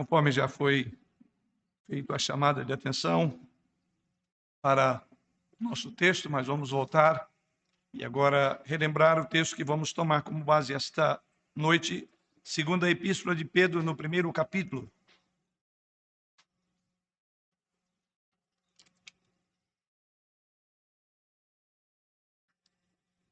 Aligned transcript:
Conforme 0.00 0.32
já 0.32 0.48
foi 0.48 0.98
feita 1.86 2.14
a 2.14 2.18
chamada 2.18 2.64
de 2.64 2.72
atenção 2.72 3.38
para 4.62 5.06
nosso 5.58 5.92
texto, 5.92 6.30
mas 6.30 6.46
vamos 6.46 6.70
voltar 6.70 7.28
e 7.92 8.02
agora 8.02 8.62
relembrar 8.64 9.20
o 9.20 9.26
texto 9.26 9.54
que 9.54 9.62
vamos 9.62 9.92
tomar 9.92 10.22
como 10.22 10.42
base 10.42 10.72
esta 10.72 11.22
noite, 11.54 12.08
segunda 12.42 12.90
epístola 12.90 13.36
de 13.36 13.44
Pedro, 13.44 13.82
no 13.82 13.94
primeiro 13.94 14.32
capítulo. 14.32 14.90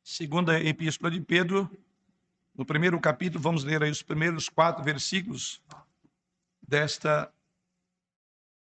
Segunda 0.05 0.61
epístola 0.61 1.11
de 1.11 1.23
Pedro, 1.23 1.71
no 2.55 2.67
primeiro 2.67 3.01
capítulo, 3.01 3.43
vamos 3.43 3.65
ler 3.65 3.83
aí 3.83 3.91
os 3.91 4.03
primeiros 4.03 4.51
quatro 4.51 4.85
versículos 4.85 5.63
desta 6.69 7.33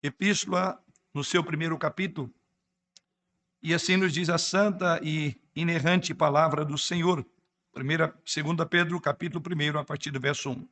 epístola, 0.04 0.80
no 1.12 1.24
seu 1.24 1.44
primeiro 1.44 1.76
capítulo. 1.76 2.32
E 3.64 3.74
assim 3.74 3.98
nos 3.98 4.14
diz 4.14 4.30
a 4.30 4.38
santa 4.38 5.02
e 5.04 5.36
inerrante 5.56 6.14
palavra 6.14 6.64
do 6.64 6.78
Senhor. 6.78 7.26
Primeira, 7.74 8.16
segunda 8.24 8.64
Pedro, 8.64 9.02
capítulo 9.02 9.44
1, 9.44 9.80
a 9.80 9.84
partir 9.84 10.12
do 10.12 10.20
verso 10.20 10.52
1. 10.52 10.68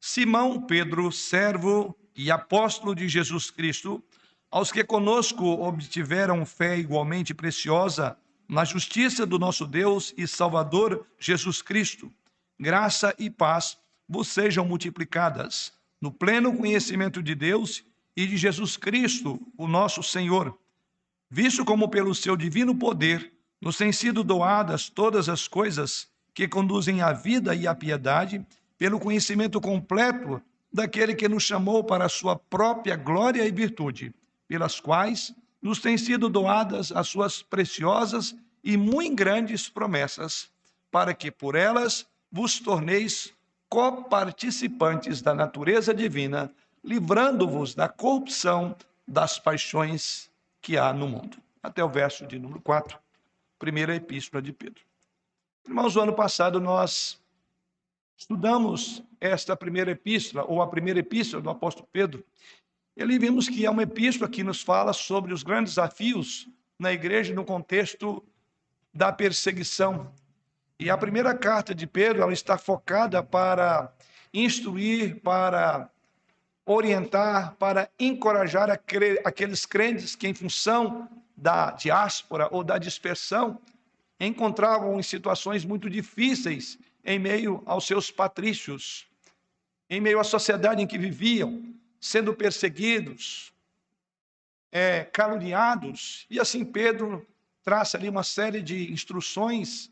Simão 0.00 0.62
Pedro, 0.62 1.12
servo 1.12 1.94
e 2.16 2.30
apóstolo 2.30 2.94
de 2.94 3.06
Jesus 3.06 3.50
Cristo, 3.50 4.02
aos 4.50 4.72
que 4.72 4.82
conosco 4.82 5.44
obtiveram 5.44 6.46
fé 6.46 6.78
igualmente 6.78 7.34
preciosa 7.34 8.16
na 8.48 8.64
justiça 8.64 9.26
do 9.26 9.38
nosso 9.38 9.66
Deus 9.66 10.14
e 10.16 10.26
Salvador 10.26 11.06
Jesus 11.18 11.60
Cristo, 11.60 12.10
graça 12.58 13.14
e 13.18 13.28
paz 13.28 13.76
vos 14.08 14.28
sejam 14.28 14.64
multiplicadas 14.64 15.75
no 16.00 16.12
pleno 16.12 16.56
conhecimento 16.56 17.22
de 17.22 17.34
Deus 17.34 17.84
e 18.16 18.26
de 18.26 18.36
Jesus 18.36 18.76
Cristo, 18.76 19.40
o 19.56 19.66
nosso 19.66 20.02
Senhor, 20.02 20.58
visto 21.30 21.64
como 21.64 21.88
pelo 21.88 22.14
seu 22.14 22.36
divino 22.36 22.74
poder 22.74 23.32
nos 23.60 23.76
têm 23.76 23.92
sido 23.92 24.22
doadas 24.22 24.88
todas 24.88 25.28
as 25.28 25.48
coisas 25.48 26.08
que 26.34 26.46
conduzem 26.46 27.00
à 27.00 27.12
vida 27.12 27.54
e 27.54 27.66
à 27.66 27.74
piedade, 27.74 28.44
pelo 28.76 29.00
conhecimento 29.00 29.60
completo 29.60 30.40
daquele 30.70 31.14
que 31.14 31.28
nos 31.28 31.42
chamou 31.42 31.82
para 31.82 32.04
a 32.04 32.10
sua 32.10 32.36
própria 32.36 32.94
glória 32.94 33.46
e 33.46 33.50
virtude, 33.50 34.14
pelas 34.46 34.78
quais 34.78 35.34
nos 35.62 35.80
têm 35.80 35.96
sido 35.96 36.28
doadas 36.28 36.92
as 36.92 37.08
suas 37.08 37.42
preciosas 37.42 38.36
e 38.62 38.76
muito 38.76 39.16
grandes 39.16 39.68
promessas, 39.68 40.50
para 40.90 41.14
que 41.14 41.30
por 41.30 41.54
elas 41.54 42.06
vos 42.30 42.60
torneis 42.60 43.32
coparticipantes 43.76 45.20
da 45.20 45.34
natureza 45.34 45.92
divina, 45.92 46.50
livrando-vos 46.82 47.74
da 47.74 47.86
corrupção 47.86 48.74
das 49.06 49.38
paixões 49.38 50.30
que 50.62 50.78
há 50.78 50.94
no 50.94 51.06
mundo. 51.06 51.36
Até 51.62 51.84
o 51.84 51.88
verso 51.90 52.26
de 52.26 52.38
número 52.38 52.58
4, 52.62 52.98
primeira 53.58 53.94
epístola 53.94 54.40
de 54.40 54.50
Pedro. 54.50 54.80
Irmãos, 55.66 55.94
o 55.94 56.00
ano 56.00 56.14
passado 56.14 56.58
nós 56.58 57.20
estudamos 58.16 59.02
esta 59.20 59.54
primeira 59.54 59.90
epístola, 59.90 60.46
ou 60.48 60.62
a 60.62 60.68
primeira 60.68 61.00
epístola 61.00 61.42
do 61.42 61.50
apóstolo 61.50 61.86
Pedro, 61.92 62.24
e 62.96 63.02
ali 63.02 63.18
vimos 63.18 63.46
que 63.46 63.66
é 63.66 63.70
uma 63.70 63.82
epístola 63.82 64.30
que 64.30 64.42
nos 64.42 64.62
fala 64.62 64.94
sobre 64.94 65.34
os 65.34 65.42
grandes 65.42 65.74
desafios 65.74 66.48
na 66.78 66.94
igreja 66.94 67.34
no 67.34 67.44
contexto 67.44 68.24
da 68.94 69.12
perseguição. 69.12 70.10
E 70.78 70.90
a 70.90 70.98
primeira 70.98 71.34
carta 71.34 71.74
de 71.74 71.86
Pedro, 71.86 72.22
ela 72.22 72.32
está 72.32 72.58
focada 72.58 73.22
para 73.22 73.90
instruir, 74.32 75.20
para 75.22 75.88
orientar, 76.66 77.54
para 77.54 77.88
encorajar 77.98 78.68
aqueles 78.70 79.64
crentes 79.64 80.14
que, 80.14 80.28
em 80.28 80.34
função 80.34 81.08
da 81.34 81.70
diáspora 81.70 82.48
ou 82.50 82.62
da 82.62 82.76
dispersão, 82.76 83.58
encontravam 84.20 84.98
em 84.98 85.02
situações 85.02 85.64
muito 85.64 85.88
difíceis 85.88 86.78
em 87.02 87.18
meio 87.18 87.62
aos 87.64 87.86
seus 87.86 88.10
patrícios, 88.10 89.06
em 89.88 90.00
meio 90.00 90.20
à 90.20 90.24
sociedade 90.24 90.82
em 90.82 90.86
que 90.86 90.98
viviam, 90.98 91.62
sendo 92.00 92.34
perseguidos, 92.34 93.52
é, 94.70 95.04
caluniados. 95.04 96.26
E 96.28 96.38
assim 96.38 96.64
Pedro 96.64 97.26
traça 97.62 97.96
ali 97.96 98.08
uma 98.08 98.24
série 98.24 98.60
de 98.60 98.92
instruções 98.92 99.90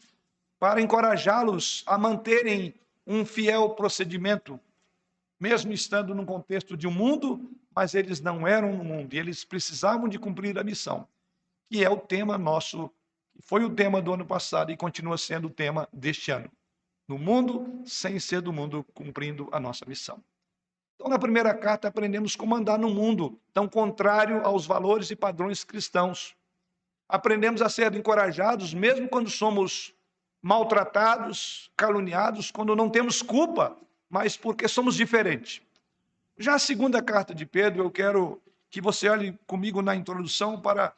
para 0.58 0.80
encorajá-los 0.80 1.82
a 1.86 1.98
manterem 1.98 2.74
um 3.06 3.24
fiel 3.24 3.70
procedimento 3.70 4.58
mesmo 5.44 5.74
estando 5.74 6.14
no 6.14 6.24
contexto 6.24 6.74
de 6.74 6.86
um 6.86 6.90
mundo, 6.90 7.50
mas 7.74 7.94
eles 7.94 8.20
não 8.20 8.46
eram 8.46 8.74
no 8.74 8.82
mundo, 8.82 9.12
e 9.12 9.18
eles 9.18 9.44
precisavam 9.44 10.08
de 10.08 10.18
cumprir 10.18 10.58
a 10.58 10.64
missão, 10.64 11.06
que 11.70 11.84
é 11.84 11.90
o 11.90 11.98
tema 11.98 12.38
nosso, 12.38 12.90
foi 13.40 13.62
o 13.62 13.68
tema 13.68 14.00
do 14.00 14.14
ano 14.14 14.24
passado 14.24 14.70
e 14.70 14.76
continua 14.76 15.18
sendo 15.18 15.48
o 15.48 15.50
tema 15.50 15.86
deste 15.92 16.30
ano. 16.30 16.50
No 17.06 17.18
mundo, 17.18 17.82
sem 17.84 18.18
ser 18.18 18.40
do 18.40 18.54
mundo, 18.54 18.86
cumprindo 18.94 19.48
a 19.52 19.60
nossa 19.60 19.84
missão. 19.86 20.22
Então, 20.94 21.10
na 21.10 21.18
primeira 21.18 21.52
carta, 21.52 21.88
aprendemos 21.88 22.34
como 22.34 22.54
andar 22.54 22.78
no 22.78 22.88
mundo 22.88 23.38
tão 23.52 23.68
contrário 23.68 24.40
aos 24.46 24.64
valores 24.64 25.10
e 25.10 25.16
padrões 25.16 25.62
cristãos. 25.62 26.34
Aprendemos 27.06 27.60
a 27.60 27.68
ser 27.68 27.94
encorajados, 27.94 28.72
mesmo 28.72 29.08
quando 29.08 29.28
somos 29.28 29.94
maltratados, 30.44 31.70
caluniados, 31.76 32.50
quando 32.50 32.76
não 32.76 32.88
temos 32.90 33.22
culpa 33.22 33.76
mas 34.14 34.36
porque 34.36 34.68
somos 34.68 34.94
diferentes. 34.94 35.60
Já 36.38 36.54
a 36.54 36.58
segunda 36.60 37.02
carta 37.02 37.34
de 37.34 37.44
Pedro, 37.44 37.82
eu 37.82 37.90
quero 37.90 38.40
que 38.70 38.80
você 38.80 39.08
olhe 39.08 39.36
comigo 39.44 39.82
na 39.82 39.96
introdução 39.96 40.60
para 40.60 40.92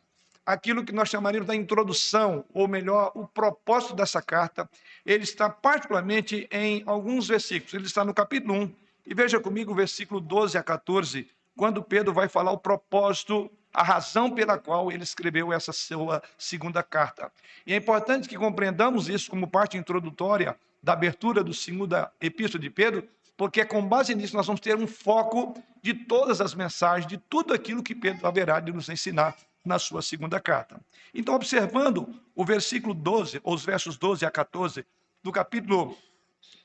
aquilo 0.45 0.85
que 0.85 0.93
nós 0.93 1.09
chamaríamos 1.09 1.47
da 1.47 1.55
introdução, 1.55 2.45
ou 2.53 2.69
melhor, 2.69 3.13
o 3.15 3.27
propósito 3.27 3.95
dessa 3.95 4.21
carta. 4.21 4.69
Ele 5.05 5.25
está 5.25 5.49
particularmente 5.49 6.47
em 6.51 6.83
alguns 6.85 7.27
versículos. 7.27 7.73
Ele 7.73 7.87
está 7.87 8.05
no 8.05 8.13
capítulo 8.13 8.53
1, 8.53 8.75
e 9.07 9.15
veja 9.15 9.41
comigo 9.41 9.73
o 9.73 9.75
versículo 9.75 10.21
12 10.21 10.59
a 10.59 10.63
14, 10.63 11.27
quando 11.57 11.83
Pedro 11.83 12.13
vai 12.13 12.29
falar 12.29 12.53
o 12.53 12.59
propósito, 12.59 13.51
a 13.77 13.83
razão 13.83 14.31
pela 14.31 14.57
qual 14.57 14.91
ele 14.91 15.03
escreveu 15.03 15.53
essa 15.53 15.71
sua 15.71 16.23
segunda 16.39 16.83
carta. 16.83 17.31
E 17.67 17.75
é 17.75 17.77
importante 17.77 18.27
que 18.27 18.35
compreendamos 18.35 19.07
isso 19.07 19.29
como 19.29 19.47
parte 19.47 19.77
introdutória 19.77 20.59
da 20.83 20.95
abertura 20.95 21.45
do 21.45 21.53
segunda 21.53 22.11
epístola 22.19 22.63
de 22.63 22.71
Pedro, 22.71 23.07
porque 23.37 23.63
com 23.67 23.87
base 23.87 24.15
nisso 24.15 24.35
nós 24.35 24.47
vamos 24.47 24.63
ter 24.63 24.75
um 24.75 24.87
foco 24.87 25.63
de 25.83 25.93
todas 25.93 26.41
as 26.41 26.55
mensagens, 26.55 27.07
de 27.07 27.19
tudo 27.19 27.53
aquilo 27.53 27.83
que 27.83 27.95
Pedro 27.95 28.27
haverá 28.27 28.61
de 28.61 28.73
nos 28.73 28.89
ensinar 28.89 29.37
na 29.63 29.79
sua 29.79 30.01
segunda 30.01 30.41
carta. 30.41 30.81
Então, 31.13 31.35
observando 31.35 32.09
o 32.35 32.47
versículo 32.47 32.95
12, 32.95 33.43
ou 33.45 33.55
os 33.55 33.63
versos 33.63 33.99
12 33.99 34.25
a 34.25 34.31
14 34.31 34.87
do 35.23 35.31
capítulo 35.31 35.95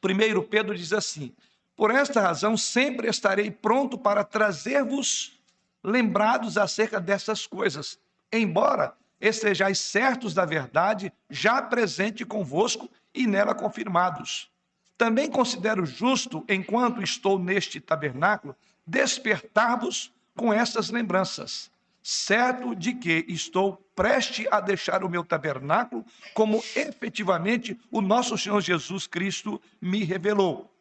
1, 0.01 0.43
Pedro 0.43 0.77
diz 0.77 0.93
assim: 0.93 1.35
Por 1.75 1.91
esta 1.91 2.21
razão 2.21 2.55
sempre 2.55 3.09
estarei 3.09 3.51
pronto 3.51 3.97
para 3.97 4.23
trazer-vos 4.23 5.40
lembrados 5.83 6.57
acerca 6.57 6.99
dessas 6.99 7.45
coisas, 7.47 7.99
embora 8.31 8.95
estejais 9.19 9.79
certos 9.79 10.33
da 10.33 10.45
verdade, 10.45 11.13
já 11.29 11.61
presente 11.61 12.25
convosco 12.25 12.89
e 13.13 13.27
nela 13.27 13.53
confirmados. 13.53 14.49
Também 14.97 15.29
considero 15.29 15.85
justo, 15.85 16.43
enquanto 16.47 17.01
estou 17.01 17.39
neste 17.39 17.79
tabernáculo, 17.79 18.55
despertar-vos 18.85 20.13
com 20.35 20.53
estas 20.53 20.89
lembranças, 20.89 21.71
certo 22.01 22.75
de 22.75 22.93
que 22.93 23.25
estou 23.27 23.75
preste 23.95 24.47
a 24.49 24.59
deixar 24.59 25.03
o 25.03 25.09
meu 25.09 25.23
tabernáculo, 25.23 26.05
como 26.33 26.63
efetivamente 26.75 27.79
o 27.91 28.01
nosso 28.01 28.37
Senhor 28.37 28.61
Jesus 28.61 29.05
Cristo 29.05 29.61
me 29.79 30.03
revelou. 30.03 30.71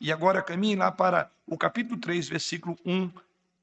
E 0.00 0.12
agora 0.12 0.42
caminhe 0.42 0.76
lá 0.76 0.92
para 0.92 1.30
o 1.46 1.56
capítulo 1.56 1.98
3, 1.98 2.28
versículo 2.28 2.76
1 2.84 3.10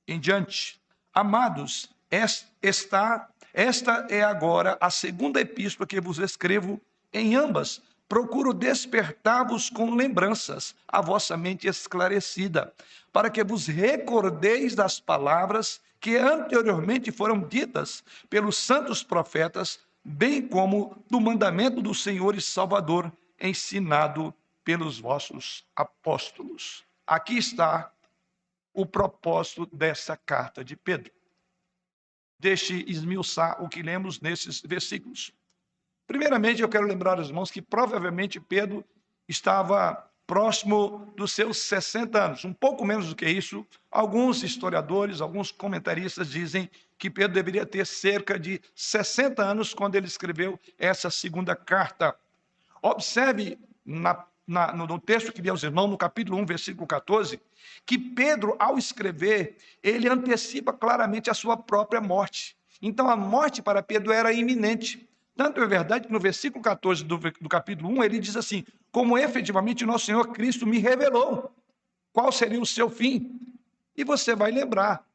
em 0.07 0.19
diante. 0.19 0.79
Amados, 1.17 1.89
esta, 2.11 3.29
esta 3.53 4.05
é 4.09 4.21
agora 4.21 4.77
a 4.81 4.89
segunda 4.89 5.39
epístola 5.39 5.87
que 5.87 6.01
vos 6.01 6.19
escrevo 6.19 6.77
em 7.13 7.35
ambas, 7.35 7.81
procuro 8.09 8.53
despertar-vos 8.53 9.69
com 9.69 9.95
lembranças, 9.95 10.75
a 10.85 10.99
vossa 10.99 11.37
mente 11.37 11.69
esclarecida, 11.69 12.73
para 13.13 13.29
que 13.29 13.41
vos 13.45 13.65
recordeis 13.65 14.75
das 14.75 14.99
palavras 14.99 15.79
que 16.01 16.17
anteriormente 16.17 17.13
foram 17.13 17.39
ditas 17.39 18.03
pelos 18.29 18.57
santos 18.57 19.01
profetas, 19.01 19.79
bem 20.03 20.45
como 20.45 21.01
do 21.09 21.21
mandamento 21.21 21.81
do 21.81 21.93
Senhor 21.93 22.35
e 22.35 22.41
Salvador, 22.41 23.09
ensinado 23.39 24.33
pelos 24.65 24.99
vossos 24.99 25.63
apóstolos. 25.73 26.83
Aqui 27.07 27.37
está 27.37 27.89
o 28.75 28.85
propósito 28.85 29.65
dessa 29.71 30.15
carta 30.17 30.63
de 30.63 30.75
Pedro. 30.75 31.11
Deixe 32.37 32.83
esmiuçar 32.87 33.63
o 33.63 33.69
que 33.69 33.81
lemos 33.81 34.19
nesses 34.19 34.61
versículos. 34.61 35.31
Primeiramente, 36.05 36.61
eu 36.61 36.69
quero 36.69 36.85
lembrar 36.85 37.17
aos 37.17 37.29
irmãos 37.29 37.49
que 37.49 37.61
provavelmente 37.61 38.39
Pedro 38.39 38.85
estava 39.27 40.11
próximo 40.27 41.13
dos 41.15 41.31
seus 41.31 41.57
60 41.59 42.23
anos, 42.23 42.45
um 42.45 42.53
pouco 42.53 42.83
menos 42.83 43.09
do 43.09 43.15
que 43.15 43.27
isso. 43.27 43.65
Alguns 43.89 44.43
historiadores, 44.43 45.21
alguns 45.21 45.51
comentaristas 45.51 46.29
dizem 46.29 46.69
que 46.97 47.09
Pedro 47.09 47.33
deveria 47.33 47.65
ter 47.65 47.85
cerca 47.85 48.37
de 48.37 48.61
60 48.73 49.41
anos 49.43 49.73
quando 49.73 49.95
ele 49.95 50.07
escreveu 50.07 50.59
essa 50.77 51.09
segunda 51.09 51.55
carta. 51.55 52.15
Observe 52.81 53.57
na, 53.85 54.25
na, 54.47 54.73
no 54.73 54.99
texto 54.99 55.31
que 55.31 55.47
aos 55.49 55.63
irmãos, 55.63 55.89
no 55.89 55.97
capítulo 55.97 56.37
1, 56.39 56.45
versículo 56.45 56.87
14, 56.87 57.39
que 57.85 57.97
Pedro, 57.97 58.55
ao 58.59 58.77
escrever, 58.77 59.57
ele 59.81 60.09
antecipa 60.09 60.73
claramente 60.73 61.29
a 61.29 61.33
sua 61.33 61.55
própria 61.55 62.01
morte. 62.01 62.55
Então, 62.81 63.09
a 63.09 63.15
morte 63.15 63.61
para 63.61 63.81
Pedro 63.81 64.11
era 64.11 64.31
iminente. 64.31 65.07
Tanto 65.35 65.61
é 65.61 65.67
verdade 65.67 66.07
que 66.07 66.13
no 66.13 66.19
versículo 66.19 66.63
14 66.63 67.03
do, 67.03 67.17
do 67.17 67.49
capítulo 67.49 67.89
1, 67.89 68.03
ele 68.03 68.19
diz 68.19 68.35
assim: 68.35 68.63
Como 68.91 69.17
efetivamente 69.17 69.85
nosso 69.85 70.05
Senhor 70.05 70.31
Cristo 70.31 70.65
me 70.65 70.79
revelou, 70.79 71.53
qual 72.13 72.31
seria 72.31 72.59
o 72.59 72.65
seu 72.65 72.89
fim? 72.89 73.39
E 73.95 74.03
você 74.03 74.35
vai 74.35 74.51
lembrar 74.51 75.05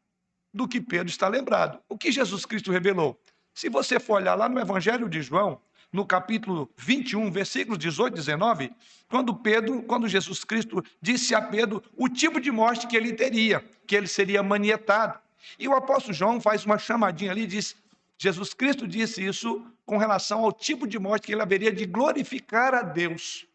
do 0.52 0.66
que 0.66 0.80
Pedro 0.80 1.08
está 1.08 1.28
lembrado. 1.28 1.80
O 1.88 1.96
que 1.96 2.10
Jesus 2.10 2.44
Cristo 2.44 2.70
revelou? 2.72 3.18
Se 3.54 3.68
você 3.68 3.98
for 3.98 4.14
olhar 4.14 4.34
lá 4.34 4.48
no 4.48 4.58
Evangelho 4.58 5.08
de 5.08 5.22
João, 5.22 5.60
no 5.92 6.06
capítulo 6.06 6.70
21, 6.76 7.30
versículos 7.30 7.78
18 7.78 8.14
e 8.14 8.16
19, 8.16 8.72
quando 9.08 9.34
Pedro, 9.34 9.82
quando 9.82 10.08
Jesus 10.08 10.44
Cristo 10.44 10.84
disse 11.02 11.34
a 11.34 11.42
Pedro 11.42 11.82
o 11.96 12.08
tipo 12.08 12.40
de 12.40 12.50
morte 12.50 12.86
que 12.86 12.96
ele 12.96 13.12
teria, 13.12 13.64
que 13.86 13.96
ele 13.96 14.06
seria 14.06 14.42
manietado. 14.42 15.18
E 15.58 15.66
o 15.66 15.74
apóstolo 15.74 16.14
João 16.14 16.40
faz 16.40 16.64
uma 16.64 16.78
chamadinha 16.78 17.32
ali 17.32 17.42
e 17.42 17.46
diz: 17.46 17.76
Jesus 18.16 18.54
Cristo 18.54 18.86
disse 18.86 19.24
isso 19.24 19.64
com 19.84 19.96
relação 19.96 20.44
ao 20.44 20.52
tipo 20.52 20.86
de 20.86 20.98
morte 20.98 21.26
que 21.26 21.32
ele 21.32 21.42
haveria 21.42 21.72
de 21.72 21.86
glorificar 21.86 22.74
a 22.74 22.82
Deus. 22.82 23.46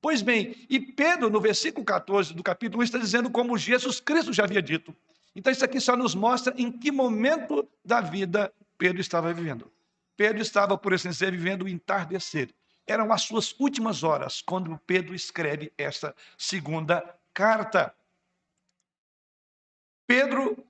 Pois 0.00 0.22
bem, 0.22 0.54
e 0.68 0.78
Pedro, 0.78 1.28
no 1.30 1.40
versículo 1.40 1.84
14 1.84 2.34
do 2.34 2.42
capítulo 2.42 2.82
1, 2.82 2.84
está 2.84 2.98
dizendo 2.98 3.30
como 3.30 3.58
Jesus 3.58 3.98
Cristo 3.98 4.32
já 4.32 4.44
havia 4.44 4.62
dito. 4.62 4.94
Então, 5.34 5.52
isso 5.52 5.64
aqui 5.64 5.80
só 5.80 5.96
nos 5.96 6.14
mostra 6.14 6.54
em 6.56 6.70
que 6.70 6.90
momento 6.90 7.68
da 7.84 8.00
vida 8.00 8.52
Pedro 8.76 9.00
estava 9.00 9.32
vivendo. 9.32 9.70
Pedro 10.18 10.42
estava, 10.42 10.76
por 10.76 10.92
dizer, 10.96 11.30
vivendo 11.30 11.62
o 11.62 11.68
entardecer. 11.68 12.52
Eram 12.84 13.12
as 13.12 13.22
suas 13.22 13.54
últimas 13.56 14.02
horas 14.02 14.42
quando 14.42 14.76
Pedro 14.84 15.14
escreve 15.14 15.72
essa 15.78 16.12
segunda 16.36 17.16
carta. 17.32 17.94
Pedro, 20.08 20.66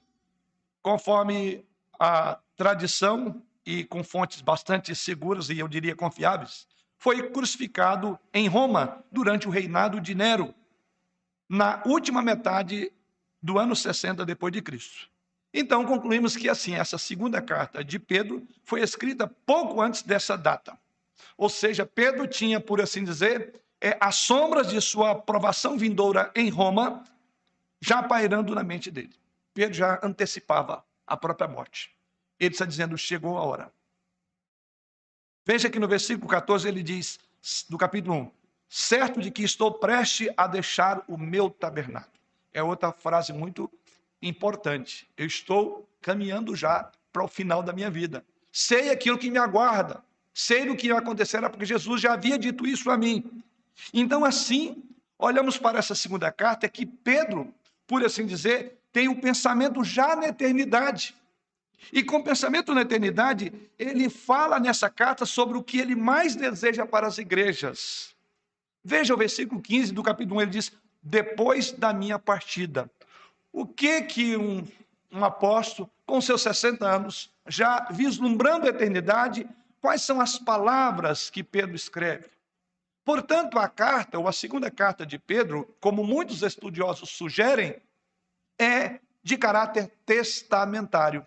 conforme 0.82 1.66
a 1.98 2.38
tradição 2.56 3.42
e 3.64 3.84
com 3.84 4.04
fontes 4.04 4.42
bastante 4.42 4.94
seguras 4.94 5.48
e 5.48 5.58
eu 5.58 5.66
diria 5.66 5.96
confiáveis, 5.96 6.68
foi 6.98 7.30
crucificado 7.30 8.20
em 8.34 8.48
Roma 8.48 9.02
durante 9.10 9.48
o 9.48 9.50
reinado 9.50 9.98
de 9.98 10.14
Nero, 10.14 10.54
na 11.48 11.82
última 11.86 12.20
metade 12.20 12.92
do 13.42 13.58
ano 13.58 13.74
60 13.74 14.26
depois 14.26 14.52
de 14.52 14.60
Cristo. 14.60 15.08
Então 15.52 15.84
concluímos 15.84 16.36
que 16.36 16.48
assim 16.48 16.74
essa 16.74 16.98
segunda 16.98 17.40
carta 17.40 17.82
de 17.82 17.98
Pedro 17.98 18.46
foi 18.62 18.80
escrita 18.80 19.26
pouco 19.26 19.80
antes 19.80 20.02
dessa 20.02 20.36
data. 20.36 20.78
Ou 21.36 21.48
seja, 21.48 21.86
Pedro 21.86 22.26
tinha, 22.26 22.60
por 22.60 22.80
assim 22.80 23.04
dizer, 23.04 23.54
é, 23.80 23.96
as 24.00 24.16
sombras 24.16 24.68
de 24.68 24.80
sua 24.80 25.12
aprovação 25.12 25.78
vindoura 25.78 26.30
em 26.34 26.50
Roma 26.50 27.04
já 27.80 28.02
pairando 28.02 28.54
na 28.54 28.62
mente 28.62 28.90
dele. 28.90 29.14
Pedro 29.54 29.74
já 29.74 30.00
antecipava 30.02 30.84
a 31.06 31.16
própria 31.16 31.48
morte. 31.48 31.90
Ele 32.38 32.52
está 32.52 32.64
dizendo: 32.64 32.98
chegou 32.98 33.38
a 33.38 33.42
hora. 33.42 33.72
Veja 35.44 35.70
que 35.70 35.78
no 35.78 35.88
versículo 35.88 36.28
14 36.28 36.68
ele 36.68 36.82
diz, 36.82 37.18
do 37.70 37.78
capítulo 37.78 38.16
1, 38.16 38.30
certo 38.68 39.20
de 39.20 39.30
que 39.30 39.42
estou 39.42 39.72
prestes 39.72 40.28
a 40.36 40.46
deixar 40.46 41.02
o 41.08 41.16
meu 41.16 41.48
tabernáculo. 41.48 42.12
É 42.52 42.62
outra 42.62 42.92
frase 42.92 43.32
muito 43.32 43.70
importante. 44.22 45.08
Eu 45.16 45.26
estou 45.26 45.88
caminhando 46.00 46.54
já 46.54 46.90
para 47.12 47.24
o 47.24 47.28
final 47.28 47.62
da 47.62 47.72
minha 47.72 47.90
vida. 47.90 48.24
Sei 48.52 48.90
aquilo 48.90 49.18
que 49.18 49.30
me 49.30 49.38
aguarda. 49.38 50.02
Sei 50.34 50.68
o 50.68 50.76
que 50.76 50.90
acontecerá, 50.92 51.50
porque 51.50 51.66
Jesus 51.66 52.00
já 52.00 52.12
havia 52.12 52.38
dito 52.38 52.66
isso 52.66 52.90
a 52.90 52.96
mim. 52.96 53.42
Então, 53.92 54.24
assim, 54.24 54.84
olhamos 55.18 55.58
para 55.58 55.78
essa 55.78 55.94
segunda 55.94 56.30
carta, 56.30 56.66
é 56.66 56.68
que 56.68 56.86
Pedro, 56.86 57.52
por 57.86 58.04
assim 58.04 58.24
dizer, 58.24 58.78
tem 58.92 59.08
o 59.08 59.12
um 59.12 59.20
pensamento 59.20 59.82
já 59.82 60.14
na 60.14 60.28
eternidade. 60.28 61.14
E 61.92 62.02
com 62.02 62.22
pensamento 62.22 62.74
na 62.74 62.82
eternidade, 62.82 63.52
ele 63.78 64.08
fala 64.08 64.58
nessa 64.58 64.90
carta 64.90 65.24
sobre 65.24 65.56
o 65.56 65.62
que 65.62 65.78
ele 65.78 65.94
mais 65.94 66.34
deseja 66.34 66.84
para 66.86 67.06
as 67.06 67.18
igrejas. 67.18 68.14
Veja 68.84 69.14
o 69.14 69.16
versículo 69.16 69.60
15 69.60 69.92
do 69.92 70.02
capítulo 70.02 70.36
1, 70.38 70.42
ele 70.42 70.50
diz: 70.50 70.72
Depois 71.02 71.72
da 71.72 71.92
minha 71.92 72.18
partida. 72.18 72.90
O 73.52 73.66
que 73.66 74.02
que 74.02 74.36
um, 74.36 74.66
um 75.10 75.24
apóstolo, 75.24 75.90
com 76.06 76.20
seus 76.20 76.42
60 76.42 76.86
anos, 76.86 77.30
já 77.46 77.88
vislumbrando 77.90 78.66
a 78.66 78.70
eternidade, 78.70 79.48
quais 79.80 80.02
são 80.02 80.20
as 80.20 80.38
palavras 80.38 81.30
que 81.30 81.42
Pedro 81.42 81.74
escreve? 81.74 82.26
Portanto, 83.04 83.58
a 83.58 83.68
carta, 83.68 84.18
ou 84.18 84.28
a 84.28 84.32
segunda 84.32 84.70
carta 84.70 85.06
de 85.06 85.18
Pedro, 85.18 85.74
como 85.80 86.04
muitos 86.04 86.42
estudiosos 86.42 87.08
sugerem, 87.08 87.80
é 88.58 89.00
de 89.22 89.38
caráter 89.38 89.90
testamentário. 90.04 91.26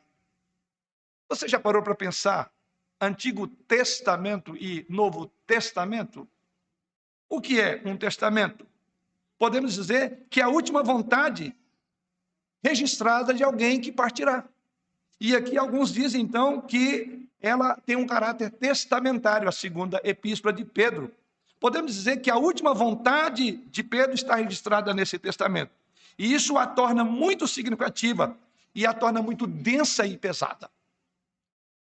Você 1.28 1.48
já 1.48 1.60
parou 1.60 1.82
para 1.82 1.96
pensar 1.96 2.52
Antigo 3.00 3.48
Testamento 3.48 4.56
e 4.56 4.86
Novo 4.88 5.28
Testamento? 5.48 6.28
O 7.28 7.42
que 7.42 7.60
é 7.60 7.82
um 7.86 7.98
testamento? 7.98 8.68
Podemos 9.40 9.74
dizer 9.74 10.28
que 10.30 10.40
é 10.40 10.44
a 10.44 10.50
última 10.50 10.84
vontade 10.84 11.56
registrada 12.64 13.34
de 13.34 13.44
alguém 13.44 13.80
que 13.80 13.92
partirá. 13.92 14.44
E 15.20 15.36
aqui 15.36 15.58
alguns 15.58 15.92
dizem 15.92 16.22
então 16.22 16.62
que 16.62 17.28
ela 17.42 17.76
tem 17.86 17.96
um 17.96 18.06
caráter 18.06 18.52
testamentário, 18.52 19.50
a 19.50 19.52
segunda 19.52 20.00
epístola 20.04 20.54
de 20.54 20.64
Pedro. 20.64 21.12
Podemos 21.60 21.94
dizer 21.94 22.18
que 22.18 22.30
a 22.30 22.38
última 22.38 22.74
vontade 22.74 23.52
de 23.52 23.84
Pedro 23.84 24.16
está 24.16 24.36
registrada 24.36 24.94
nesse 24.94 25.18
testamento. 25.20 25.72
E 26.18 26.34
isso 26.34 26.58
a 26.58 26.68
torna 26.68 27.04
muito 27.04 27.48
significativa 27.48 28.38
e 28.74 28.86
a 28.86 28.94
torna 28.94 29.22
muito 29.22 29.48
densa 29.48 30.06
e 30.06 30.18
pesada. 30.18 30.70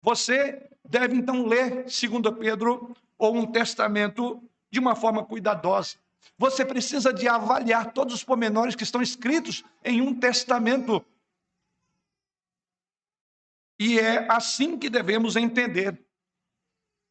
Você 0.02 0.70
deve 0.84 1.16
então 1.16 1.46
ler, 1.46 1.90
segundo 1.90 2.32
Pedro, 2.34 2.96
ou 3.18 3.36
um 3.36 3.46
testamento 3.46 4.42
de 4.72 4.80
uma 4.80 4.96
forma 4.96 5.24
cuidadosa. 5.24 5.98
Você 6.40 6.64
precisa 6.64 7.14
de 7.14 7.28
avaliar 7.28 7.92
todos 7.92 8.14
os 8.14 8.24
pormenores 8.24 8.74
que 8.74 8.84
estão 8.84 9.02
escritos 9.02 9.62
em 9.84 10.00
um 10.00 10.18
testamento. 10.18 11.06
E 13.78 14.00
é 14.00 14.26
assim 14.32 14.80
que 14.80 14.90
devemos 14.90 15.36
entender 15.36 16.02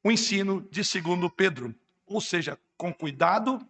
o 0.03 0.11
ensino 0.11 0.67
de 0.71 0.83
segundo 0.83 1.29
Pedro, 1.29 1.75
ou 2.07 2.23
seja, 2.23 2.59
com 2.75 2.91
cuidado, 2.91 3.61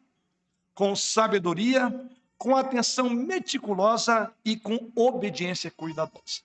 com 0.75 0.95
sabedoria, 0.95 2.09
com 2.37 2.55
atenção 2.55 3.11
meticulosa 3.11 4.33
e 4.45 4.57
com 4.57 4.93
obediência 4.95 5.73
cuidadosa. 5.73 6.43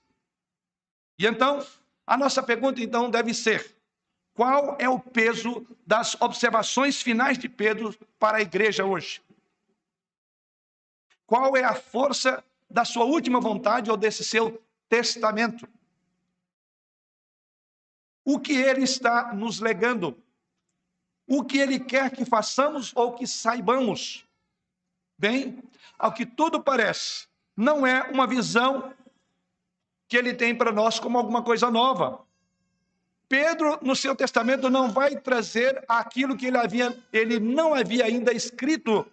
E 1.20 1.28
então, 1.28 1.64
a 2.08 2.18
nossa 2.18 2.42
pergunta, 2.42 2.82
então, 2.82 3.12
deve 3.12 3.32
ser: 3.32 3.78
qual 4.34 4.76
é 4.80 4.90
o 4.90 5.00
peso 5.00 5.66
das 5.86 6.20
observações 6.20 7.02
finais 7.02 7.38
de 7.38 7.48
Pedro 7.48 7.96
para 8.18 8.38
a 8.38 8.42
igreja 8.42 8.84
hoje? 8.84 9.22
Qual 11.26 11.56
é 11.56 11.64
a 11.64 11.76
força 11.76 12.44
da 12.70 12.84
sua 12.84 13.06
última 13.06 13.40
vontade 13.40 13.92
ou 13.92 13.98
desse 13.98 14.24
seu 14.24 14.62
testamento? 14.90 15.68
O 18.26 18.40
que 18.40 18.54
ele 18.54 18.84
está 18.84 19.34
nos 19.34 19.60
legando? 19.60 20.18
O 21.28 21.44
que 21.44 21.58
ele 21.60 21.80
quer 21.80 22.10
que 22.12 22.26
façamos 22.26 22.92
ou 22.96 23.14
que 23.14 23.28
saibamos? 23.28 24.26
Bem, 25.18 25.62
ao 25.98 26.12
que 26.12 26.26
tudo 26.26 26.62
parece, 26.62 27.28
não 27.56 27.86
é 27.86 28.02
uma 28.10 28.26
visão 28.26 28.94
que 30.08 30.18
ele 30.18 30.34
tem 30.34 30.56
para 30.56 30.72
nós 30.72 31.00
como 31.00 31.18
alguma 31.18 31.44
coisa 31.44 31.70
nova. 31.70 32.23
Pedro, 33.34 33.80
no 33.82 33.96
seu 33.96 34.16
testamento, 34.16 34.70
não 34.70 34.92
vai 34.92 35.16
trazer 35.16 35.84
aquilo 35.88 36.38
que 36.38 36.46
ele, 36.46 36.58
havia, 36.60 36.96
ele 37.12 37.40
não 37.40 37.74
havia 37.74 38.06
ainda 38.06 38.32
escrito. 38.32 39.08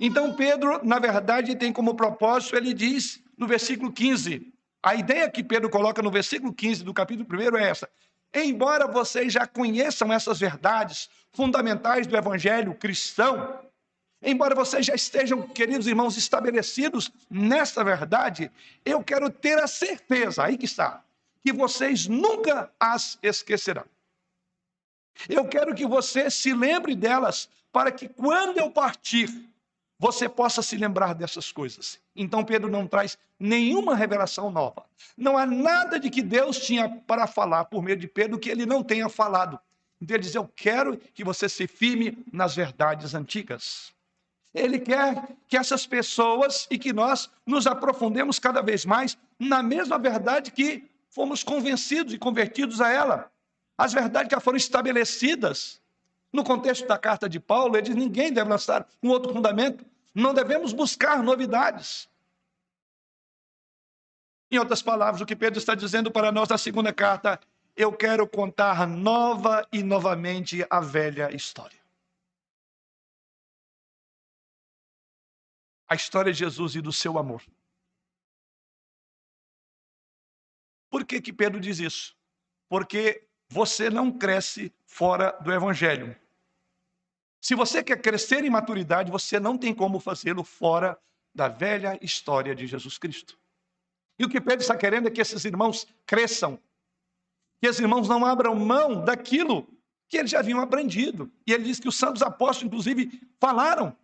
Então, 0.00 0.34
Pedro, 0.34 0.80
na 0.82 0.98
verdade, 0.98 1.54
tem 1.56 1.70
como 1.70 1.94
propósito, 1.94 2.56
ele 2.56 2.72
diz 2.72 3.22
no 3.36 3.46
versículo 3.46 3.92
15, 3.92 4.50
a 4.82 4.94
ideia 4.94 5.28
que 5.28 5.44
Pedro 5.44 5.68
coloca 5.68 6.00
no 6.00 6.10
versículo 6.10 6.50
15 6.50 6.84
do 6.84 6.94
capítulo 6.94 7.28
1 7.30 7.58
é 7.58 7.68
essa: 7.68 7.86
embora 8.32 8.86
vocês 8.86 9.30
já 9.30 9.46
conheçam 9.46 10.10
essas 10.10 10.38
verdades 10.38 11.10
fundamentais 11.30 12.06
do 12.06 12.16
evangelho 12.16 12.74
cristão, 12.74 13.60
Embora 14.22 14.52
vocês 14.52 14.84
já 14.84 14.94
estejam, 14.96 15.42
queridos 15.42 15.86
irmãos, 15.86 16.16
estabelecidos 16.16 17.08
nessa 17.30 17.84
verdade, 17.84 18.50
eu 18.84 19.00
quero 19.04 19.30
ter 19.30 19.56
a 19.58 19.68
certeza, 19.68 20.42
aí 20.42 20.58
que 20.58 20.64
está, 20.64 21.04
que 21.42 21.52
vocês 21.52 22.06
nunca 22.06 22.70
as 22.78 23.18
esquecerão. 23.22 23.84
Eu 25.28 25.48
quero 25.48 25.74
que 25.74 25.86
você 25.86 26.30
se 26.30 26.52
lembre 26.52 26.94
delas, 26.94 27.48
para 27.72 27.90
que 27.90 28.08
quando 28.08 28.58
eu 28.58 28.70
partir, 28.70 29.48
você 29.98 30.28
possa 30.28 30.62
se 30.62 30.76
lembrar 30.76 31.14
dessas 31.14 31.50
coisas. 31.50 31.98
Então 32.14 32.44
Pedro 32.44 32.70
não 32.70 32.86
traz 32.86 33.18
nenhuma 33.38 33.96
revelação 33.96 34.50
nova. 34.50 34.84
Não 35.16 35.36
há 35.36 35.44
nada 35.44 35.98
de 35.98 36.08
que 36.08 36.22
Deus 36.22 36.58
tinha 36.58 36.88
para 36.88 37.26
falar 37.26 37.64
por 37.64 37.82
meio 37.82 37.96
de 37.96 38.06
Pedro 38.06 38.38
que 38.38 38.48
ele 38.48 38.64
não 38.64 38.82
tenha 38.82 39.08
falado. 39.08 39.58
Então 40.00 40.14
ele 40.16 40.22
diz: 40.22 40.34
Eu 40.34 40.48
quero 40.54 40.96
que 40.96 41.24
você 41.24 41.48
se 41.48 41.66
firme 41.66 42.16
nas 42.32 42.54
verdades 42.54 43.14
antigas. 43.14 43.92
Ele 44.54 44.78
quer 44.78 45.28
que 45.46 45.56
essas 45.56 45.86
pessoas 45.86 46.66
e 46.70 46.78
que 46.78 46.92
nós 46.92 47.30
nos 47.44 47.66
aprofundemos 47.66 48.38
cada 48.38 48.62
vez 48.62 48.84
mais 48.84 49.18
na 49.38 49.62
mesma 49.62 49.98
verdade 49.98 50.50
que 50.50 50.88
fomos 51.10 51.42
convencidos 51.42 52.12
e 52.12 52.18
convertidos 52.18 52.80
a 52.80 52.90
ela. 52.90 53.32
As 53.76 53.92
verdades 53.92 54.30
já 54.30 54.40
foram 54.40 54.56
estabelecidas 54.56 55.80
no 56.32 56.44
contexto 56.44 56.86
da 56.86 56.98
carta 56.98 57.28
de 57.28 57.40
Paulo, 57.40 57.76
ele 57.76 57.86
diz: 57.86 57.96
ninguém 57.96 58.32
deve 58.32 58.50
lançar 58.50 58.86
um 59.02 59.08
outro 59.08 59.32
fundamento, 59.32 59.84
não 60.14 60.34
devemos 60.34 60.72
buscar 60.72 61.22
novidades. 61.22 62.08
Em 64.50 64.58
outras 64.58 64.82
palavras, 64.82 65.20
o 65.20 65.26
que 65.26 65.36
Pedro 65.36 65.58
está 65.58 65.74
dizendo 65.74 66.10
para 66.10 66.32
nós 66.32 66.48
na 66.48 66.58
segunda 66.58 66.92
carta, 66.92 67.38
eu 67.76 67.92
quero 67.92 68.26
contar 68.26 68.86
nova 68.86 69.66
e 69.72 69.82
novamente 69.82 70.66
a 70.68 70.80
velha 70.80 71.34
história. 71.34 71.78
A 75.86 75.94
história 75.94 76.32
de 76.32 76.38
Jesus 76.38 76.74
e 76.74 76.80
do 76.80 76.92
seu 76.92 77.18
amor. 77.18 77.42
Por 80.90 81.04
que, 81.04 81.20
que 81.20 81.32
Pedro 81.32 81.60
diz 81.60 81.78
isso? 81.78 82.16
Porque 82.68 83.24
você 83.48 83.88
não 83.88 84.10
cresce 84.10 84.72
fora 84.86 85.32
do 85.40 85.52
Evangelho. 85.52 86.16
Se 87.40 87.54
você 87.54 87.82
quer 87.82 88.00
crescer 88.00 88.44
em 88.44 88.50
maturidade, 88.50 89.10
você 89.10 89.38
não 89.38 89.56
tem 89.56 89.74
como 89.74 90.00
fazê-lo 90.00 90.42
fora 90.42 90.98
da 91.34 91.48
velha 91.48 91.98
história 92.02 92.54
de 92.54 92.66
Jesus 92.66 92.98
Cristo. 92.98 93.38
E 94.18 94.24
o 94.24 94.28
que 94.28 94.40
Pedro 94.40 94.60
está 94.60 94.76
querendo 94.76 95.06
é 95.06 95.10
que 95.10 95.20
esses 95.20 95.44
irmãos 95.44 95.86
cresçam, 96.04 96.58
que 97.60 97.68
esses 97.68 97.80
irmãos 97.80 98.08
não 98.08 98.26
abram 98.26 98.54
mão 98.54 99.04
daquilo 99.04 99.68
que 100.08 100.16
eles 100.16 100.30
já 100.30 100.40
haviam 100.40 100.60
aprendido. 100.60 101.30
E 101.46 101.52
ele 101.52 101.64
diz 101.64 101.78
que 101.78 101.88
os 101.88 101.96
santos 101.96 102.22
apóstolos, 102.22 102.64
inclusive, 102.64 103.22
falaram. 103.38 103.96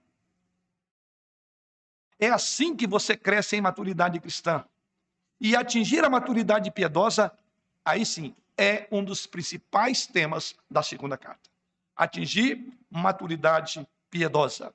É 2.20 2.28
assim 2.28 2.76
que 2.76 2.86
você 2.86 3.16
cresce 3.16 3.56
em 3.56 3.60
maturidade 3.60 4.20
cristã. 4.20 4.64
E 5.40 5.56
atingir 5.56 6.04
a 6.04 6.10
maturidade 6.10 6.70
piedosa, 6.70 7.32
aí 7.84 8.04
sim, 8.06 8.34
é 8.56 8.86
um 8.90 9.02
dos 9.02 9.26
principais 9.26 10.06
temas 10.06 10.54
da 10.70 10.82
segunda 10.82 11.16
carta. 11.16 11.50
Atingir 11.96 12.72
maturidade 12.90 13.86
piedosa. 14.10 14.74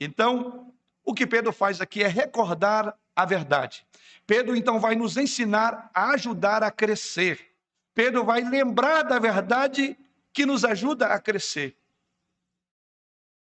Então, 0.00 0.72
o 1.04 1.14
que 1.14 1.26
Pedro 1.26 1.52
faz 1.52 1.80
aqui 1.80 2.02
é 2.02 2.08
recordar 2.08 2.96
a 3.16 3.24
verdade. 3.24 3.84
Pedro 4.26 4.54
então 4.54 4.78
vai 4.78 4.94
nos 4.94 5.16
ensinar 5.16 5.90
a 5.92 6.10
ajudar 6.10 6.62
a 6.62 6.70
crescer. 6.70 7.52
Pedro 7.94 8.24
vai 8.24 8.42
lembrar 8.42 9.02
da 9.02 9.18
verdade 9.18 9.98
que 10.32 10.46
nos 10.46 10.64
ajuda 10.64 11.06
a 11.06 11.18
crescer. 11.18 11.76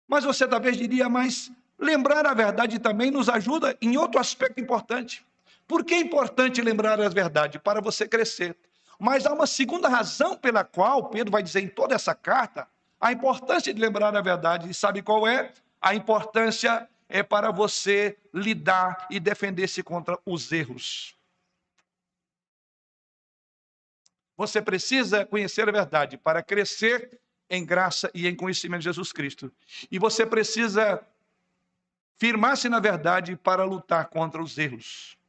Mas 0.09 0.25
você 0.25 0.49
talvez 0.49 0.77
diria, 0.77 1.09
mas 1.09 1.53
lembrar 1.79 2.27
a 2.27 2.35
verdade 2.35 2.81
também 2.81 3.11
nos 3.11 3.29
ajuda 3.29 3.77
em 3.81 3.97
outro 3.97 4.21
aspecto 4.21 4.61
importante. 4.61 5.25
Por 5.71 5.85
que 5.85 5.95
é 5.95 6.01
importante 6.01 6.61
lembrar 6.61 7.01
a 7.01 7.09
verdade? 7.09 7.57
Para 7.57 7.81
você 7.81 8.09
crescer. 8.09 8.57
Mas 8.99 9.25
há 9.25 9.33
uma 9.33 9.47
segunda 9.47 9.89
razão 9.89 10.37
pela 10.37 10.65
qual 10.65 11.11
Pedro 11.11 11.31
vai 11.31 11.45
dizer 11.45 11.61
em 11.61 11.69
toda 11.69 11.95
essa 11.95 12.13
carta 12.13 12.67
a 13.01 13.13
importância 13.13 13.73
de 13.73 13.81
lembrar 13.81 14.17
a 14.17 14.21
verdade. 14.21 14.69
E 14.69 14.75
sabe 14.75 15.01
qual 15.01 15.29
é? 15.29 15.53
A 15.81 15.95
importância 15.95 16.89
é 17.09 17.23
para 17.23 17.53
você 17.53 18.19
lidar 18.35 19.07
e 19.09 19.21
defender-se 19.21 19.81
contra 19.81 20.19
os 20.27 20.51
erros. 20.51 21.17
Você 24.37 24.61
precisa 24.61 25.25
conhecer 25.25 25.69
a 25.69 25.73
verdade 25.73 26.19
para 26.19 26.43
crescer 26.43 27.17
em 27.49 27.65
graça 27.65 28.11
e 28.13 28.27
em 28.27 28.35
conhecimento 28.35 28.81
de 28.81 28.87
Jesus 28.87 29.13
Cristo. 29.13 29.53
E 29.89 30.01
você 30.01 30.27
precisa 30.27 31.01
firmar-se 32.19 32.69
na 32.69 32.81
verdade 32.81 33.37
para 33.37 33.63
lutar 33.63 34.09
contra 34.09 34.43
os 34.43 34.59
erros. 34.59 35.20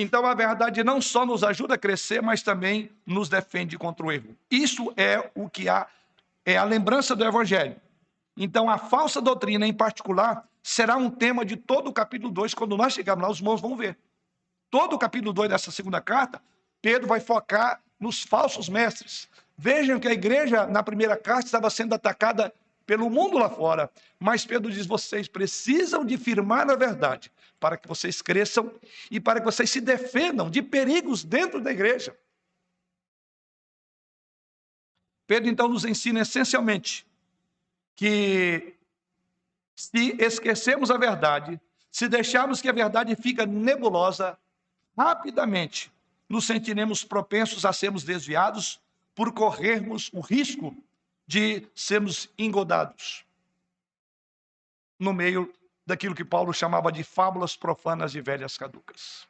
Então 0.00 0.24
a 0.24 0.32
verdade 0.32 0.82
não 0.82 0.98
só 0.98 1.26
nos 1.26 1.44
ajuda 1.44 1.74
a 1.74 1.78
crescer, 1.78 2.22
mas 2.22 2.42
também 2.42 2.90
nos 3.04 3.28
defende 3.28 3.76
contra 3.76 4.06
o 4.06 4.10
erro. 4.10 4.34
Isso 4.50 4.90
é 4.96 5.30
o 5.34 5.46
que 5.46 5.68
há, 5.68 5.86
é 6.42 6.56
a 6.56 6.64
lembrança 6.64 7.14
do 7.14 7.22
evangelho. 7.22 7.76
Então 8.34 8.70
a 8.70 8.78
falsa 8.78 9.20
doutrina 9.20 9.66
em 9.66 9.74
particular 9.74 10.48
será 10.62 10.96
um 10.96 11.10
tema 11.10 11.44
de 11.44 11.54
todo 11.54 11.88
o 11.88 11.92
capítulo 11.92 12.32
2, 12.32 12.54
quando 12.54 12.78
nós 12.78 12.94
chegarmos 12.94 13.22
lá, 13.22 13.30
os 13.30 13.40
irmãos 13.40 13.60
vão 13.60 13.76
ver. 13.76 13.98
Todo 14.70 14.94
o 14.94 14.98
capítulo 14.98 15.34
2 15.34 15.50
dessa 15.50 15.70
segunda 15.70 16.00
carta, 16.00 16.40
Pedro 16.80 17.06
vai 17.06 17.20
focar 17.20 17.82
nos 17.98 18.22
falsos 18.22 18.70
mestres. 18.70 19.28
Vejam 19.54 20.00
que 20.00 20.08
a 20.08 20.12
igreja 20.12 20.66
na 20.66 20.82
primeira 20.82 21.14
carta 21.14 21.44
estava 21.44 21.68
sendo 21.68 21.94
atacada 21.94 22.54
pelo 22.90 23.08
mundo 23.08 23.38
lá 23.38 23.48
fora, 23.48 23.88
mas 24.18 24.44
Pedro 24.44 24.68
diz: 24.68 24.84
vocês 24.84 25.28
precisam 25.28 26.04
de 26.04 26.18
firmar 26.18 26.66
na 26.66 26.74
verdade, 26.74 27.30
para 27.60 27.76
que 27.76 27.86
vocês 27.86 28.20
cresçam 28.20 28.74
e 29.08 29.20
para 29.20 29.38
que 29.38 29.46
vocês 29.46 29.70
se 29.70 29.80
defendam 29.80 30.50
de 30.50 30.60
perigos 30.60 31.22
dentro 31.22 31.60
da 31.60 31.70
igreja. 31.70 32.18
Pedro 35.24 35.48
então 35.48 35.68
nos 35.68 35.84
ensina 35.84 36.22
essencialmente 36.22 37.06
que 37.94 38.74
se 39.76 40.16
esquecemos 40.18 40.90
a 40.90 40.98
verdade, 40.98 41.60
se 41.92 42.08
deixarmos 42.08 42.60
que 42.60 42.68
a 42.68 42.72
verdade 42.72 43.14
fica 43.14 43.46
nebulosa, 43.46 44.36
rapidamente 44.98 45.92
nos 46.28 46.44
sentiremos 46.44 47.04
propensos 47.04 47.64
a 47.64 47.72
sermos 47.72 48.02
desviados 48.02 48.80
por 49.14 49.32
corrermos 49.32 50.10
o 50.12 50.18
risco 50.18 50.76
de 51.30 51.64
sermos 51.76 52.28
engodados 52.36 53.24
no 54.98 55.12
meio 55.12 55.54
daquilo 55.86 56.12
que 56.12 56.24
Paulo 56.24 56.52
chamava 56.52 56.90
de 56.90 57.04
fábulas 57.04 57.54
profanas 57.54 58.16
e 58.16 58.20
velhas 58.20 58.58
caducas. 58.58 59.28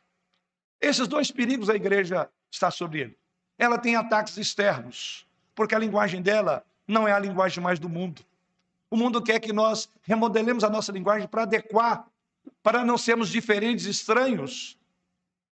Esses 0.80 1.06
dois 1.06 1.30
perigos 1.30 1.68
a 1.68 1.74
igreja 1.74 2.26
está 2.50 2.70
sobre 2.70 3.00
ele. 3.00 3.18
Ela 3.58 3.76
tem 3.76 3.96
ataques 3.96 4.38
externos, 4.38 5.26
porque 5.54 5.74
a 5.74 5.78
linguagem 5.78 6.22
dela 6.22 6.64
não 6.88 7.06
é 7.06 7.12
a 7.12 7.18
linguagem 7.18 7.62
mais 7.62 7.78
do 7.78 7.86
mundo. 7.86 8.24
O 8.90 8.96
mundo 8.96 9.22
quer 9.22 9.38
que 9.38 9.52
nós 9.52 9.86
remodelemos 10.00 10.64
a 10.64 10.70
nossa 10.70 10.90
linguagem 10.90 11.28
para 11.28 11.42
adequar, 11.42 12.06
para 12.62 12.82
não 12.82 12.96
sermos 12.96 13.28
diferentes, 13.28 13.84
estranhos. 13.84 14.78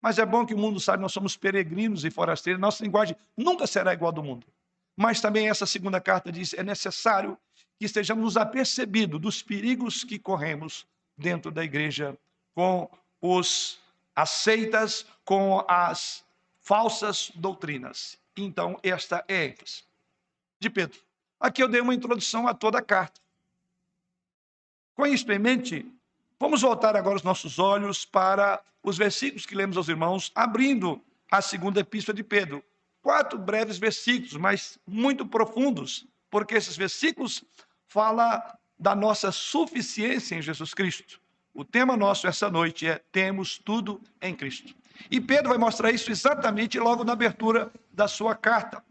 Mas 0.01 0.19
é 0.19 0.25
bom 0.25 0.47
que 0.47 0.55
o 0.55 0.59
mundo 0.59 0.81
saiba 0.81 1.03
nós 1.03 1.13
somos 1.13 1.37
peregrinos 1.37 2.03
e 2.03 2.11
forasteiros. 2.11 2.59
Nossa 2.59 2.83
linguagem 2.83 3.15
nunca 3.37 3.67
será 3.67 3.93
igual 3.93 4.11
à 4.11 4.15
do 4.15 4.23
mundo. 4.23 4.47
Mas 5.01 5.19
também 5.19 5.49
essa 5.49 5.65
segunda 5.65 5.99
carta 5.99 6.31
diz: 6.31 6.53
é 6.53 6.63
necessário 6.63 7.39
que 7.79 7.87
estejamos 7.87 8.37
apercebidos 8.37 9.19
dos 9.19 9.43
perigos 9.43 10.05
que 10.05 10.19
corremos 10.19 10.87
dentro 11.17 11.51
da 11.51 11.65
igreja 11.65 12.19
com 12.55 12.87
os 13.19 13.81
aceitas, 14.15 15.07
com 15.25 15.65
as 15.67 16.23
falsas 16.61 17.33
doutrinas. 17.35 18.19
Então, 18.37 18.79
esta 18.83 19.25
é 19.27 19.39
a 19.39 19.45
ênfase 19.47 19.85
de 20.61 20.69
Pedro. 20.69 21.01
Aqui 21.41 21.63
eu 21.63 21.69
dei 21.69 21.81
uma 21.81 21.95
introdução 21.95 22.47
a 22.47 22.53
toda 22.53 22.79
a 22.79 22.83
carta. 22.83 23.23
Conhecidamente, 24.95 25.91
vamos 26.39 26.61
voltar 26.61 26.95
agora 26.95 27.17
os 27.17 27.23
nossos 27.23 27.59
olhos 27.59 28.05
para 28.05 28.63
os 28.83 28.99
versículos 28.99 29.47
que 29.47 29.55
lemos 29.55 29.79
aos 29.79 29.89
irmãos, 29.89 30.31
abrindo 30.35 31.03
a 31.31 31.41
segunda 31.41 31.81
epístola 31.81 32.15
de 32.15 32.23
Pedro. 32.23 32.63
Quatro 33.03 33.39
breves 33.39 33.79
versículos, 33.79 34.35
mas 34.35 34.79
muito 34.87 35.27
profundos, 35.27 36.07
porque 36.31 36.55
esses 36.55 36.77
versículos 36.77 37.43
fala 37.87 38.59
da 38.79 38.95
nossa 38.95 39.33
suficiência 39.33 40.35
em 40.35 40.43
Jesus 40.43 40.75
Cristo. 40.75 41.21
O 41.53 41.65
tema 41.65 41.97
nosso 41.97 42.27
essa 42.27 42.49
noite 42.49 42.87
é 42.87 43.03
Temos 43.11 43.59
tudo 43.59 44.01
em 44.23 44.35
Cristo. 44.35 44.75
E 45.11 45.21
Pedro 45.21 45.49
vai 45.49 45.59
mostrar 45.59 45.91
isso 45.91 46.11
exatamente 46.11 46.79
logo 46.79 47.05
na 47.05 47.13
abertura 47.13 47.71
da 47.93 48.07
sua 48.07 48.35
carta. 48.35 48.83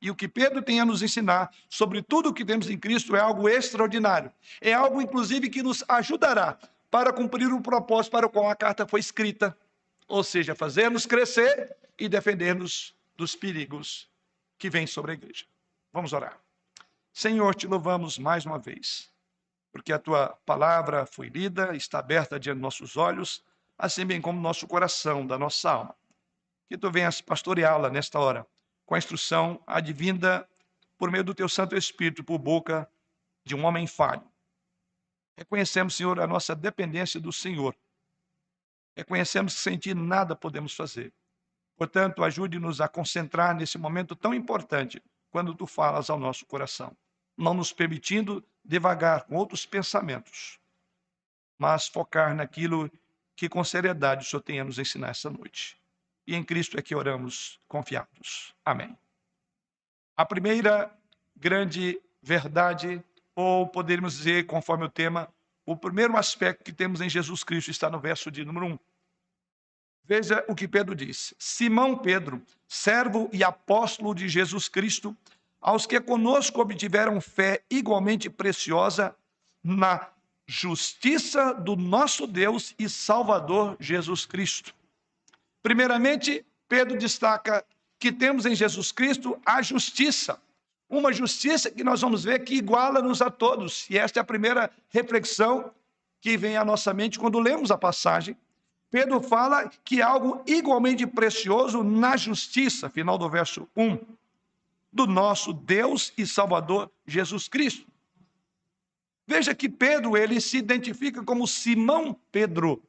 E 0.00 0.10
o 0.10 0.14
que 0.14 0.28
Pedro 0.28 0.62
tem 0.62 0.80
a 0.80 0.84
nos 0.84 1.02
ensinar 1.02 1.50
sobre 1.68 2.02
tudo 2.02 2.30
o 2.30 2.32
que 2.32 2.44
temos 2.44 2.70
em 2.70 2.78
Cristo 2.78 3.16
é 3.16 3.20
algo 3.20 3.48
extraordinário. 3.48 4.30
É 4.60 4.72
algo, 4.72 5.02
inclusive, 5.02 5.50
que 5.50 5.62
nos 5.62 5.84
ajudará 5.88 6.58
para 6.90 7.12
cumprir 7.12 7.52
o 7.52 7.60
propósito 7.60 8.12
para 8.12 8.26
o 8.26 8.30
qual 8.30 8.48
a 8.48 8.54
carta 8.56 8.86
foi 8.86 9.00
escrita. 9.00 9.56
Ou 10.06 10.22
seja, 10.22 10.54
fazermos 10.54 11.04
crescer 11.04 11.76
e 11.98 12.08
defendermos 12.08 12.94
dos 13.18 13.34
perigos 13.34 14.08
que 14.56 14.70
vêm 14.70 14.86
sobre 14.86 15.10
a 15.10 15.14
igreja. 15.14 15.44
Vamos 15.92 16.12
orar. 16.12 16.40
Senhor, 17.12 17.52
te 17.54 17.66
louvamos 17.66 18.16
mais 18.16 18.46
uma 18.46 18.60
vez, 18.60 19.12
porque 19.72 19.92
a 19.92 19.98
tua 19.98 20.28
palavra 20.46 21.04
foi 21.04 21.28
lida, 21.28 21.74
está 21.74 21.98
aberta 21.98 22.38
diante 22.38 22.56
de 22.56 22.62
nossos 22.62 22.96
olhos, 22.96 23.44
assim 23.76 24.06
bem 24.06 24.20
como 24.20 24.40
nosso 24.40 24.68
coração, 24.68 25.26
da 25.26 25.36
nossa 25.36 25.68
alma. 25.68 25.96
Que 26.68 26.78
tu 26.78 26.90
venhas 26.92 27.20
pastoreá-la 27.20 27.90
nesta 27.90 28.20
hora, 28.20 28.46
com 28.86 28.94
a 28.94 28.98
instrução 28.98 29.60
advinda 29.66 30.48
por 30.96 31.10
meio 31.10 31.24
do 31.24 31.34
teu 31.34 31.48
Santo 31.48 31.76
Espírito, 31.76 32.22
por 32.22 32.38
boca 32.38 32.88
de 33.44 33.56
um 33.56 33.64
homem 33.64 33.86
falho. 33.86 34.26
Reconhecemos, 35.36 35.96
Senhor, 35.96 36.20
a 36.20 36.26
nossa 36.26 36.54
dependência 36.54 37.20
do 37.20 37.32
Senhor. 37.32 37.76
Reconhecemos 38.96 39.54
que 39.54 39.60
sem 39.60 39.76
Ti 39.76 39.94
nada 39.94 40.36
podemos 40.36 40.74
fazer. 40.74 41.12
Portanto, 41.78 42.24
ajude-nos 42.24 42.80
a 42.80 42.88
concentrar 42.88 43.54
nesse 43.54 43.78
momento 43.78 44.16
tão 44.16 44.34
importante, 44.34 45.00
quando 45.30 45.54
Tu 45.54 45.64
falas 45.64 46.10
ao 46.10 46.18
nosso 46.18 46.44
coração, 46.44 46.94
não 47.36 47.54
nos 47.54 47.72
permitindo 47.72 48.44
devagar 48.64 49.24
com 49.24 49.36
outros 49.36 49.64
pensamentos, 49.64 50.58
mas 51.56 51.86
focar 51.86 52.34
naquilo 52.34 52.90
que 53.36 53.48
com 53.48 53.62
seriedade 53.62 54.26
o 54.26 54.28
Senhor 54.28 54.42
tem 54.42 54.58
a 54.58 54.64
nos 54.64 54.80
ensinar 54.80 55.10
essa 55.10 55.30
noite. 55.30 55.78
E 56.26 56.34
em 56.34 56.42
Cristo 56.42 56.76
é 56.76 56.82
que 56.82 56.96
oramos 56.96 57.60
confiados. 57.68 58.52
Amém. 58.64 58.98
A 60.16 60.26
primeira 60.26 60.92
grande 61.36 62.00
verdade, 62.20 63.00
ou 63.36 63.68
poderíamos 63.68 64.16
dizer, 64.16 64.46
conforme 64.46 64.84
o 64.84 64.90
tema, 64.90 65.32
o 65.64 65.76
primeiro 65.76 66.16
aspecto 66.16 66.64
que 66.64 66.72
temos 66.72 67.00
em 67.00 67.08
Jesus 67.08 67.44
Cristo 67.44 67.70
está 67.70 67.88
no 67.88 68.00
verso 68.00 68.32
de 68.32 68.44
número 68.44 68.66
1. 68.66 68.78
Veja 70.08 70.42
o 70.48 70.54
que 70.54 70.66
Pedro 70.66 70.94
diz: 70.94 71.34
Simão 71.38 71.94
Pedro, 71.94 72.40
servo 72.66 73.28
e 73.30 73.44
apóstolo 73.44 74.14
de 74.14 74.26
Jesus 74.26 74.66
Cristo, 74.66 75.14
aos 75.60 75.84
que 75.84 76.00
conosco 76.00 76.62
obtiveram 76.62 77.20
fé 77.20 77.62
igualmente 77.70 78.30
preciosa 78.30 79.14
na 79.62 80.08
justiça 80.46 81.52
do 81.52 81.76
nosso 81.76 82.26
Deus 82.26 82.74
e 82.78 82.88
Salvador 82.88 83.76
Jesus 83.78 84.24
Cristo. 84.24 84.74
Primeiramente, 85.62 86.42
Pedro 86.66 86.96
destaca 86.96 87.62
que 87.98 88.10
temos 88.10 88.46
em 88.46 88.54
Jesus 88.54 88.90
Cristo 88.90 89.38
a 89.44 89.60
justiça. 89.60 90.40
Uma 90.88 91.12
justiça 91.12 91.70
que 91.70 91.84
nós 91.84 92.00
vamos 92.00 92.24
ver 92.24 92.44
que 92.44 92.54
iguala-nos 92.54 93.20
a 93.20 93.28
todos. 93.28 93.86
E 93.90 93.98
esta 93.98 94.20
é 94.20 94.22
a 94.22 94.24
primeira 94.24 94.70
reflexão 94.88 95.70
que 96.18 96.34
vem 96.38 96.56
à 96.56 96.64
nossa 96.64 96.94
mente 96.94 97.18
quando 97.18 97.38
lemos 97.38 97.70
a 97.70 97.76
passagem. 97.76 98.34
Pedro 98.90 99.22
fala 99.22 99.68
que 99.84 100.00
é 100.00 100.04
algo 100.04 100.42
igualmente 100.46 101.06
precioso 101.06 101.82
na 101.82 102.16
justiça, 102.16 102.88
final 102.88 103.18
do 103.18 103.28
verso 103.28 103.68
1, 103.76 103.98
do 104.90 105.06
nosso 105.06 105.52
Deus 105.52 106.12
e 106.16 106.26
Salvador 106.26 106.90
Jesus 107.06 107.48
Cristo. 107.48 107.86
Veja 109.26 109.54
que 109.54 109.68
Pedro, 109.68 110.16
ele 110.16 110.40
se 110.40 110.56
identifica 110.56 111.22
como 111.22 111.46
Simão 111.46 112.18
Pedro. 112.32 112.82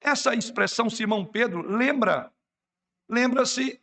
Essa 0.00 0.34
expressão 0.34 0.90
Simão 0.90 1.24
Pedro 1.24 1.62
lembra, 1.62 2.32
lembra-se 3.08 3.80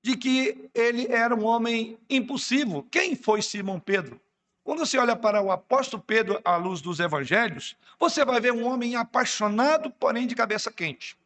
de 0.00 0.16
que 0.16 0.70
ele 0.72 1.06
era 1.08 1.34
um 1.34 1.44
homem 1.44 1.98
impulsivo. 2.08 2.84
Quem 2.84 3.16
foi 3.16 3.42
Simão 3.42 3.80
Pedro? 3.80 4.20
Quando 4.64 4.78
você 4.78 4.96
olha 4.96 5.14
para 5.14 5.42
o 5.42 5.52
apóstolo 5.52 6.02
Pedro 6.02 6.40
à 6.42 6.56
luz 6.56 6.80
dos 6.80 6.98
evangelhos, 6.98 7.76
você 8.00 8.24
vai 8.24 8.40
ver 8.40 8.52
um 8.52 8.66
homem 8.66 8.96
apaixonado, 8.96 9.90
porém 9.90 10.26
de 10.26 10.34
cabeça 10.34 10.72
quente. 10.72 11.18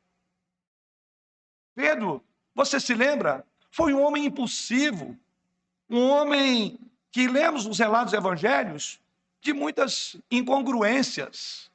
Pedro, 1.73 2.23
você 2.52 2.80
se 2.80 2.92
lembra? 2.95 3.47
Foi 3.71 3.95
um 3.95 4.02
homem 4.02 4.26
impulsivo, 4.26 5.16
um 5.88 6.09
homem 6.11 6.80
que 7.12 7.28
lemos 7.28 7.64
os 7.64 7.78
relatos 7.78 8.12
evangelhos 8.12 9.00
de 9.40 9.52
muitas 9.52 10.16
incongruências. 10.28 11.71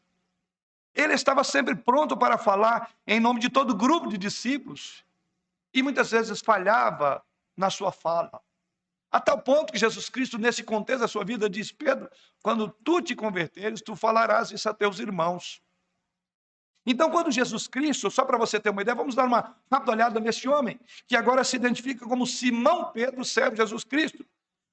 Ele 0.93 1.13
estava 1.13 1.45
sempre 1.45 1.75
pronto 1.75 2.17
para 2.17 2.37
falar 2.37 2.91
em 3.07 3.21
nome 3.21 3.39
de 3.39 3.49
todo 3.49 3.71
o 3.71 3.77
grupo 3.77 4.09
de 4.09 4.17
discípulos 4.17 5.03
e 5.73 5.81
muitas 5.81 6.11
vezes 6.11 6.41
falhava 6.41 7.23
na 7.55 7.69
sua 7.69 7.93
fala. 7.93 8.41
A 9.13 9.19
tal 9.19 9.37
ponto 9.37 9.71
que 9.71 9.77
Jesus 9.77 10.09
Cristo, 10.09 10.39
nesse 10.39 10.63
contexto 10.63 11.01
da 11.01 11.07
sua 11.07 11.23
vida, 11.23 11.47
diz: 11.47 11.71
Pedro, 11.71 12.09
quando 12.41 12.67
tu 12.83 12.99
te 12.99 13.15
converteres, 13.15 13.79
tu 13.79 13.95
falarás 13.95 14.49
isso 14.49 14.67
a 14.67 14.73
teus 14.73 14.97
irmãos. 14.97 15.61
Então, 16.83 17.11
quando 17.11 17.29
Jesus 17.29 17.67
Cristo, 17.67 18.09
só 18.09 18.25
para 18.25 18.39
você 18.39 18.59
ter 18.59 18.71
uma 18.71 18.81
ideia, 18.81 18.95
vamos 18.95 19.13
dar 19.13 19.25
uma 19.25 19.55
rápida 19.71 19.91
olhada 19.91 20.19
nesse 20.19 20.49
homem, 20.49 20.79
que 21.07 21.15
agora 21.15 21.43
se 21.43 21.55
identifica 21.55 22.07
como 22.07 22.25
Simão 22.25 22.91
Pedro, 22.91 23.23
servo 23.23 23.51
de 23.51 23.57
Jesus 23.57 23.83
Cristo. 23.83 24.25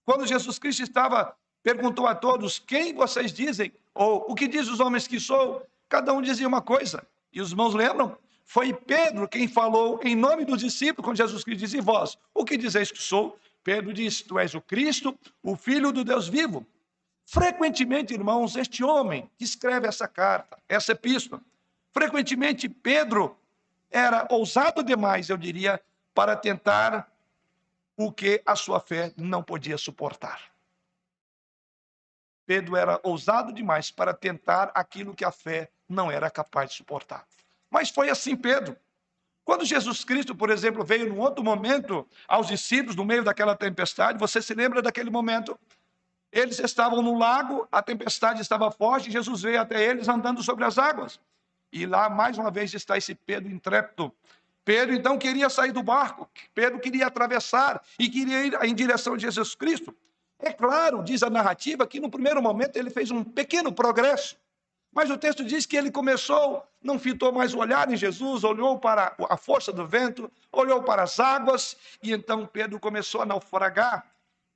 Quando 0.07 0.27
Jesus 0.27 0.59
Cristo 0.59 0.85
estava, 0.85 1.37
perguntou 1.63 2.07
a 2.07 2.15
todos: 2.15 2.59
Quem 2.59 2.95
vocês 2.95 3.35
dizem? 3.35 3.71
Ou 3.95 4.25
o 4.27 4.35
que 4.35 4.49
diz 4.49 4.69
os 4.69 4.81
homens 4.81 5.07
que 5.07 5.21
sou? 5.21 5.67
Cada 5.87 6.15
um 6.15 6.23
dizia 6.23 6.49
uma 6.49 6.63
coisa. 6.63 7.07
E 7.31 7.43
os 7.43 7.51
irmãos 7.51 7.75
lembram? 7.75 8.17
Foi 8.47 8.73
Pedro 8.73 9.29
quem 9.29 9.47
falou 9.47 10.01
em 10.03 10.17
nome 10.17 10.47
dos 10.47 10.61
discípulos, 10.61 11.05
quando 11.05 11.19
Jesus 11.19 11.45
Cristo 11.45 11.61
disse: 11.61 11.79
vós, 11.79 12.17
o 12.33 12.43
que 12.43 12.57
dizeis 12.57 12.91
que 12.91 13.03
sou? 13.03 13.39
Pedro 13.63 13.93
disse: 13.93 14.25
Tu 14.25 14.39
és 14.39 14.55
o 14.55 14.61
Cristo, 14.61 15.19
o 15.43 15.57
Filho 15.57 15.93
do 15.93 16.05
Deus 16.05 16.29
vivo. 16.29 16.67
Frequentemente, 17.27 18.13
irmãos, 18.13 18.57
este 18.57 18.83
homem 18.83 19.31
que 19.39 19.45
escreve 19.45 19.87
essa 19.87 20.09
carta, 20.09 20.59
essa 20.69 20.93
epístola, 20.93 21.41
frequentemente 21.93 22.69
Pedro 22.69 23.39
era 23.91 24.27
ousado 24.31 24.83
demais, 24.83 25.29
eu 25.29 25.37
diria, 25.37 25.81
para 26.15 26.37
tentar 26.37 27.11
o 27.97 28.11
que 28.11 28.43
a 28.45 28.57
sua 28.57 28.81
fé 28.81 29.13
não 29.17 29.43
podia 29.43 29.77
suportar. 29.77 30.51
Pedro 32.47 32.75
era 32.75 32.99
ousado 33.05 33.53
demais 33.53 33.91
para 33.93 34.13
tentar 34.13 34.73
aquilo 34.75 35.15
que 35.15 35.25
a 35.25 35.31
fé 35.31 35.71
não 35.89 36.11
era 36.11 36.29
capaz 36.31 36.71
de 36.71 36.77
suportar. 36.77 37.25
Mas 37.71 37.91
foi 37.91 38.11
assim 38.11 38.37
Pedro. 38.37 38.77
Quando 39.51 39.65
Jesus 39.65 40.05
Cristo, 40.05 40.33
por 40.33 40.49
exemplo, 40.49 40.85
veio 40.85 41.09
num 41.09 41.19
outro 41.19 41.43
momento 41.43 42.07
aos 42.29 42.47
discípulos 42.47 42.95
no 42.95 43.05
meio 43.05 43.25
daquela 43.25 43.57
tempestade, 43.57 44.17
você 44.17 44.41
se 44.41 44.55
lembra 44.55 44.81
daquele 44.81 45.11
momento? 45.11 45.59
Eles 46.31 46.61
estavam 46.61 47.03
no 47.03 47.19
lago, 47.19 47.67
a 47.73 47.83
tempestade 47.83 48.41
estava 48.41 48.71
forte, 48.71 49.11
Jesus 49.11 49.43
veio 49.43 49.61
até 49.61 49.85
eles 49.85 50.07
andando 50.07 50.41
sobre 50.41 50.65
as 50.65 50.79
águas. 50.79 51.19
E 51.73 51.85
lá, 51.85 52.09
mais 52.09 52.39
uma 52.39 52.49
vez, 52.49 52.73
está 52.75 52.97
esse 52.97 53.13
Pedro 53.13 53.51
intrépido, 53.51 54.15
Pedro 54.65 54.95
então 54.95 55.19
queria 55.19 55.51
sair 55.51 55.73
do 55.73 55.83
barco, 55.83 56.31
Pedro 56.55 56.79
queria 56.79 57.09
atravessar 57.09 57.83
e 57.99 58.09
queria 58.09 58.47
ir 58.47 58.57
em 58.63 58.73
direção 58.73 59.17
de 59.17 59.25
Jesus 59.25 59.57
Cristo. 59.57 59.93
É 60.39 60.53
claro, 60.53 61.03
diz 61.03 61.25
a 61.25 61.29
narrativa, 61.29 61.89
que 61.89 61.99
no 61.99 62.09
primeiro 62.09 62.41
momento 62.41 62.77
ele 62.77 62.89
fez 62.89 63.11
um 63.11 63.25
pequeno 63.25 63.73
progresso, 63.73 64.37
mas 64.93 65.09
o 65.11 65.17
texto 65.17 65.45
diz 65.45 65.67
que 65.67 65.77
ele 65.77 65.91
começou, 65.91 66.67
não 66.83 66.99
fitou 66.99 67.33
mais 67.33 67.55
o 67.55 67.59
olhar 67.59 67.91
em 67.91 67.97
Jesus, 67.97 68.43
olhou 68.43 68.79
para 68.79 69.15
a 69.29 69.37
força 69.37 69.73
do 69.73 69.87
vento, 69.87 70.31
olhou 70.51 70.83
para 70.83 71.03
as 71.03 71.21
águas, 71.21 71.77
e 72.03 72.13
então 72.13 72.47
Pedro 72.47 72.81
começou 72.81 73.23
a 73.23 73.27
naufragar, 73.27 74.05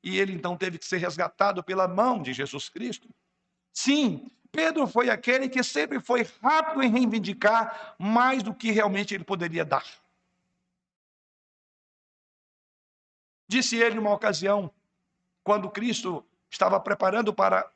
e 0.03 0.19
ele 0.19 0.33
então 0.33 0.57
teve 0.57 0.79
que 0.79 0.87
ser 0.87 0.99
resgatado 0.99 1.63
pela 1.63 1.87
mão 1.87 2.21
de 2.21 2.33
Jesus 2.33 2.69
Cristo. 2.69 3.09
Sim, 3.73 4.29
Pedro 4.51 4.87
foi 4.87 5.09
aquele 5.09 5.49
que 5.49 5.63
sempre 5.63 6.01
foi 6.01 6.27
rápido 6.43 6.83
em 6.83 6.91
reivindicar 6.91 7.95
mais 7.99 8.43
do 8.43 8.55
que 8.55 8.71
realmente 8.71 9.15
ele 9.15 9.25
poderia 9.25 9.65
dar. 9.65 9.85
Disse 13.49 13.77
ele 13.77 13.99
uma 13.99 14.13
ocasião, 14.13 14.71
quando 15.45 15.71
Cristo 15.71 16.25
estava 16.51 16.81
preparando 16.81 17.33
para 17.33 17.71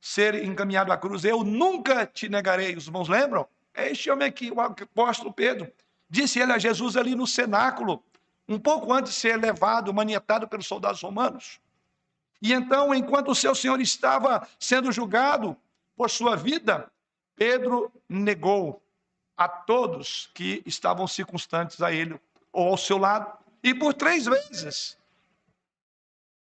ser 0.00 0.44
encaminhado 0.44 0.92
à 0.92 0.96
cruz: 0.96 1.24
Eu 1.24 1.44
nunca 1.44 2.06
te 2.06 2.28
negarei. 2.28 2.76
Os 2.76 2.86
irmãos 2.86 3.08
lembram? 3.08 3.46
É 3.74 3.90
este 3.90 4.10
homem 4.10 4.26
aqui, 4.26 4.50
o 4.50 4.60
apóstolo 4.60 5.32
Pedro. 5.32 5.70
Disse 6.10 6.40
ele 6.40 6.52
a 6.52 6.58
Jesus 6.58 6.96
ali 6.96 7.14
no 7.14 7.26
cenáculo, 7.26 8.02
um 8.48 8.58
pouco 8.58 8.92
antes 8.92 9.12
de 9.12 9.18
ser 9.18 9.36
levado, 9.36 9.92
manietado 9.92 10.48
pelos 10.48 10.66
soldados 10.66 11.00
romanos. 11.02 11.60
E 12.40 12.52
então, 12.52 12.94
enquanto 12.94 13.30
o 13.30 13.34
seu 13.34 13.54
senhor 13.54 13.80
estava 13.80 14.46
sendo 14.58 14.90
julgado, 14.90 15.56
por 15.98 16.08
sua 16.08 16.36
vida, 16.36 16.90
Pedro 17.34 17.92
negou 18.08 18.80
a 19.36 19.48
todos 19.48 20.30
que 20.32 20.62
estavam 20.64 21.08
circunstantes 21.08 21.82
a 21.82 21.92
ele 21.92 22.18
ou 22.52 22.68
ao 22.68 22.76
seu 22.76 22.96
lado, 22.96 23.36
e 23.62 23.74
por 23.74 23.92
três 23.92 24.24
vezes. 24.24 24.96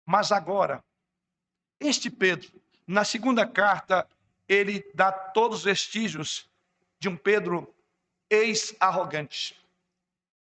Mas 0.04 0.32
agora, 0.32 0.82
este 1.78 2.10
Pedro, 2.10 2.50
na 2.86 3.04
segunda 3.04 3.46
carta, 3.46 4.06
ele 4.48 4.84
dá 4.94 5.10
todos 5.10 5.58
os 5.58 5.64
vestígios 5.64 6.48
de 6.98 7.08
um 7.08 7.16
Pedro 7.16 7.72
ex-arrogante. 8.28 9.56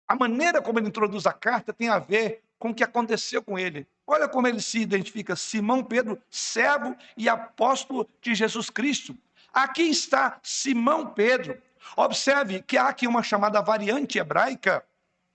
A 0.07 0.15
maneira 0.15 0.61
como 0.61 0.79
ele 0.79 0.89
introduz 0.89 1.27
a 1.27 1.33
carta 1.33 1.73
tem 1.73 1.89
a 1.89 1.99
ver 1.99 2.43
com 2.59 2.71
o 2.71 2.75
que 2.75 2.85
aconteceu 2.85 3.43
com 3.43 3.59
ele. 3.59 3.87
Olha 4.07 4.29
como 4.29 4.47
ele 4.47 4.61
se 4.61 4.79
identifica: 4.79 5.35
Simão 5.35 5.83
Pedro, 5.83 6.21
servo 6.31 6.97
e 7.17 7.29
apóstolo 7.29 8.09
de 8.21 8.35
Jesus 8.35 8.71
Cristo. 8.71 9.17
Aqui 9.53 9.83
está 9.83 10.39
Simão 10.43 11.07
Pedro. 11.07 11.61
Observe 11.97 12.63
que 12.63 12.77
há 12.77 12.89
aqui 12.89 13.07
uma 13.07 13.23
chamada 13.23 13.61
variante 13.61 14.19
hebraica 14.19 14.85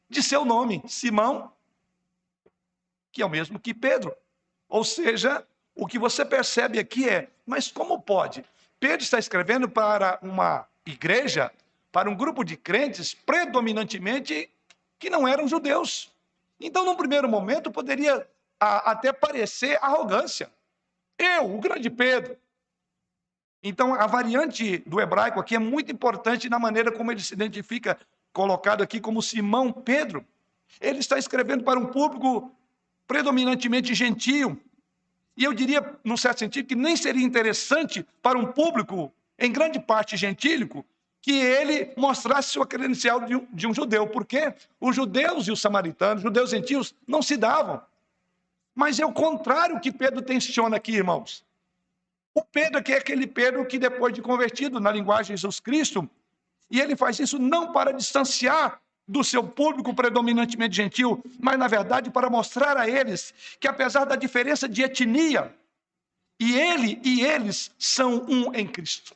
de 0.10 0.24
seu 0.24 0.44
nome, 0.44 0.84
Simão, 0.88 1.54
que 3.12 3.22
é 3.22 3.26
o 3.26 3.30
mesmo 3.30 3.60
que 3.60 3.74
Pedro. 3.74 4.16
Ou 4.68 4.84
seja, 4.84 5.46
o 5.80 5.88
que 5.88 5.98
você 5.98 6.26
percebe 6.26 6.78
aqui 6.78 7.08
é: 7.08 7.30
mas 7.46 7.72
como 7.72 8.02
pode? 8.02 8.44
Pedro 8.80 9.02
está 9.02 9.18
escrevendo 9.18 9.70
para 9.70 10.20
uma 10.22 10.68
igreja, 10.86 11.52
para 11.92 12.10
um 12.10 12.16
grupo 12.16 12.44
de 12.44 12.56
crentes 12.56 13.14
predominantemente 13.14 14.50
que 14.98 15.10
não 15.10 15.28
eram 15.28 15.48
judeus. 15.48 16.12
Então, 16.60 16.84
num 16.84 16.96
primeiro 16.96 17.28
momento, 17.28 17.72
poderia 17.72 18.28
a 18.60 18.92
até 18.92 19.14
parecer 19.14 19.78
arrogância. 19.82 20.50
Eu, 21.18 21.56
o 21.56 21.60
grande 21.60 21.90
Pedro. 21.90 22.38
Então, 23.64 23.94
a 23.94 24.08
variante 24.08 24.80
do 24.80 25.00
hebraico 25.00 25.40
aqui 25.40 25.56
é 25.56 25.60
muito 25.60 25.92
importante 25.92 26.50
na 26.50 26.60
maneira 26.60 26.92
como 26.92 27.12
ele 27.12 27.22
se 27.22 27.34
identifica, 27.34 27.98
colocado 28.32 28.82
aqui 28.82 29.00
como 29.00 29.22
Simão 29.22 29.72
Pedro. 29.72 30.26
Ele 30.80 31.00
está 31.00 31.18
escrevendo 31.18 31.64
para 31.64 31.80
um 31.80 31.86
público 31.86 32.52
predominantemente 33.08 33.94
gentio. 33.94 34.60
E 35.36 35.44
eu 35.44 35.54
diria, 35.54 35.98
num 36.04 36.18
certo 36.18 36.40
sentido, 36.40 36.68
que 36.68 36.76
nem 36.76 36.96
seria 36.96 37.24
interessante 37.24 38.06
para 38.22 38.38
um 38.38 38.46
público, 38.46 39.14
em 39.38 39.52
grande 39.52 39.80
parte 39.80 40.18
gentílico, 40.18 40.86
que 41.22 41.32
ele 41.32 41.94
mostrasse 41.98 42.50
sua 42.50 42.66
credencial 42.66 43.22
de 43.22 43.36
um, 43.36 43.48
de 43.52 43.68
um 43.68 43.74
judeu, 43.74 44.08
porque 44.08 44.54
os 44.80 44.96
judeus 44.96 45.48
e 45.48 45.52
os 45.52 45.62
samaritanos, 45.62 46.24
judeus 46.24 46.50
gentios, 46.50 46.96
não 47.08 47.22
se 47.22 47.36
davam. 47.38 47.82
Mas 48.74 49.00
é 49.00 49.06
o 49.06 49.12
contrário 49.12 49.80
que 49.80 49.92
Pedro 49.92 50.22
tensiona 50.22 50.78
aqui, 50.78 50.94
irmãos. 50.94 51.44
O 52.34 52.44
Pedro 52.44 52.80
aqui 52.80 52.94
é 52.94 52.98
aquele 52.98 53.28
Pedro 53.28 53.66
que, 53.66 53.78
depois 53.78 54.14
de 54.14 54.22
convertido 54.22 54.80
na 54.80 54.92
linguagem 54.92 55.36
de 55.36 55.42
Jesus 55.42 55.60
Cristo, 55.60 56.10
e 56.72 56.80
ele 56.80 56.96
faz 56.96 57.20
isso 57.20 57.40
não 57.40 57.74
para 57.74 57.92
distanciar 57.92 58.82
do 59.10 59.24
seu 59.24 59.44
público 59.44 59.92
predominantemente 59.92 60.76
gentil, 60.76 61.24
mas, 61.40 61.58
na 61.58 61.68
verdade, 61.68 62.12
para 62.12 62.30
mostrar 62.30 62.78
a 62.78 62.88
eles 62.88 63.34
que, 63.60 63.68
apesar 63.68 64.06
da 64.06 64.16
diferença 64.16 64.70
de 64.70 64.84
etnia, 64.84 65.52
e 66.40 66.56
ele 66.56 67.02
e 67.04 67.22
eles 67.22 67.72
são 67.80 68.24
um 68.30 68.54
em 68.54 68.68
Cristo. 68.68 69.16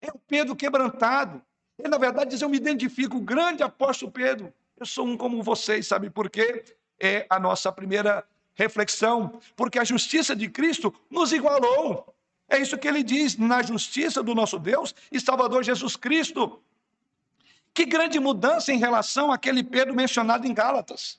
É 0.00 0.08
o 0.12 0.18
Pedro 0.18 0.54
quebrantado. 0.54 1.42
Ele, 1.76 1.88
na 1.88 1.98
verdade, 1.98 2.30
diz: 2.30 2.40
Eu 2.40 2.48
me 2.48 2.56
identifico, 2.56 3.16
o 3.16 3.20
grande 3.20 3.64
apóstolo 3.64 4.12
Pedro. 4.12 4.54
Eu 4.78 4.86
sou 4.86 5.04
um 5.04 5.16
como 5.16 5.42
vocês, 5.42 5.86
sabe 5.86 6.08
por 6.08 6.30
quê? 6.30 6.64
É 6.98 7.26
a 7.28 7.40
nossa 7.40 7.72
primeira 7.72 8.24
reflexão, 8.54 9.40
porque 9.56 9.80
a 9.80 9.84
justiça 9.84 10.34
de 10.36 10.48
Cristo 10.48 10.94
nos 11.10 11.32
igualou. 11.32 12.14
É 12.48 12.58
isso 12.58 12.78
que 12.78 12.86
ele 12.86 13.02
diz, 13.02 13.36
na 13.36 13.62
justiça 13.62 14.22
do 14.22 14.32
nosso 14.34 14.60
Deus 14.60 14.94
e 15.10 15.18
Salvador 15.18 15.64
Jesus 15.64 15.96
Cristo. 15.96 16.62
Que 17.74 17.86
grande 17.86 18.20
mudança 18.20 18.70
em 18.72 18.78
relação 18.78 19.32
àquele 19.32 19.64
Pedro 19.64 19.94
mencionado 19.94 20.46
em 20.46 20.52
Gálatas. 20.52 21.18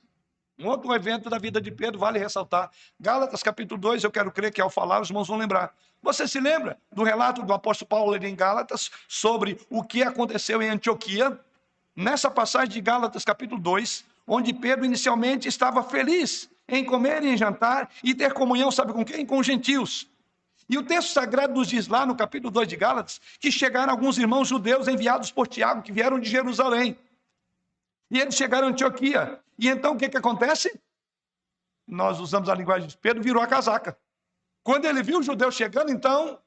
Um 0.59 0.67
outro 0.67 0.93
evento 0.93 1.29
da 1.29 1.39
vida 1.39 1.59
de 1.59 1.71
Pedro 1.71 1.99
vale 1.99 2.19
ressaltar. 2.19 2.69
Gálatas 2.99 3.41
capítulo 3.41 3.81
2, 3.81 4.03
eu 4.03 4.11
quero 4.11 4.31
crer 4.31 4.51
que 4.51 4.61
ao 4.61 4.69
falar 4.69 5.01
os 5.01 5.09
irmãos 5.09 5.27
vão 5.27 5.37
lembrar. 5.37 5.73
Você 6.01 6.27
se 6.27 6.39
lembra 6.39 6.77
do 6.91 7.01
relato 7.01 7.41
do 7.41 7.53
apóstolo 7.53 7.89
Paulo 7.89 8.15
em 8.15 8.35
Gálatas 8.35 8.91
sobre 9.07 9.59
o 9.67 9.83
que 9.83 10.03
aconteceu 10.03 10.61
em 10.61 10.69
Antioquia? 10.69 11.39
Nessa 11.95 12.29
passagem 12.29 12.69
de 12.69 12.81
Gálatas 12.81 13.25
capítulo 13.25 13.59
2, 13.59 14.05
onde 14.27 14.53
Pedro 14.53 14.85
inicialmente 14.85 15.47
estava 15.47 15.81
feliz 15.81 16.49
em 16.67 16.85
comer 16.85 17.23
e 17.23 17.29
em 17.29 17.37
jantar 17.37 17.89
e 18.03 18.13
ter 18.13 18.33
comunhão, 18.33 18.71
sabe 18.71 18.93
com 18.93 19.03
quem? 19.03 19.25
Com 19.25 19.39
os 19.39 19.45
gentios. 19.45 20.07
E 20.69 20.77
o 20.77 20.83
texto 20.83 21.11
sagrado 21.11 21.53
nos 21.53 21.67
diz 21.67 21.87
lá 21.87 22.05
no 22.05 22.15
capítulo 22.15 22.51
2 22.51 22.67
de 22.67 22.75
Gálatas 22.75 23.19
que 23.39 23.51
chegaram 23.51 23.91
alguns 23.91 24.17
irmãos 24.17 24.47
judeus 24.47 24.87
enviados 24.87 25.31
por 25.31 25.47
Tiago, 25.47 25.81
que 25.81 25.91
vieram 25.91 26.19
de 26.19 26.29
Jerusalém. 26.29 26.97
E 28.09 28.19
eles 28.19 28.35
chegaram 28.35 28.67
a 28.67 28.71
Antioquia. 28.71 29.39
E 29.57 29.67
então 29.67 29.93
o 29.93 29.97
que, 29.97 30.09
que 30.09 30.17
acontece? 30.17 30.79
Nós 31.87 32.19
usamos 32.19 32.49
a 32.49 32.55
linguagem 32.55 32.87
de 32.87 32.97
Pedro, 32.97 33.21
virou 33.21 33.41
a 33.41 33.47
casaca. 33.47 33.97
Quando 34.63 34.85
ele 34.85 35.03
viu 35.03 35.19
os 35.19 35.25
judeus 35.25 35.55
chegando, 35.55 35.91
então, 35.91 36.39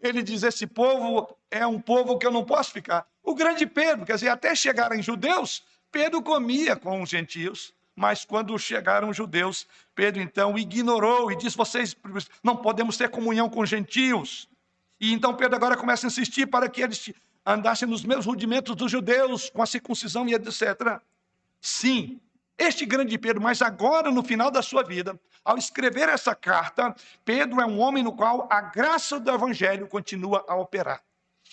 ele 0.00 0.22
diz: 0.22 0.42
Esse 0.42 0.66
povo 0.66 1.36
é 1.50 1.66
um 1.66 1.80
povo 1.80 2.18
que 2.18 2.26
eu 2.26 2.30
não 2.30 2.44
posso 2.44 2.70
ficar. 2.70 3.06
O 3.22 3.34
grande 3.34 3.66
Pedro, 3.66 4.04
quer 4.04 4.14
dizer, 4.14 4.28
até 4.28 4.54
chegarem 4.54 5.02
judeus, 5.02 5.64
Pedro 5.90 6.22
comia 6.22 6.76
com 6.76 7.02
os 7.02 7.08
gentios. 7.08 7.74
Mas 7.96 8.26
quando 8.26 8.56
chegaram 8.58 9.08
os 9.08 9.16
judeus, 9.16 9.66
Pedro 9.94 10.20
então 10.20 10.58
ignorou 10.58 11.32
e 11.32 11.36
disse: 11.36 11.56
Vocês 11.56 11.96
não 12.44 12.54
podemos 12.54 12.98
ter 12.98 13.08
comunhão 13.08 13.48
com 13.48 13.64
gentios. 13.64 14.46
E 15.00 15.12
então 15.14 15.34
Pedro 15.34 15.56
agora 15.56 15.76
começa 15.76 16.06
a 16.06 16.08
insistir 16.08 16.46
para 16.46 16.68
que 16.68 16.82
eles 16.82 17.10
andassem 17.44 17.88
nos 17.88 18.04
mesmos 18.04 18.26
rudimentos 18.26 18.76
dos 18.76 18.92
judeus, 18.92 19.48
com 19.48 19.62
a 19.62 19.66
circuncisão 19.66 20.28
e 20.28 20.34
etc. 20.34 21.00
Sim, 21.60 22.20
este 22.58 22.84
grande 22.84 23.16
Pedro, 23.16 23.40
mas 23.40 23.62
agora 23.62 24.10
no 24.10 24.22
final 24.22 24.50
da 24.50 24.62
sua 24.62 24.82
vida, 24.82 25.18
ao 25.44 25.56
escrever 25.56 26.08
essa 26.08 26.34
carta, 26.34 26.94
Pedro 27.24 27.60
é 27.60 27.66
um 27.66 27.78
homem 27.78 28.02
no 28.02 28.12
qual 28.12 28.46
a 28.50 28.60
graça 28.60 29.18
do 29.18 29.30
evangelho 29.30 29.86
continua 29.86 30.44
a 30.48 30.54
operar. 30.54 31.02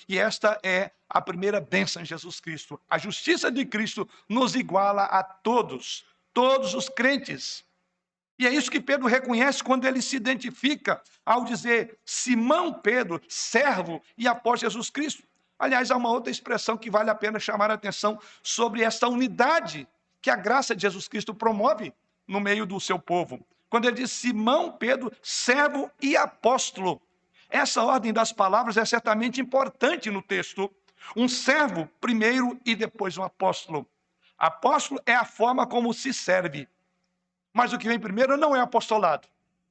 E 0.09 0.17
esta 0.17 0.59
é 0.63 0.91
a 1.07 1.21
primeira 1.21 1.61
bênção 1.61 2.01
em 2.01 2.05
Jesus 2.05 2.39
Cristo. 2.39 2.79
A 2.89 2.97
justiça 2.97 3.51
de 3.51 3.65
Cristo 3.65 4.09
nos 4.27 4.55
iguala 4.55 5.03
a 5.03 5.23
todos, 5.23 6.05
todos 6.33 6.73
os 6.73 6.89
crentes. 6.89 7.63
E 8.37 8.47
é 8.47 8.49
isso 8.49 8.71
que 8.71 8.81
Pedro 8.81 9.07
reconhece 9.07 9.63
quando 9.63 9.85
ele 9.85 10.01
se 10.01 10.15
identifica 10.15 11.01
ao 11.25 11.43
dizer 11.43 11.97
Simão 12.03 12.73
Pedro, 12.73 13.21
servo 13.27 14.01
e 14.17 14.27
após 14.27 14.59
Jesus 14.59 14.89
Cristo. 14.89 15.23
Aliás, 15.57 15.91
há 15.91 15.95
uma 15.95 16.09
outra 16.09 16.31
expressão 16.31 16.75
que 16.75 16.89
vale 16.89 17.09
a 17.09 17.15
pena 17.15 17.39
chamar 17.39 17.71
a 17.71 17.75
atenção 17.75 18.19
sobre 18.41 18.81
essa 18.81 19.07
unidade 19.07 19.87
que 20.21 20.29
a 20.29 20.35
graça 20.35 20.75
de 20.75 20.81
Jesus 20.81 21.07
Cristo 21.07 21.33
promove 21.33 21.93
no 22.27 22.39
meio 22.39 22.65
do 22.65 22.79
seu 22.79 22.97
povo. 22.97 23.45
Quando 23.69 23.85
ele 23.85 23.97
diz 23.97 24.11
Simão 24.11 24.71
Pedro, 24.71 25.11
servo 25.21 25.89
e 26.01 26.17
apóstolo. 26.17 27.01
Essa 27.49 27.83
ordem 27.83 28.11
das 28.11 28.31
palavras 28.31 28.77
é 28.77 28.85
certamente 28.85 29.39
importante 29.39 30.09
no 30.09 30.21
texto. 30.21 30.71
Um 31.15 31.27
servo 31.27 31.87
primeiro 32.01 32.59
e 32.65 32.75
depois 32.75 33.17
um 33.17 33.23
apóstolo. 33.23 33.87
Apóstolo 34.43 34.99
é 35.05 35.15
a 35.15 35.23
forma 35.23 35.65
como 35.65 35.93
se 35.93 36.13
serve. 36.13 36.67
Mas 37.53 37.71
o 37.71 37.77
que 37.77 37.87
vem 37.87 37.97
primeiro 37.97 38.35
não 38.35 38.53
é 38.53 38.59
apostolado, 38.59 39.25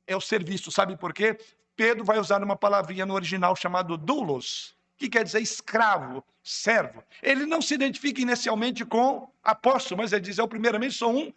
é 0.06 0.16
o 0.16 0.20
serviço. 0.20 0.72
Sabe 0.72 0.96
por 0.96 1.12
quê? 1.12 1.38
Pedro 1.76 2.06
vai 2.06 2.18
usar 2.18 2.42
uma 2.42 2.56
palavrinha 2.56 3.04
no 3.04 3.12
original 3.12 3.54
chamado 3.54 3.98
doulos, 3.98 4.74
que 4.96 5.10
quer 5.10 5.24
dizer 5.24 5.42
escravo, 5.42 6.24
servo. 6.42 7.04
Ele 7.22 7.44
não 7.44 7.60
se 7.60 7.74
identifica 7.74 8.22
inicialmente 8.22 8.82
com 8.82 9.30
apóstolo, 9.44 10.00
mas 10.00 10.10
ele 10.10 10.22
diz: 10.22 10.38
Eu, 10.38 10.48
primeiramente, 10.48 10.94
sou 10.94 11.14
um 11.14 11.30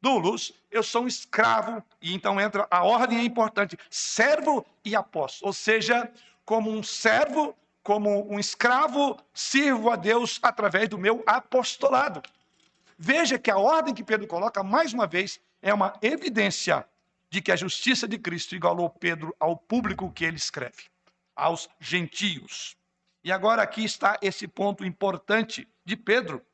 doulos, 0.00 0.50
eu 0.70 0.82
sou 0.82 1.02
um 1.02 1.06
escravo. 1.06 1.84
E 2.00 2.14
então 2.14 2.40
entra 2.40 2.66
a 2.70 2.82
ordem 2.82 3.18
é 3.18 3.24
importante: 3.24 3.76
servo 3.90 4.64
e 4.82 4.96
apóstolo. 4.96 5.48
Ou 5.48 5.52
seja, 5.52 6.10
como 6.46 6.70
um 6.70 6.82
servo, 6.82 7.54
como 7.82 8.26
um 8.32 8.40
escravo, 8.40 9.18
sirvo 9.34 9.90
a 9.90 9.96
Deus 9.96 10.38
através 10.42 10.88
do 10.88 10.96
meu 10.96 11.22
apostolado. 11.26 12.22
Veja 13.02 13.38
que 13.38 13.50
a 13.50 13.56
ordem 13.56 13.94
que 13.94 14.04
Pedro 14.04 14.26
coloca, 14.26 14.62
mais 14.62 14.92
uma 14.92 15.06
vez, 15.06 15.40
é 15.62 15.72
uma 15.72 15.98
evidência 16.02 16.86
de 17.30 17.40
que 17.40 17.50
a 17.50 17.56
justiça 17.56 18.06
de 18.06 18.18
Cristo 18.18 18.54
igualou 18.54 18.90
Pedro 18.90 19.34
ao 19.40 19.56
público 19.56 20.12
que 20.12 20.22
ele 20.22 20.36
escreve, 20.36 20.90
aos 21.34 21.66
gentios. 21.80 22.76
E 23.24 23.32
agora 23.32 23.62
aqui 23.62 23.82
está 23.82 24.18
esse 24.20 24.46
ponto 24.46 24.84
importante 24.84 25.66
de 25.82 25.96
Pedro. 25.96 26.44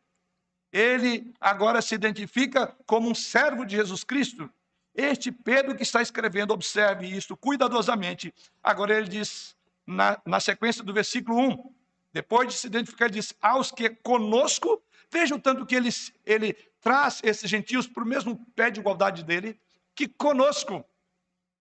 Ele 0.73 1.35
agora 1.41 1.83
se 1.83 1.97
identifica 1.97 2.69
como 2.87 3.11
um 3.11 3.15
servo 3.15 3.67
de 3.67 3.75
Jesus 3.75 4.05
Cristo. 4.05 4.49
Este 4.95 5.33
Pedro 5.33 5.75
que 5.75 5.83
está 5.83 6.01
escrevendo, 6.01 6.55
observe 6.55 7.09
isto 7.09 7.37
cuidadosamente. 7.37 8.33
Agora 8.63 8.97
ele 8.97 9.09
diz, 9.09 9.57
na, 9.85 10.21
na 10.25 10.39
sequência 10.39 10.85
do 10.85 10.95
versículo 10.95 11.41
1, 11.41 11.75
depois 12.13 12.47
de 12.47 12.55
se 12.55 12.69
identificar, 12.69 13.07
ele 13.07 13.15
diz: 13.15 13.35
Aos 13.43 13.73
que 13.73 13.91
conosco 13.91 14.81
Veja 15.11 15.35
o 15.35 15.40
tanto 15.40 15.64
que 15.64 15.75
ele, 15.75 15.90
ele 16.25 16.53
traz 16.81 17.21
esses 17.23 17.49
gentios 17.49 17.87
para 17.87 18.03
o 18.03 18.07
mesmo 18.07 18.37
pé 18.55 18.71
de 18.71 18.81
igualdade 18.81 19.25
dele, 19.25 19.61
que 19.95 20.09
conosco 20.09 20.85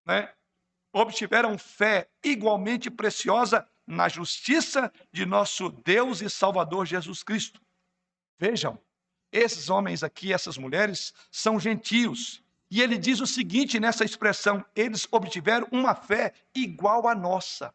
né, 0.05 0.33
obtiveram 0.93 1.57
fé 1.57 2.09
igualmente 2.23 2.89
preciosa 2.89 3.67
na 3.85 4.09
justiça 4.09 4.91
de 5.11 5.25
nosso 5.25 5.69
Deus 5.69 6.21
e 6.21 6.29
Salvador 6.29 6.85
Jesus 6.85 7.21
Cristo. 7.21 7.61
Vejam, 8.39 8.79
esses 9.31 9.69
homens 9.69 10.03
aqui, 10.03 10.33
essas 10.33 10.57
mulheres, 10.57 11.13
são 11.29 11.59
gentios. 11.59 12.43
E 12.71 12.81
ele 12.81 12.97
diz 12.97 13.19
o 13.19 13.27
seguinte 13.27 13.79
nessa 13.79 14.03
expressão: 14.03 14.65
eles 14.75 15.07
obtiveram 15.11 15.67
uma 15.71 15.93
fé 15.93 16.33
igual 16.53 17.07
à 17.07 17.13
nossa. 17.13 17.73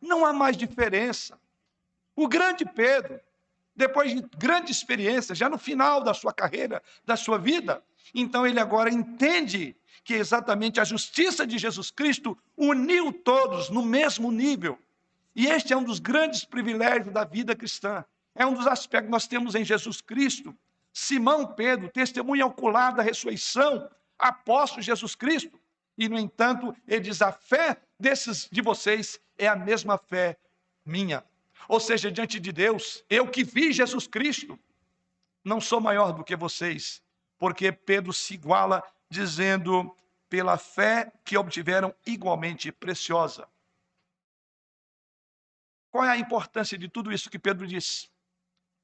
Não 0.00 0.24
há 0.24 0.32
mais 0.32 0.56
diferença. 0.56 1.38
O 2.16 2.28
grande 2.28 2.64
Pedro, 2.64 3.20
depois 3.74 4.14
de 4.14 4.22
grande 4.38 4.70
experiência, 4.70 5.34
já 5.34 5.48
no 5.48 5.58
final 5.58 6.02
da 6.02 6.14
sua 6.14 6.32
carreira, 6.32 6.82
da 7.04 7.16
sua 7.16 7.38
vida. 7.38 7.82
Então 8.14 8.46
ele 8.46 8.60
agora 8.60 8.90
entende 8.90 9.76
que 10.04 10.14
exatamente 10.14 10.78
a 10.80 10.84
justiça 10.84 11.46
de 11.46 11.58
Jesus 11.58 11.90
Cristo 11.90 12.36
uniu 12.56 13.12
todos 13.12 13.70
no 13.70 13.82
mesmo 13.82 14.30
nível. 14.30 14.78
E 15.34 15.46
este 15.46 15.72
é 15.72 15.76
um 15.76 15.82
dos 15.82 15.98
grandes 15.98 16.44
privilégios 16.44 17.12
da 17.12 17.24
vida 17.24 17.56
cristã. 17.56 18.04
É 18.34 18.46
um 18.46 18.54
dos 18.54 18.66
aspectos 18.66 19.06
que 19.06 19.12
nós 19.12 19.26
temos 19.26 19.54
em 19.54 19.64
Jesus 19.64 20.00
Cristo. 20.00 20.54
Simão 20.92 21.46
Pedro, 21.46 21.88
testemunha 21.88 22.46
ocular 22.46 22.94
da 22.94 23.02
ressurreição, 23.02 23.90
apóstolo 24.18 24.82
Jesus 24.82 25.14
Cristo. 25.14 25.58
E, 25.98 26.08
no 26.08 26.18
entanto, 26.18 26.74
ele 26.86 27.00
diz: 27.00 27.22
a 27.22 27.32
fé 27.32 27.78
desses 27.98 28.48
de 28.50 28.60
vocês 28.60 29.18
é 29.36 29.48
a 29.48 29.56
mesma 29.56 29.98
fé 29.98 30.36
minha. 30.84 31.24
Ou 31.68 31.80
seja, 31.80 32.10
diante 32.10 32.38
de 32.38 32.52
Deus, 32.52 33.04
eu 33.08 33.28
que 33.30 33.44
vi 33.44 33.72
Jesus 33.72 34.06
Cristo, 34.06 34.58
não 35.44 35.60
sou 35.60 35.80
maior 35.80 36.12
do 36.12 36.24
que 36.24 36.36
vocês, 36.36 37.02
porque 37.38 37.70
Pedro 37.72 38.12
se 38.12 38.34
iguala 38.34 38.82
dizendo: 39.10 39.94
pela 40.28 40.58
fé 40.58 41.12
que 41.24 41.36
obtiveram 41.36 41.94
igualmente 42.06 42.72
preciosa. 42.72 43.48
Qual 45.90 46.04
é 46.04 46.10
a 46.10 46.16
importância 46.16 46.76
de 46.76 46.88
tudo 46.88 47.12
isso 47.12 47.30
que 47.30 47.38
Pedro 47.38 47.66
disse? 47.66 48.10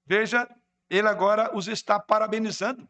Veja, 0.07 0.49
ele 0.89 1.09
agora 1.09 1.57
os 1.57 1.67
está 1.67 1.99
parabenizando 1.99 2.89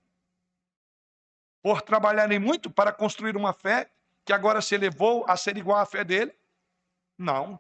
por 1.62 1.82
trabalharem 1.82 2.38
muito 2.38 2.70
para 2.70 2.92
construir 2.92 3.36
uma 3.36 3.52
fé 3.52 3.90
que 4.24 4.32
agora 4.32 4.60
se 4.60 4.74
elevou 4.74 5.24
a 5.26 5.36
ser 5.36 5.56
igual 5.56 5.78
à 5.78 5.86
fé 5.86 6.04
dele? 6.04 6.34
Não. 7.16 7.58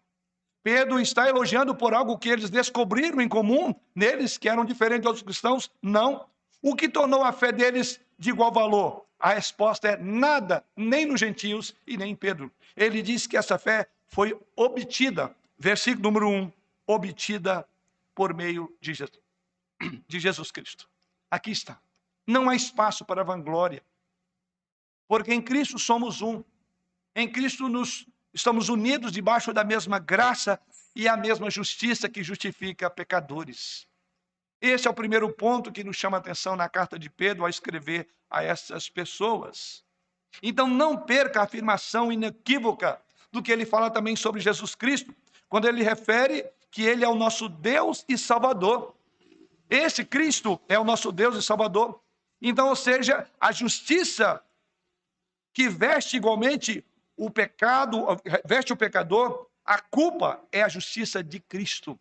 Pedro 0.62 1.00
está 1.00 1.28
elogiando 1.28 1.74
por 1.74 1.94
algo 1.94 2.18
que 2.18 2.28
eles 2.28 2.50
descobriram 2.50 3.20
em 3.20 3.28
comum 3.28 3.74
neles, 3.94 4.36
que 4.36 4.48
eram 4.48 4.64
diferentes 4.64 5.06
outros 5.06 5.22
cristãos? 5.22 5.70
Não. 5.80 6.26
O 6.60 6.76
que 6.76 6.88
tornou 6.88 7.24
a 7.24 7.32
fé 7.32 7.50
deles 7.50 7.98
de 8.18 8.30
igual 8.30 8.52
valor? 8.52 9.06
A 9.18 9.34
resposta 9.34 9.88
é 9.88 9.96
nada, 9.96 10.64
nem 10.76 11.06
nos 11.06 11.20
gentios 11.20 11.74
e 11.86 11.96
nem 11.96 12.12
em 12.12 12.16
Pedro. 12.16 12.50
Ele 12.76 13.02
diz 13.02 13.26
que 13.26 13.36
essa 13.36 13.58
fé 13.58 13.88
foi 14.06 14.38
obtida, 14.56 15.34
versículo 15.58 16.02
número 16.04 16.28
1, 16.28 16.52
obtida 16.86 17.66
por 18.14 18.34
meio 18.34 18.74
de 18.80 18.92
Jesus, 18.92 19.20
de 20.06 20.18
Jesus 20.18 20.50
Cristo. 20.50 20.88
Aqui 21.30 21.50
está. 21.50 21.80
Não 22.26 22.48
há 22.48 22.54
espaço 22.54 23.04
para 23.04 23.24
vanglória, 23.24 23.82
porque 25.08 25.32
em 25.32 25.40
Cristo 25.40 25.78
somos 25.78 26.20
um. 26.20 26.42
Em 27.14 27.30
Cristo 27.30 27.68
nos 27.68 28.06
estamos 28.32 28.68
unidos 28.68 29.12
debaixo 29.12 29.52
da 29.52 29.64
mesma 29.64 29.98
graça 29.98 30.60
e 30.94 31.08
a 31.08 31.16
mesma 31.16 31.50
justiça 31.50 32.08
que 32.08 32.22
justifica 32.22 32.90
pecadores. 32.90 33.86
Esse 34.60 34.86
é 34.86 34.90
o 34.90 34.94
primeiro 34.94 35.32
ponto 35.32 35.72
que 35.72 35.82
nos 35.82 35.96
chama 35.96 36.18
a 36.18 36.20
atenção 36.20 36.54
na 36.54 36.68
carta 36.68 36.98
de 36.98 37.08
Pedro 37.08 37.44
ao 37.44 37.48
escrever 37.48 38.08
a 38.28 38.42
essas 38.42 38.88
pessoas. 38.88 39.82
Então, 40.42 40.66
não 40.68 40.96
perca 40.96 41.40
a 41.40 41.44
afirmação 41.44 42.12
inequívoca 42.12 43.00
do 43.32 43.42
que 43.42 43.50
ele 43.50 43.64
fala 43.64 43.90
também 43.90 44.14
sobre 44.14 44.40
Jesus 44.40 44.74
Cristo, 44.74 45.14
quando 45.48 45.66
ele 45.66 45.82
refere 45.82 46.44
que 46.70 46.82
ele 46.82 47.04
é 47.04 47.08
o 47.08 47.14
nosso 47.14 47.48
Deus 47.48 48.04
e 48.08 48.16
Salvador. 48.16 48.94
Esse 49.68 50.04
Cristo 50.04 50.60
é 50.68 50.78
o 50.78 50.84
nosso 50.84 51.10
Deus 51.10 51.36
e 51.36 51.42
Salvador. 51.42 52.00
Então, 52.40 52.68
ou 52.68 52.76
seja, 52.76 53.28
a 53.40 53.50
justiça 53.52 54.42
que 55.52 55.68
veste 55.68 56.16
igualmente 56.16 56.84
o 57.20 57.30
pecado, 57.30 58.06
veste 58.46 58.72
o 58.72 58.76
pecador, 58.76 59.46
a 59.62 59.78
culpa 59.78 60.42
é 60.50 60.62
a 60.62 60.68
justiça 60.70 61.22
de 61.22 61.38
Cristo. 61.38 62.00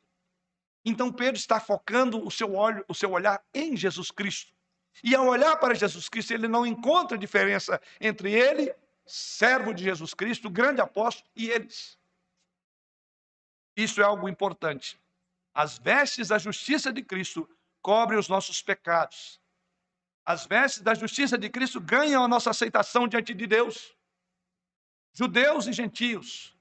Então 0.85 1.11
Pedro 1.11 1.35
está 1.35 1.59
focando 1.59 2.25
o 2.25 2.31
seu, 2.31 2.55
olho, 2.55 2.85
o 2.87 2.95
seu 2.95 3.11
olhar 3.11 3.43
em 3.53 3.75
Jesus 3.75 4.11
Cristo. 4.11 4.53
E 5.03 5.13
ao 5.13 5.27
olhar 5.27 5.57
para 5.57 5.75
Jesus 5.75 6.07
Cristo, 6.07 6.33
ele 6.33 6.47
não 6.47 6.65
encontra 6.65 7.17
diferença 7.17 7.81
entre 7.99 8.31
ele, 8.31 8.73
servo 9.05 9.73
de 9.73 9.83
Jesus 9.83 10.13
Cristo, 10.13 10.49
grande 10.49 10.79
apóstolo, 10.79 11.29
e 11.35 11.49
eles. 11.49 11.97
Isso 13.75 13.99
é 13.99 14.05
algo 14.05 14.29
importante. 14.29 14.97
As 15.53 15.77
vestes 15.77 16.29
da 16.29 16.37
justiça 16.37 16.93
de 16.93 17.03
Cristo 17.03 17.47
cobrem 17.81 18.17
os 18.17 18.29
nossos 18.29 18.61
pecados. 18.61 19.37
As 20.25 20.45
vestes 20.45 20.81
da 20.81 20.93
justiça 20.93 21.37
de 21.37 21.49
Cristo 21.49 21.81
ganham 21.81 22.23
a 22.23 22.27
nossa 22.27 22.51
aceitação 22.51 23.05
diante 23.05 23.33
de 23.33 23.45
Deus. 23.45 23.98
Judeus 25.13 25.67
e 25.67 25.73
gentios, 25.73 26.55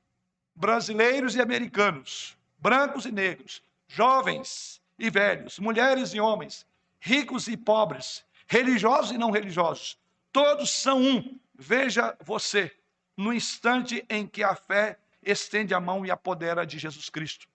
brasileiros 0.54 1.34
e 1.36 1.40
americanos, 1.40 2.36
brancos 2.58 3.06
e 3.06 3.12
negros, 3.12 3.62
jovens 3.86 4.80
e 4.98 5.10
velhos, 5.10 5.58
mulheres 5.58 6.12
e 6.12 6.20
homens, 6.20 6.66
ricos 7.00 7.46
e 7.46 7.56
pobres, 7.56 8.24
religiosos 8.46 9.12
e 9.12 9.18
não 9.18 9.30
religiosos, 9.30 9.98
todos 10.32 10.70
são 10.70 11.00
um. 11.00 11.38
Veja 11.54 12.16
você, 12.24 12.74
no 13.16 13.32
instante 13.32 14.04
em 14.08 14.26
que 14.26 14.42
a 14.42 14.54
fé 14.54 14.98
estende 15.22 15.74
a 15.74 15.80
mão 15.80 16.04
e 16.04 16.10
apodera 16.10 16.66
de 16.66 16.78
Jesus 16.78 17.10
Cristo, 17.10 17.46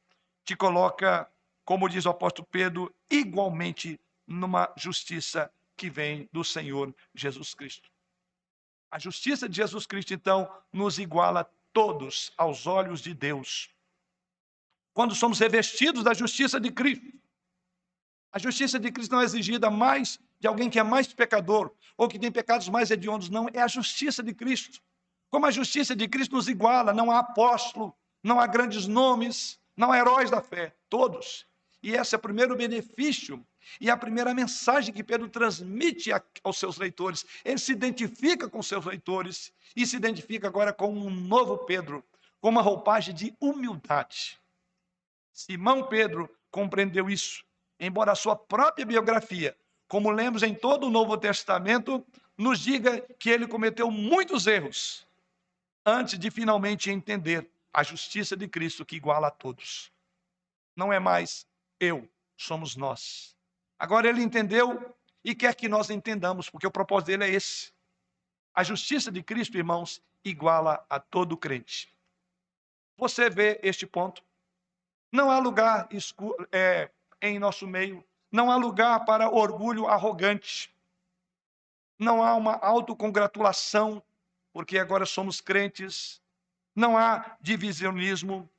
te 0.43 0.55
coloca, 0.55 1.29
como 1.65 1.89
diz 1.89 2.05
o 2.05 2.09
apóstolo 2.09 2.47
Pedro, 2.51 2.93
igualmente 3.09 3.99
numa 4.27 4.71
justiça 4.75 5.51
que 5.75 5.89
vem 5.89 6.29
do 6.31 6.43
Senhor 6.43 6.93
Jesus 7.13 7.53
Cristo. 7.53 7.89
A 8.93 8.99
justiça 8.99 9.49
de 9.49 9.55
Jesus 9.55 9.87
Cristo, 9.87 10.13
então, 10.13 10.47
nos 10.71 10.99
iguala 10.99 11.51
todos 11.73 12.31
aos 12.37 12.67
olhos 12.67 13.01
de 13.01 13.11
Deus 13.11 13.67
quando 14.93 15.15
somos 15.15 15.39
revestidos 15.39 16.03
da 16.03 16.13
justiça 16.13 16.59
de 16.59 16.69
Cristo. 16.69 17.19
A 18.31 18.37
justiça 18.37 18.79
de 18.79 18.91
Cristo 18.91 19.13
não 19.13 19.21
é 19.21 19.23
exigida 19.23 19.71
mais 19.71 20.19
de 20.39 20.47
alguém 20.47 20.69
que 20.69 20.77
é 20.77 20.83
mais 20.83 21.11
pecador 21.11 21.73
ou 21.97 22.07
que 22.07 22.19
tem 22.19 22.31
pecados 22.31 22.69
mais 22.69 22.91
hediondos, 22.91 23.31
não, 23.31 23.49
é 23.51 23.63
a 23.63 23.67
justiça 23.67 24.21
de 24.21 24.31
Cristo. 24.31 24.79
Como 25.31 25.47
a 25.47 25.51
justiça 25.51 25.95
de 25.95 26.07
Cristo 26.07 26.35
nos 26.35 26.47
iguala, 26.47 26.93
não 26.93 27.09
há 27.09 27.17
apóstolo, 27.17 27.97
não 28.21 28.39
há 28.39 28.45
grandes 28.45 28.85
nomes, 28.85 29.59
não 29.75 29.91
há 29.91 29.97
heróis 29.97 30.29
da 30.29 30.39
fé, 30.39 30.71
todos. 30.87 31.47
E 31.81 31.93
esse 31.93 32.13
é 32.13 32.17
o 32.19 32.21
primeiro 32.21 32.55
benefício 32.55 33.43
e 33.79 33.89
a 33.89 33.97
primeira 33.97 34.33
mensagem 34.33 34.93
que 34.93 35.03
Pedro 35.03 35.29
transmite 35.29 36.11
aos 36.43 36.57
seus 36.57 36.77
leitores. 36.77 37.25
Ele 37.43 37.57
se 37.57 37.71
identifica 37.71 38.49
com 38.49 38.61
seus 38.61 38.85
leitores 38.85 39.51
e 39.75 39.85
se 39.85 39.95
identifica 39.95 40.47
agora 40.47 40.73
com 40.73 40.93
um 40.93 41.09
novo 41.09 41.57
Pedro, 41.59 42.03
com 42.39 42.49
uma 42.49 42.61
roupagem 42.61 43.13
de 43.13 43.35
humildade. 43.39 44.39
Simão 45.31 45.87
Pedro 45.87 46.29
compreendeu 46.51 47.09
isso, 47.09 47.43
embora 47.79 48.11
a 48.11 48.15
sua 48.15 48.35
própria 48.35 48.85
biografia, 48.85 49.57
como 49.87 50.11
lemos 50.11 50.43
em 50.43 50.53
todo 50.53 50.87
o 50.87 50.91
Novo 50.91 51.17
Testamento, 51.17 52.05
nos 52.37 52.59
diga 52.59 53.01
que 53.19 53.29
ele 53.29 53.47
cometeu 53.47 53.89
muitos 53.89 54.47
erros 54.47 55.07
antes 55.85 56.17
de 56.17 56.31
finalmente 56.31 56.89
entender 56.89 57.49
a 57.73 57.83
justiça 57.83 58.37
de 58.37 58.47
Cristo 58.47 58.85
que 58.85 58.95
iguala 58.95 59.27
a 59.27 59.31
todos. 59.31 59.91
Não 60.75 60.93
é 60.93 60.99
mais 60.99 61.47
eu, 61.79 62.07
somos 62.37 62.75
nós. 62.75 63.35
Agora 63.83 64.07
ele 64.07 64.23
entendeu 64.23 64.95
e 65.25 65.35
quer 65.35 65.53
que 65.55 65.67
nós 65.67 65.89
entendamos, 65.89 66.49
porque 66.49 66.65
o 66.65 66.71
propósito 66.71 67.07
dele 67.07 67.25
é 67.25 67.29
esse. 67.31 67.73
A 68.55 68.63
justiça 68.63 69.11
de 69.11 69.21
Cristo, 69.21 69.57
irmãos, 69.57 70.01
iguala 70.23 70.85
a 70.89 71.01
todo 71.01 71.35
crente. 71.35 71.93
Você 72.95 73.29
vê 73.29 73.59
este 73.61 73.85
ponto? 73.85 74.23
Não 75.11 75.29
há 75.29 75.37
lugar 75.37 75.89
é, 76.49 76.89
em 77.21 77.37
nosso 77.37 77.67
meio, 77.67 78.01
não 78.31 78.49
há 78.49 78.55
lugar 78.55 79.03
para 79.03 79.29
orgulho 79.29 79.85
arrogante, 79.85 80.73
não 81.99 82.23
há 82.23 82.35
uma 82.35 82.53
autocongratulação, 82.53 84.01
porque 84.53 84.79
agora 84.79 85.05
somos 85.05 85.41
crentes, 85.41 86.21
não 86.73 86.97
há 86.97 87.35
divisionismo. 87.41 88.49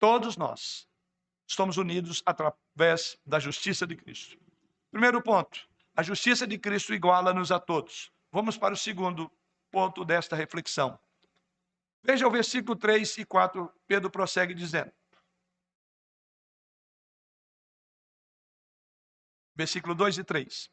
Todos 0.00 0.36
nós 0.36 0.90
estamos 1.52 1.76
unidos 1.76 2.22
através 2.24 3.18
da 3.26 3.38
justiça 3.38 3.86
de 3.86 3.94
Cristo. 3.94 4.38
Primeiro 4.90 5.22
ponto, 5.22 5.68
a 5.94 6.02
justiça 6.02 6.46
de 6.46 6.58
Cristo 6.58 6.94
iguala-nos 6.94 7.52
a 7.52 7.60
todos. 7.60 8.10
Vamos 8.30 8.56
para 8.56 8.72
o 8.72 8.76
segundo 8.76 9.30
ponto 9.70 10.04
desta 10.04 10.34
reflexão. 10.34 10.98
Veja 12.02 12.26
o 12.26 12.30
versículo 12.30 12.74
3 12.74 13.18
e 13.18 13.24
4, 13.24 13.70
Pedro 13.86 14.10
prossegue 14.10 14.54
dizendo. 14.54 14.90
Versículo 19.54 19.94
2 19.94 20.18
e 20.18 20.24
3. 20.24 20.70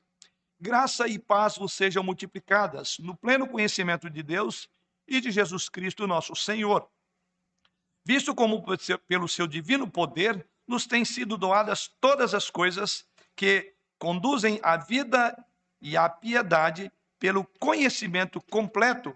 Graça 0.62 1.08
e 1.08 1.20
paz 1.20 1.58
vos 1.58 1.74
sejam 1.74 2.04
multiplicadas 2.04 2.98
no 3.00 3.16
pleno 3.18 3.48
conhecimento 3.48 4.10
de 4.10 4.24
Deus 4.24 4.70
e 5.06 5.20
de 5.20 5.30
Jesus 5.30 5.68
Cristo, 5.68 6.08
nosso 6.08 6.36
Senhor. 6.36 6.90
Visto 8.06 8.34
como 8.34 8.64
pelo 9.08 9.28
seu 9.28 9.46
divino 9.46 9.90
poder 9.90 10.50
nos 10.70 10.86
têm 10.86 11.04
sido 11.04 11.36
doadas 11.36 11.88
todas 12.00 12.36
as 12.36 12.50
coisas 12.50 13.04
que 13.36 13.74
conduzem 13.98 14.60
à 14.62 14.78
vida 14.78 15.36
e 15.82 15.98
à 15.98 16.08
piedade 16.08 16.92
pelo 17.18 17.44
conhecimento 17.60 18.40
completo 18.40 19.16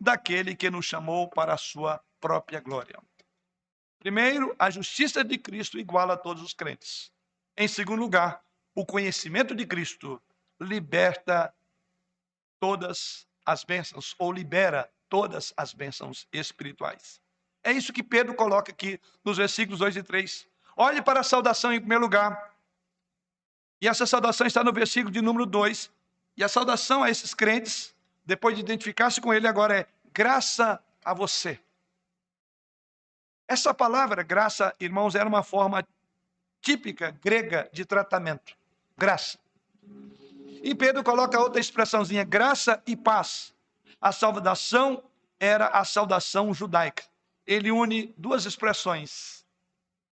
daquele 0.00 0.54
que 0.54 0.70
nos 0.70 0.86
chamou 0.86 1.28
para 1.28 1.54
a 1.54 1.58
sua 1.58 2.00
própria 2.20 2.60
glória. 2.60 2.98
Primeiro, 3.98 4.54
a 4.58 4.70
justiça 4.70 5.24
de 5.24 5.36
Cristo 5.36 5.78
iguala 5.78 6.14
a 6.14 6.16
todos 6.16 6.42
os 6.42 6.54
crentes. 6.54 7.12
Em 7.56 7.66
segundo 7.66 8.00
lugar, 8.00 8.40
o 8.74 8.86
conhecimento 8.86 9.54
de 9.54 9.66
Cristo 9.66 10.22
liberta 10.60 11.52
todas 12.60 13.26
as 13.44 13.64
bênçãos, 13.64 14.14
ou 14.18 14.32
libera 14.32 14.88
todas 15.08 15.52
as 15.56 15.74
bênçãos 15.74 16.28
espirituais. 16.32 17.20
É 17.64 17.72
isso 17.72 17.92
que 17.92 18.02
Pedro 18.02 18.34
coloca 18.34 18.70
aqui 18.72 19.00
nos 19.24 19.36
versículos 19.36 19.80
2 19.80 19.96
e 19.96 20.02
3. 20.02 20.51
Olhe 20.76 21.02
para 21.02 21.20
a 21.20 21.24
saudação 21.24 21.72
em 21.72 21.80
primeiro 21.80 22.02
lugar. 22.02 22.52
E 23.80 23.88
essa 23.88 24.06
saudação 24.06 24.46
está 24.46 24.62
no 24.62 24.72
versículo 24.72 25.12
de 25.12 25.20
número 25.20 25.44
2. 25.46 25.90
E 26.36 26.44
a 26.44 26.48
saudação 26.48 27.02
a 27.02 27.10
esses 27.10 27.34
crentes 27.34 27.94
depois 28.24 28.54
de 28.54 28.60
identificar-se 28.60 29.20
com 29.20 29.34
ele, 29.34 29.46
agora 29.46 29.80
é 29.80 29.86
graça 30.12 30.82
a 31.04 31.12
você. 31.12 31.58
Essa 33.48 33.74
palavra, 33.74 34.22
graça, 34.22 34.74
irmãos, 34.78 35.14
era 35.14 35.28
uma 35.28 35.42
forma 35.42 35.86
típica 36.60 37.10
grega 37.22 37.68
de 37.72 37.84
tratamento. 37.84 38.56
Graça. 38.96 39.38
E 40.62 40.74
Pedro 40.74 41.02
coloca 41.02 41.40
outra 41.40 41.60
expressãozinha, 41.60 42.22
graça 42.22 42.80
e 42.86 42.96
paz. 42.96 43.52
a 44.00 44.12
saudação 44.12 45.02
era 45.38 45.66
a 45.68 45.84
saudação 45.84 46.54
judaica. 46.54 47.02
Ele 47.44 47.72
une 47.72 48.14
duas 48.16 48.46
expressões: 48.46 49.41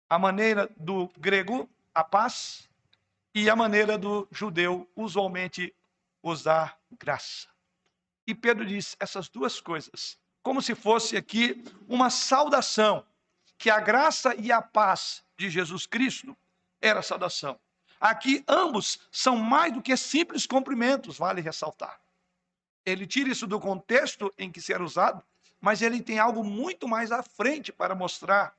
a 0.08 0.18
maneira 0.18 0.70
do 0.76 1.08
grego, 1.18 1.68
a 1.94 2.02
paz, 2.02 2.68
e 3.34 3.48
a 3.48 3.54
maneira 3.54 3.96
do 3.96 4.26
judeu, 4.30 4.88
usualmente 4.96 5.74
usar 6.22 6.78
graça. 6.98 7.48
E 8.26 8.34
Pedro 8.34 8.66
diz 8.66 8.96
essas 8.98 9.28
duas 9.28 9.60
coisas, 9.60 10.18
como 10.42 10.60
se 10.60 10.74
fosse 10.74 11.16
aqui 11.16 11.62
uma 11.88 12.10
saudação, 12.10 13.04
que 13.56 13.70
a 13.70 13.80
graça 13.80 14.34
e 14.36 14.50
a 14.50 14.62
paz 14.62 15.24
de 15.36 15.50
Jesus 15.50 15.86
Cristo 15.86 16.36
era 16.80 17.02
saudação. 17.02 17.58
Aqui 18.00 18.44
ambos 18.46 19.00
são 19.10 19.36
mais 19.36 19.72
do 19.72 19.82
que 19.82 19.96
simples 19.96 20.46
cumprimentos, 20.46 21.18
vale 21.18 21.40
ressaltar. 21.40 22.00
Ele 22.84 23.06
tira 23.06 23.30
isso 23.30 23.46
do 23.46 23.60
contexto 23.60 24.32
em 24.38 24.50
que 24.50 24.60
será 24.60 24.82
usado, 24.82 25.22
mas 25.60 25.82
ele 25.82 26.02
tem 26.02 26.18
algo 26.18 26.44
muito 26.44 26.88
mais 26.88 27.10
à 27.10 27.22
frente 27.22 27.72
para 27.72 27.94
mostrar. 27.94 28.56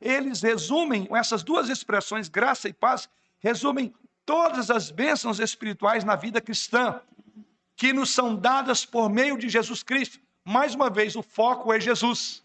Eles 0.00 0.42
resumem, 0.42 1.08
essas 1.10 1.42
duas 1.42 1.68
expressões, 1.68 2.28
graça 2.28 2.68
e 2.68 2.72
paz, 2.72 3.08
resumem 3.40 3.94
todas 4.24 4.70
as 4.70 4.90
bênçãos 4.90 5.40
espirituais 5.40 6.04
na 6.04 6.14
vida 6.14 6.40
cristã, 6.40 7.00
que 7.76 7.92
nos 7.92 8.10
são 8.10 8.36
dadas 8.36 8.84
por 8.84 9.08
meio 9.08 9.38
de 9.38 9.48
Jesus 9.48 9.82
Cristo. 9.82 10.20
Mais 10.44 10.74
uma 10.74 10.90
vez, 10.90 11.16
o 11.16 11.22
foco 11.22 11.72
é 11.72 11.80
Jesus. 11.80 12.42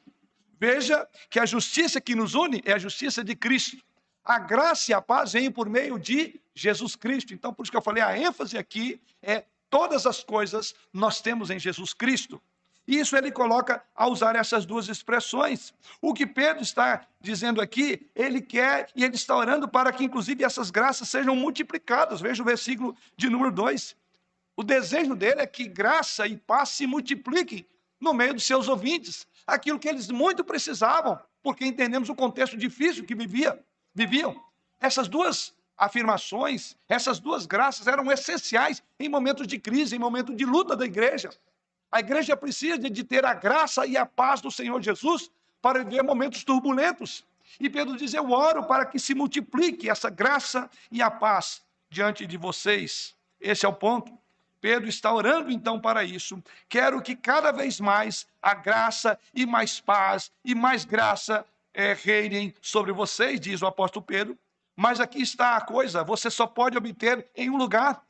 Veja 0.59 1.07
que 1.29 1.39
a 1.39 1.45
justiça 1.45 1.99
que 1.99 2.15
nos 2.15 2.35
une 2.35 2.61
é 2.65 2.73
a 2.73 2.77
justiça 2.77 3.23
de 3.23 3.35
Cristo. 3.35 3.77
A 4.23 4.39
graça 4.39 4.91
e 4.91 4.93
a 4.93 5.01
paz 5.01 5.33
vêm 5.33 5.51
por 5.51 5.67
meio 5.67 5.99
de 5.99 6.39
Jesus 6.55 6.95
Cristo. 6.95 7.33
Então, 7.33 7.53
por 7.53 7.63
isso 7.63 7.71
que 7.71 7.77
eu 7.77 7.81
falei, 7.81 8.01
a 8.01 8.17
ênfase 8.17 8.57
aqui 8.57 9.01
é 9.21 9.43
todas 9.69 10.05
as 10.05 10.23
coisas 10.23 10.73
nós 10.93 11.19
temos 11.19 11.49
em 11.49 11.59
Jesus 11.59 11.93
Cristo. 11.93 12.41
Isso 12.87 13.15
ele 13.15 13.31
coloca 13.31 13.83
a 13.95 14.07
usar 14.07 14.35
essas 14.35 14.65
duas 14.65 14.89
expressões. 14.89 15.73
O 16.01 16.13
que 16.13 16.27
Pedro 16.27 16.61
está 16.61 17.07
dizendo 17.21 17.61
aqui, 17.61 18.09
ele 18.13 18.41
quer 18.41 18.89
e 18.95 19.03
ele 19.03 19.15
está 19.15 19.35
orando 19.35 19.67
para 19.67 19.91
que, 19.91 20.03
inclusive, 20.03 20.43
essas 20.43 20.69
graças 20.69 21.07
sejam 21.07 21.35
multiplicadas. 21.35 22.19
Veja 22.19 22.41
o 22.41 22.45
versículo 22.45 22.95
de 23.15 23.29
número 23.29 23.51
2. 23.51 23.95
O 24.55 24.63
desejo 24.63 25.15
dele 25.15 25.41
é 25.41 25.47
que 25.47 25.67
graça 25.67 26.27
e 26.27 26.37
paz 26.37 26.69
se 26.69 26.85
multipliquem 26.85 27.65
no 27.99 28.13
meio 28.13 28.33
dos 28.33 28.43
seus 28.43 28.67
ouvintes, 28.67 29.25
aquilo 29.47 29.79
que 29.79 29.87
eles 29.87 30.09
muito 30.09 30.43
precisavam, 30.43 31.17
porque 31.41 31.65
entendemos 31.65 32.09
o 32.09 32.15
contexto 32.15 32.57
difícil 32.57 33.05
que 33.05 33.15
vivia 33.15 33.57
viviam. 33.95 34.35
Essas 34.79 35.07
duas 35.07 35.53
afirmações, 35.77 36.75
essas 36.87 37.19
duas 37.19 37.45
graças 37.45 37.87
eram 37.87 38.11
essenciais 38.11 38.83
em 38.99 39.07
momentos 39.07 39.47
de 39.47 39.57
crise, 39.57 39.95
em 39.95 39.99
momentos 39.99 40.35
de 40.35 40.45
luta 40.45 40.75
da 40.75 40.85
igreja. 40.85 41.29
A 41.93 41.99
igreja 41.99 42.35
precisa 42.35 42.89
de 42.89 43.03
ter 43.03 43.23
a 43.23 43.35
graça 43.35 43.85
e 43.85 43.95
a 43.95 44.03
paz 44.03 44.41
do 44.41 44.49
Senhor 44.49 44.81
Jesus 44.81 45.29
para 45.61 45.83
viver 45.83 46.01
momentos 46.01 46.43
turbulentos. 46.43 47.23
E 47.59 47.69
Pedro 47.69 47.95
diz: 47.95 48.15
Eu 48.15 48.31
oro 48.31 48.63
para 48.63 48.83
que 48.83 48.97
se 48.97 49.13
multiplique 49.13 49.87
essa 49.87 50.09
graça 50.09 50.67
e 50.91 51.03
a 51.03 51.11
paz 51.11 51.61
diante 51.91 52.25
de 52.25 52.35
vocês. 52.35 53.15
Esse 53.39 53.63
é 53.63 53.69
o 53.69 53.73
ponto. 53.73 54.11
Pedro 54.59 54.89
está 54.89 55.13
orando 55.13 55.51
então 55.51 55.79
para 55.79 56.03
isso. 56.03 56.41
Quero 56.67 56.99
que 56.99 57.15
cada 57.15 57.51
vez 57.51 57.79
mais 57.79 58.25
a 58.41 58.55
graça 58.55 59.19
e 59.31 59.45
mais 59.45 59.79
paz 59.79 60.31
e 60.43 60.55
mais 60.55 60.85
graça 60.85 61.45
é, 61.75 61.93
reinem 61.93 62.55
sobre 62.59 62.91
vocês, 62.91 63.39
diz 63.39 63.61
o 63.61 63.67
apóstolo 63.67 64.03
Pedro. 64.03 64.35
Mas 64.75 64.99
aqui 64.99 65.21
está 65.21 65.57
a 65.57 65.61
coisa: 65.61 66.03
você 66.03 66.31
só 66.31 66.47
pode 66.47 66.75
obter 66.75 67.27
em 67.35 67.51
um 67.51 67.57
lugar. 67.57 68.03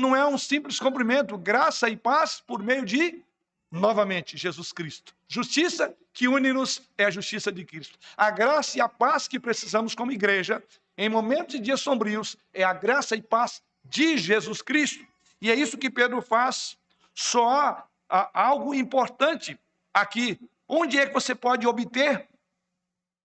Não 0.00 0.16
é 0.16 0.26
um 0.26 0.38
simples 0.38 0.78
cumprimento, 0.78 1.36
graça 1.36 1.88
e 1.88 1.96
paz 1.96 2.42
por 2.44 2.62
meio 2.62 2.84
de, 2.84 3.22
novamente, 3.70 4.36
Jesus 4.36 4.72
Cristo. 4.72 5.14
Justiça 5.28 5.94
que 6.12 6.26
une-nos 6.26 6.82
é 6.98 7.04
a 7.04 7.10
justiça 7.10 7.52
de 7.52 7.64
Cristo. 7.64 7.98
A 8.16 8.30
graça 8.30 8.78
e 8.78 8.80
a 8.80 8.88
paz 8.88 9.28
que 9.28 9.38
precisamos 9.38 9.94
como 9.94 10.10
igreja, 10.10 10.62
em 10.96 11.08
momentos 11.08 11.54
de 11.54 11.60
dias 11.60 11.80
sombrios, 11.80 12.36
é 12.52 12.64
a 12.64 12.72
graça 12.72 13.14
e 13.14 13.22
paz 13.22 13.62
de 13.84 14.18
Jesus 14.18 14.60
Cristo. 14.62 15.06
E 15.40 15.50
é 15.50 15.54
isso 15.54 15.78
que 15.78 15.90
Pedro 15.90 16.20
faz. 16.20 16.76
Só 17.14 17.86
há 18.08 18.30
algo 18.34 18.74
importante 18.74 19.58
aqui 19.94 20.38
Onde 20.72 21.00
é 21.00 21.06
que 21.06 21.12
você 21.12 21.34
pode 21.34 21.66
obter? 21.66 22.28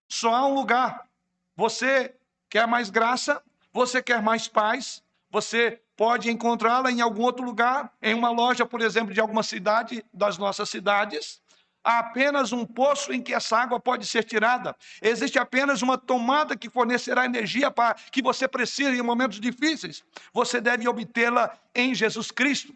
Só 0.09 0.33
há 0.33 0.47
um 0.47 0.55
lugar. 0.55 1.07
Você 1.55 2.15
quer 2.49 2.65
mais 2.65 2.89
graça, 2.89 3.39
você 3.71 4.01
quer 4.01 4.19
mais 4.19 4.47
paz, 4.47 5.03
você 5.35 5.81
pode 5.97 6.31
encontrá-la 6.31 6.89
em 6.89 7.01
algum 7.01 7.21
outro 7.21 7.43
lugar, 7.43 7.91
em 8.01 8.13
uma 8.13 8.29
loja, 8.29 8.65
por 8.65 8.79
exemplo, 8.79 9.13
de 9.13 9.19
alguma 9.19 9.43
cidade 9.43 10.01
das 10.13 10.37
nossas 10.37 10.69
cidades. 10.69 11.41
Há 11.83 11.99
apenas 11.99 12.53
um 12.53 12.65
poço 12.65 13.11
em 13.11 13.21
que 13.21 13.33
essa 13.33 13.57
água 13.57 13.77
pode 13.77 14.07
ser 14.07 14.23
tirada. 14.23 14.73
Existe 15.01 15.37
apenas 15.37 15.81
uma 15.81 15.97
tomada 15.97 16.55
que 16.55 16.69
fornecerá 16.69 17.25
energia 17.25 17.69
para 17.69 17.95
que 17.95 18.21
você 18.21 18.47
precise 18.47 18.97
em 18.97 19.01
momentos 19.01 19.41
difíceis. 19.41 20.05
Você 20.31 20.61
deve 20.61 20.87
obtê-la 20.87 21.53
em 21.75 21.93
Jesus 21.93 22.31
Cristo. 22.31 22.73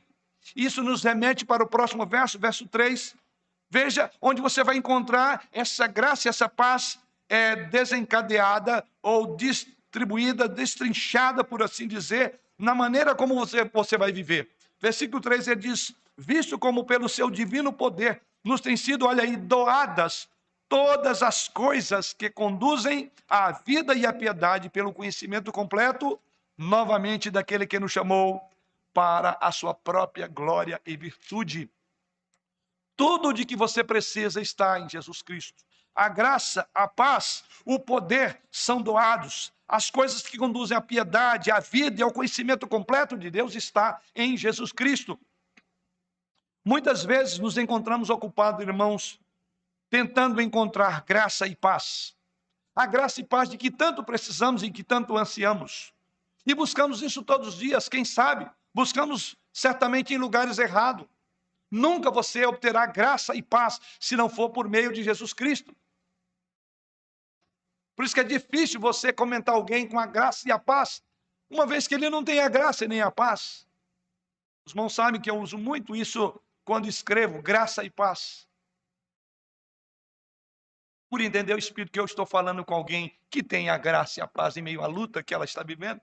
Isso 0.53 0.83
nos 0.83 1.01
remete 1.01 1.45
para 1.45 1.63
o 1.63 1.67
próximo 1.67 2.05
verso, 2.05 2.37
verso 2.37 2.67
3. 2.67 3.15
Veja 3.71 4.11
onde 4.21 4.41
você 4.41 4.65
vai 4.65 4.75
encontrar 4.75 5.47
essa 5.53 5.87
graça, 5.87 6.27
essa 6.27 6.49
paz 6.49 6.99
é, 7.29 7.55
desencadeada 7.55 8.83
ou 9.01 9.37
distribuída, 9.37 10.45
destrinchada, 10.49 11.41
por 11.41 11.63
assim 11.63 11.87
dizer, 11.87 12.37
na 12.59 12.75
maneira 12.75 13.15
como 13.15 13.33
você, 13.33 13.63
você 13.63 13.97
vai 13.97 14.11
viver. 14.11 14.49
Versículo 14.79 15.21
3 15.21 15.47
ele 15.47 15.61
diz: 15.61 15.95
Visto 16.17 16.59
como 16.59 16.83
pelo 16.83 17.09
seu 17.09 17.31
divino 17.31 17.73
poder 17.73 18.21
nos 18.43 18.61
têm 18.61 18.77
sido, 18.77 19.05
olha 19.05 19.23
aí, 19.23 19.35
doadas 19.35 20.27
todas 20.69 21.23
as 21.23 21.47
coisas 21.47 22.13
que 22.13 22.29
conduzem 22.29 23.11
à 23.27 23.51
vida 23.51 23.95
e 23.95 24.05
à 24.05 24.13
piedade 24.13 24.69
pelo 24.69 24.93
conhecimento 24.93 25.51
completo, 25.51 26.19
novamente 26.55 27.31
daquele 27.31 27.65
que 27.65 27.79
nos 27.79 27.91
chamou 27.91 28.39
para 28.93 29.35
a 29.41 29.51
sua 29.51 29.73
própria 29.73 30.27
glória 30.27 30.79
e 30.85 30.95
virtude. 30.95 31.69
Tudo 32.95 33.33
de 33.33 33.45
que 33.45 33.55
você 33.55 33.83
precisa 33.83 34.39
está 34.39 34.79
em 34.79 34.87
Jesus 34.87 35.21
Cristo. 35.23 35.63
A 35.95 36.07
graça, 36.07 36.67
a 36.73 36.87
paz, 36.87 37.43
o 37.65 37.79
poder 37.79 38.39
são 38.51 38.81
doados. 38.81 39.51
As 39.67 39.89
coisas 39.89 40.21
que 40.23 40.37
conduzem 40.37 40.75
à 40.75 40.81
piedade, 40.81 41.51
à 41.51 41.59
vida 41.59 41.99
e 41.99 42.03
ao 42.03 42.11
conhecimento 42.11 42.67
completo 42.67 43.17
de 43.17 43.29
Deus 43.29 43.53
está 43.55 44.01
em 44.15 44.35
Jesus 44.35 44.71
Cristo. 44.71 45.19
Muitas 46.65 47.03
vezes 47.03 47.39
nos 47.39 47.57
encontramos 47.57 48.09
ocupados, 48.09 48.61
irmãos, 48.61 49.19
tentando 49.89 50.41
encontrar 50.41 51.03
graça 51.05 51.47
e 51.47 51.55
paz. 51.55 52.15
A 52.75 52.85
graça 52.85 53.21
e 53.21 53.23
paz 53.23 53.49
de 53.49 53.57
que 53.57 53.71
tanto 53.71 54.03
precisamos 54.03 54.63
e 54.63 54.71
que 54.71 54.83
tanto 54.83 55.17
ansiamos. 55.17 55.93
E 56.45 56.53
buscamos 56.55 57.01
isso 57.01 57.23
todos 57.23 57.49
os 57.49 57.57
dias, 57.57 57.89
quem 57.89 58.05
sabe? 58.05 58.49
Buscamos 58.73 59.35
certamente 59.51 60.13
em 60.13 60.17
lugares 60.17 60.57
errados. 60.57 61.05
Nunca 61.71 62.09
você 62.09 62.45
obterá 62.45 62.85
graça 62.87 63.35
e 63.35 63.43
paz 63.43 63.79
se 63.99 64.15
não 64.15 64.27
for 64.27 64.49
por 64.49 64.67
meio 64.67 64.91
de 64.91 65.03
Jesus 65.03 65.33
Cristo. 65.33 65.75
Por 67.95 68.05
isso 68.05 68.13
que 68.13 68.21
é 68.21 68.23
difícil 68.23 68.79
você 68.79 69.13
comentar 69.13 69.53
alguém 69.53 69.87
com 69.87 69.99
a 69.99 70.05
graça 70.05 70.47
e 70.47 70.51
a 70.51 70.57
paz, 70.57 71.03
uma 71.49 71.67
vez 71.67 71.87
que 71.87 71.93
ele 71.93 72.09
não 72.09 72.23
tem 72.23 72.39
a 72.39 72.47
graça 72.47 72.85
e 72.85 72.87
nem 72.87 73.01
a 73.01 73.11
paz. 73.11 73.67
Os 74.65 74.71
irmãos 74.71 74.93
sabem 74.93 75.19
que 75.19 75.29
eu 75.29 75.37
uso 75.37 75.57
muito 75.57 75.95
isso 75.95 76.41
quando 76.63 76.87
escrevo 76.87 77.41
graça 77.41 77.83
e 77.83 77.89
paz. 77.89 78.47
Por 81.09 81.21
entender 81.21 81.53
o 81.53 81.59
espírito 81.59 81.91
que 81.91 81.99
eu 81.99 82.05
estou 82.05 82.25
falando 82.25 82.63
com 82.63 82.73
alguém 82.73 83.19
que 83.29 83.43
tem 83.43 83.69
a 83.69 83.77
graça 83.77 84.19
e 84.19 84.23
a 84.23 84.27
paz 84.27 84.55
em 84.57 84.61
meio 84.61 84.81
à 84.81 84.87
luta 84.87 85.23
que 85.23 85.33
ela 85.33 85.45
está 85.45 85.61
vivendo. 85.61 86.01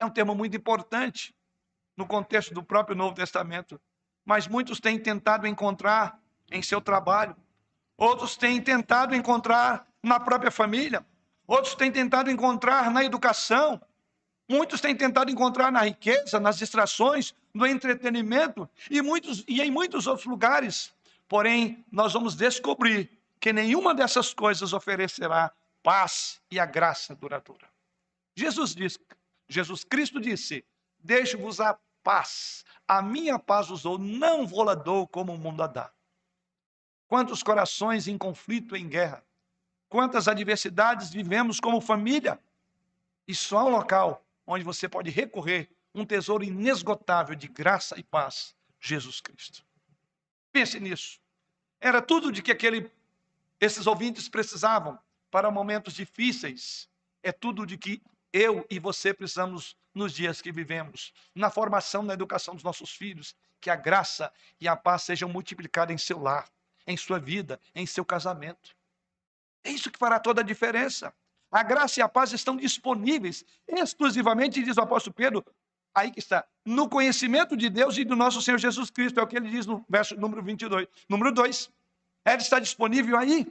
É 0.00 0.04
um 0.04 0.10
termo 0.10 0.34
muito 0.34 0.56
importante 0.56 1.34
no 1.96 2.06
contexto 2.06 2.52
do 2.52 2.62
próprio 2.62 2.96
Novo 2.96 3.14
Testamento 3.14 3.80
mas 4.28 4.46
muitos 4.46 4.78
têm 4.78 4.98
tentado 4.98 5.46
encontrar 5.46 6.20
em 6.50 6.60
seu 6.60 6.82
trabalho, 6.82 7.34
outros 7.96 8.36
têm 8.36 8.60
tentado 8.60 9.14
encontrar 9.14 9.88
na 10.02 10.20
própria 10.20 10.50
família, 10.50 11.02
outros 11.46 11.74
têm 11.74 11.90
tentado 11.90 12.30
encontrar 12.30 12.90
na 12.90 13.02
educação, 13.02 13.80
muitos 14.46 14.82
têm 14.82 14.94
tentado 14.94 15.30
encontrar 15.30 15.72
na 15.72 15.80
riqueza, 15.80 16.38
nas 16.38 16.58
distrações, 16.58 17.34
no 17.54 17.66
entretenimento 17.66 18.68
e, 18.90 19.00
muitos, 19.00 19.42
e 19.48 19.62
em 19.62 19.70
muitos 19.70 20.06
outros 20.06 20.26
lugares. 20.26 20.92
Porém, 21.26 21.82
nós 21.90 22.12
vamos 22.12 22.36
descobrir 22.36 23.10
que 23.40 23.50
nenhuma 23.50 23.94
dessas 23.94 24.34
coisas 24.34 24.74
oferecerá 24.74 25.50
paz 25.82 26.38
e 26.50 26.60
a 26.60 26.66
graça 26.66 27.14
duradoura. 27.14 27.66
Jesus 28.36 28.74
disse, 28.74 28.98
Jesus 29.48 29.84
Cristo 29.84 30.20
disse: 30.20 30.62
Deixo-vos 30.98 31.62
a 31.62 31.78
paz, 32.02 32.64
a 32.86 33.02
minha 33.02 33.38
paz 33.38 33.70
usou, 33.70 33.98
não 33.98 34.46
vou 34.46 34.74
dou 34.76 35.06
como 35.06 35.34
o 35.34 35.38
mundo 35.38 35.62
a 35.62 35.66
dá. 35.66 35.92
Quantos 37.06 37.42
corações 37.42 38.06
em 38.06 38.18
conflito, 38.18 38.76
em 38.76 38.88
guerra. 38.88 39.24
Quantas 39.88 40.28
adversidades 40.28 41.10
vivemos 41.10 41.58
como 41.58 41.80
família. 41.80 42.38
E 43.26 43.34
só 43.34 43.66
um 43.66 43.70
local 43.70 44.24
onde 44.46 44.64
você 44.64 44.88
pode 44.88 45.10
recorrer 45.10 45.70
um 45.94 46.04
tesouro 46.04 46.44
inesgotável 46.44 47.34
de 47.34 47.48
graça 47.48 47.98
e 47.98 48.02
paz 48.02 48.54
Jesus 48.80 49.20
Cristo. 49.20 49.64
Pense 50.52 50.78
nisso. 50.80 51.20
Era 51.80 52.00
tudo 52.02 52.32
de 52.32 52.42
que 52.42 52.52
aquele, 52.52 52.90
esses 53.60 53.86
ouvintes 53.86 54.28
precisavam 54.28 54.98
para 55.30 55.50
momentos 55.50 55.94
difíceis. 55.94 56.88
É 57.22 57.32
tudo 57.32 57.66
de 57.66 57.76
que 57.76 58.02
eu 58.38 58.64
e 58.70 58.78
você 58.78 59.12
precisamos 59.12 59.76
nos 59.92 60.12
dias 60.12 60.40
que 60.40 60.52
vivemos, 60.52 61.12
na 61.34 61.50
formação, 61.50 62.02
na 62.02 62.14
educação 62.14 62.54
dos 62.54 62.62
nossos 62.62 62.92
filhos, 62.92 63.34
que 63.60 63.68
a 63.68 63.74
graça 63.74 64.32
e 64.60 64.68
a 64.68 64.76
paz 64.76 65.02
sejam 65.02 65.28
multiplicadas 65.28 65.92
em 65.92 65.98
seu 65.98 66.20
lar, 66.20 66.48
em 66.86 66.96
sua 66.96 67.18
vida, 67.18 67.60
em 67.74 67.84
seu 67.84 68.04
casamento. 68.04 68.76
É 69.64 69.70
isso 69.70 69.90
que 69.90 69.98
fará 69.98 70.20
toda 70.20 70.40
a 70.40 70.44
diferença. 70.44 71.12
A 71.50 71.62
graça 71.64 71.98
e 71.98 72.02
a 72.02 72.08
paz 72.08 72.32
estão 72.32 72.56
disponíveis 72.56 73.44
exclusivamente, 73.66 74.62
diz 74.62 74.76
o 74.76 74.82
apóstolo 74.82 75.14
Pedro, 75.14 75.44
aí 75.92 76.12
que 76.12 76.20
está, 76.20 76.46
no 76.64 76.88
conhecimento 76.88 77.56
de 77.56 77.68
Deus 77.68 77.96
e 77.98 78.04
do 78.04 78.14
nosso 78.14 78.40
Senhor 78.40 78.58
Jesus 78.58 78.90
Cristo, 78.90 79.18
é 79.18 79.22
o 79.22 79.26
que 79.26 79.36
ele 79.36 79.50
diz 79.50 79.66
no 79.66 79.84
verso 79.88 80.14
número 80.14 80.42
22. 80.42 80.86
Número 81.08 81.32
2, 81.32 81.70
ela 82.24 82.36
está 82.36 82.60
disponível 82.60 83.16
aí. 83.16 83.50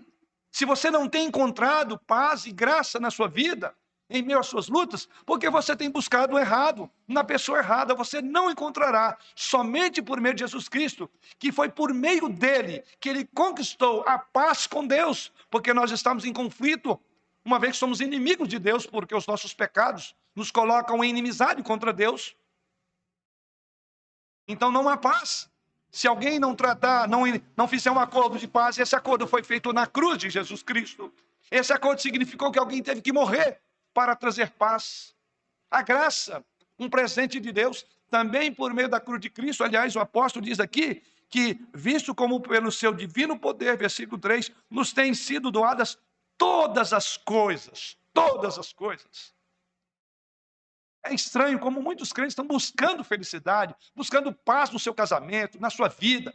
Se 0.50 0.64
você 0.64 0.90
não 0.90 1.10
tem 1.10 1.28
encontrado 1.28 2.00
paz 2.00 2.46
e 2.46 2.52
graça 2.54 3.00
na 3.00 3.12
sua 3.12 3.28
vida, 3.28 3.76
em 4.10 4.22
meio 4.22 4.40
às 4.40 4.48
suas 4.48 4.70
lutas, 4.70 5.08
porque 5.26 5.50
você 5.50 5.76
tem 5.76 5.90
buscado 5.90 6.36
o 6.36 6.40
errado, 6.40 6.90
na 7.08 7.24
pessoa 7.24 7.60
errada, 7.60 7.94
você 7.94 8.22
não 8.22 8.50
encontrará 8.50 9.18
somente 9.36 10.02
por 10.02 10.22
meio 10.22 10.34
de 10.34 10.42
Jesus 10.42 10.70
Cristo, 10.70 11.10
que 11.38 11.52
foi 11.52 11.70
por 11.70 11.94
meio 11.94 12.30
dele 12.30 12.84
que 13.00 13.10
ele 13.10 13.26
conquistou 13.34 14.04
a 14.08 14.18
paz 14.18 14.66
com 14.66 14.86
Deus, 14.86 15.32
porque 15.50 15.74
nós 15.74 15.92
estamos 15.92 16.24
em 16.24 16.32
conflito, 16.32 17.00
uma 17.44 17.60
vez 17.60 17.74
que 17.74 17.80
somos 17.80 18.00
inimigos 18.00 18.48
de 18.48 18.60
Deus, 18.60 18.86
porque 18.86 19.16
os 19.16 19.28
nossos 19.28 19.54
pecados 19.54 20.16
nos 20.36 20.52
colocam 20.52 21.04
em 21.04 21.10
inimizade 21.10 21.62
contra 21.64 21.92
Deus. 21.92 22.36
Então 24.48 24.72
não 24.72 24.88
há 24.88 24.96
paz. 24.96 25.50
Se 25.90 26.08
alguém 26.08 26.40
não 26.40 26.56
tratar, 26.56 27.08
não, 27.08 27.24
não 27.56 27.68
fizer 27.68 27.92
um 27.92 28.00
acordo 28.00 28.38
de 28.38 28.48
paz, 28.48 28.78
esse 28.78 28.96
acordo 28.96 29.26
foi 29.26 29.44
feito 29.44 29.74
na 29.74 29.88
cruz 29.88 30.18
de 30.18 30.30
Jesus 30.30 30.62
Cristo. 30.62 31.12
Esse 31.50 31.74
acordo 31.74 32.02
significou 32.02 32.52
que 32.52 32.60
alguém 32.60 32.84
teve 32.84 33.02
que 33.02 33.12
morrer 33.12 33.62
para 33.98 34.16
trazer 34.16 34.52
paz. 34.52 35.16
A 35.72 35.82
graça, 35.82 36.46
um 36.78 36.88
presente 36.88 37.40
de 37.40 37.52
Deus, 37.52 37.84
também 38.12 38.54
por 38.54 38.72
meio 38.72 38.88
da 38.88 39.00
cruz 39.00 39.20
de 39.20 39.28
Cristo. 39.28 39.64
Aliás, 39.64 39.96
o 39.96 40.00
apóstolo 40.00 40.46
diz 40.46 40.60
aqui 40.60 41.02
que, 41.28 41.60
visto 41.74 42.14
como 42.14 42.40
pelo 42.40 42.72
seu 42.72 42.94
divino 42.94 43.40
poder, 43.40 43.76
versículo 43.76 44.22
3, 44.22 44.52
nos 44.70 44.94
têm 44.94 45.16
sido 45.16 45.50
doadas 45.50 45.98
todas 46.38 46.94
as 46.94 47.18
coisas, 47.18 47.98
todas 48.14 48.60
as 48.60 48.72
coisas. 48.72 49.34
É 51.04 51.12
estranho 51.12 51.58
como 51.58 51.82
muitos 51.82 52.14
crentes 52.14 52.34
estão 52.34 52.46
buscando 52.46 53.04
felicidade, 53.04 53.74
buscando 53.96 54.32
paz 54.32 54.70
no 54.70 54.78
seu 54.78 54.94
casamento, 54.94 55.60
na 55.60 55.72
sua 55.72 55.88
vida, 55.88 56.32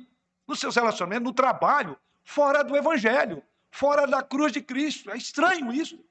nos 0.48 0.58
seus 0.58 0.74
relacionamentos, 0.74 1.28
no 1.28 1.32
trabalho, 1.32 1.96
fora 2.24 2.64
do 2.64 2.76
evangelho, 2.76 3.40
fora 3.70 4.04
da 4.04 4.20
cruz 4.20 4.52
de 4.52 4.60
Cristo. 4.60 5.12
É 5.12 5.16
estranho 5.16 5.72
isso. 5.72 6.04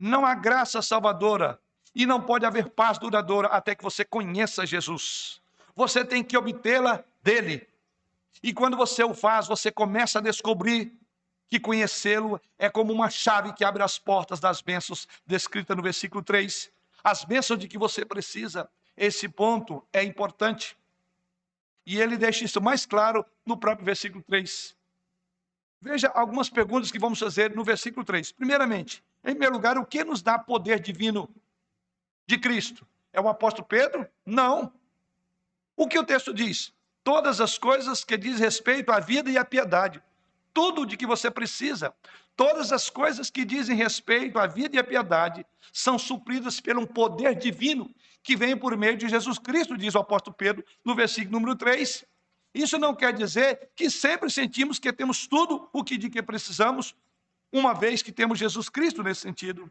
Não 0.00 0.24
há 0.24 0.34
graça 0.34 0.80
salvadora 0.80 1.60
e 1.94 2.06
não 2.06 2.22
pode 2.22 2.46
haver 2.46 2.70
paz 2.70 2.98
duradoura 2.98 3.48
até 3.48 3.74
que 3.74 3.84
você 3.84 4.02
conheça 4.02 4.64
Jesus. 4.64 5.42
Você 5.76 6.02
tem 6.02 6.24
que 6.24 6.38
obtê-la 6.38 7.04
dele. 7.22 7.68
E 8.42 8.54
quando 8.54 8.78
você 8.78 9.04
o 9.04 9.12
faz, 9.12 9.46
você 9.46 9.70
começa 9.70 10.18
a 10.18 10.22
descobrir 10.22 10.98
que 11.48 11.60
conhecê-lo 11.60 12.40
é 12.58 12.70
como 12.70 12.92
uma 12.92 13.10
chave 13.10 13.52
que 13.52 13.62
abre 13.62 13.82
as 13.82 13.98
portas 13.98 14.40
das 14.40 14.62
bênçãos 14.62 15.06
descrita 15.26 15.74
no 15.74 15.82
versículo 15.82 16.22
3. 16.22 16.72
As 17.04 17.24
bênçãos 17.24 17.58
de 17.58 17.68
que 17.68 17.76
você 17.76 18.02
precisa. 18.02 18.70
Esse 18.96 19.28
ponto 19.28 19.86
é 19.92 20.02
importante. 20.02 20.76
E 21.84 22.00
ele 22.00 22.16
deixa 22.16 22.44
isso 22.44 22.60
mais 22.60 22.86
claro 22.86 23.26
no 23.44 23.56
próprio 23.56 23.84
versículo 23.84 24.22
3. 24.22 24.74
Veja 25.80 26.08
algumas 26.14 26.50
perguntas 26.50 26.90
que 26.90 26.98
vamos 26.98 27.18
fazer 27.18 27.54
no 27.54 27.64
versículo 27.64 28.04
3. 28.04 28.32
Primeiramente, 28.32 29.02
em 29.24 29.30
primeiro 29.30 29.54
lugar, 29.54 29.78
o 29.78 29.86
que 29.86 30.04
nos 30.04 30.20
dá 30.20 30.38
poder 30.38 30.78
divino 30.80 31.28
de 32.26 32.38
Cristo? 32.38 32.86
É 33.12 33.20
o 33.20 33.28
apóstolo 33.28 33.66
Pedro? 33.66 34.06
Não. 34.24 34.72
O 35.74 35.88
que 35.88 35.98
o 35.98 36.04
texto 36.04 36.34
diz? 36.34 36.72
Todas 37.02 37.40
as 37.40 37.56
coisas 37.56 38.04
que 38.04 38.18
diz 38.18 38.38
respeito 38.38 38.92
à 38.92 39.00
vida 39.00 39.30
e 39.30 39.38
à 39.38 39.44
piedade. 39.44 40.02
Tudo 40.52 40.84
de 40.84 40.96
que 40.96 41.06
você 41.06 41.30
precisa, 41.30 41.94
todas 42.36 42.72
as 42.72 42.90
coisas 42.90 43.30
que 43.30 43.44
dizem 43.44 43.74
respeito 43.74 44.38
à 44.38 44.46
vida 44.46 44.76
e 44.76 44.78
à 44.78 44.84
piedade, 44.84 45.46
são 45.72 45.98
supridas 45.98 46.60
pelo 46.60 46.86
poder 46.86 47.34
divino 47.34 47.90
que 48.22 48.36
vem 48.36 48.56
por 48.56 48.76
meio 48.76 48.96
de 48.96 49.08
Jesus 49.08 49.38
Cristo, 49.38 49.78
diz 49.78 49.94
o 49.94 49.98
apóstolo 49.98 50.36
Pedro 50.36 50.64
no 50.84 50.94
versículo 50.94 51.38
número 51.38 51.56
3. 51.56 52.04
Isso 52.54 52.78
não 52.78 52.94
quer 52.94 53.12
dizer 53.12 53.70
que 53.76 53.88
sempre 53.90 54.30
sentimos 54.30 54.78
que 54.78 54.92
temos 54.92 55.26
tudo 55.26 55.68
o 55.72 55.84
que 55.84 55.96
de 55.96 56.10
que 56.10 56.22
precisamos, 56.22 56.94
uma 57.52 57.72
vez 57.72 58.02
que 58.02 58.12
temos 58.12 58.38
Jesus 58.38 58.68
Cristo 58.68 59.02
nesse 59.02 59.20
sentido, 59.20 59.70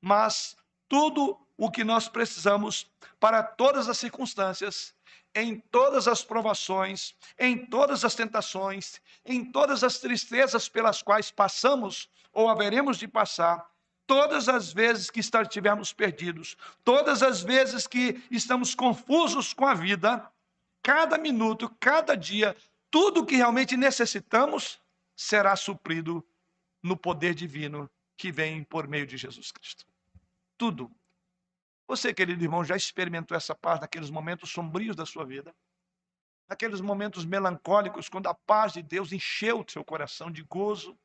mas 0.00 0.56
tudo 0.88 1.38
o 1.56 1.70
que 1.70 1.84
nós 1.84 2.08
precisamos 2.08 2.86
para 3.18 3.42
todas 3.42 3.88
as 3.88 3.98
circunstâncias, 3.98 4.94
em 5.34 5.58
todas 5.70 6.06
as 6.06 6.22
provações, 6.22 7.14
em 7.38 7.66
todas 7.66 8.04
as 8.04 8.14
tentações, 8.14 9.00
em 9.24 9.44
todas 9.44 9.82
as 9.82 9.98
tristezas 9.98 10.68
pelas 10.68 11.02
quais 11.02 11.30
passamos 11.30 12.08
ou 12.32 12.48
haveremos 12.48 12.98
de 12.98 13.08
passar, 13.08 13.68
todas 14.06 14.48
as 14.48 14.72
vezes 14.72 15.10
que 15.10 15.20
estivermos 15.20 15.92
perdidos, 15.92 16.56
todas 16.84 17.22
as 17.22 17.42
vezes 17.42 17.86
que 17.86 18.22
estamos 18.30 18.74
confusos 18.74 19.52
com 19.52 19.66
a 19.66 19.74
vida, 19.74 20.26
cada 20.88 21.18
minuto, 21.18 21.68
cada 21.78 22.16
dia, 22.16 22.56
tudo 22.90 23.20
o 23.20 23.26
que 23.26 23.36
realmente 23.36 23.76
necessitamos 23.76 24.80
será 25.14 25.54
suprido 25.54 26.26
no 26.82 26.96
poder 26.96 27.34
divino 27.34 27.90
que 28.16 28.32
vem 28.32 28.64
por 28.64 28.88
meio 28.88 29.06
de 29.06 29.18
Jesus 29.18 29.52
Cristo. 29.52 29.84
Tudo. 30.56 30.90
Você, 31.86 32.14
querido 32.14 32.42
irmão, 32.42 32.64
já 32.64 32.74
experimentou 32.74 33.36
essa 33.36 33.54
paz 33.54 33.78
naqueles 33.78 34.08
momentos 34.08 34.48
sombrios 34.48 34.96
da 34.96 35.04
sua 35.04 35.26
vida? 35.26 35.54
Naqueles 36.48 36.80
momentos 36.80 37.26
melancólicos, 37.26 38.08
quando 38.08 38.28
a 38.28 38.34
paz 38.34 38.72
de 38.72 38.82
Deus 38.82 39.12
encheu 39.12 39.60
o 39.60 39.70
seu 39.70 39.84
coração 39.84 40.30
de 40.30 40.42
gozo, 40.42 40.98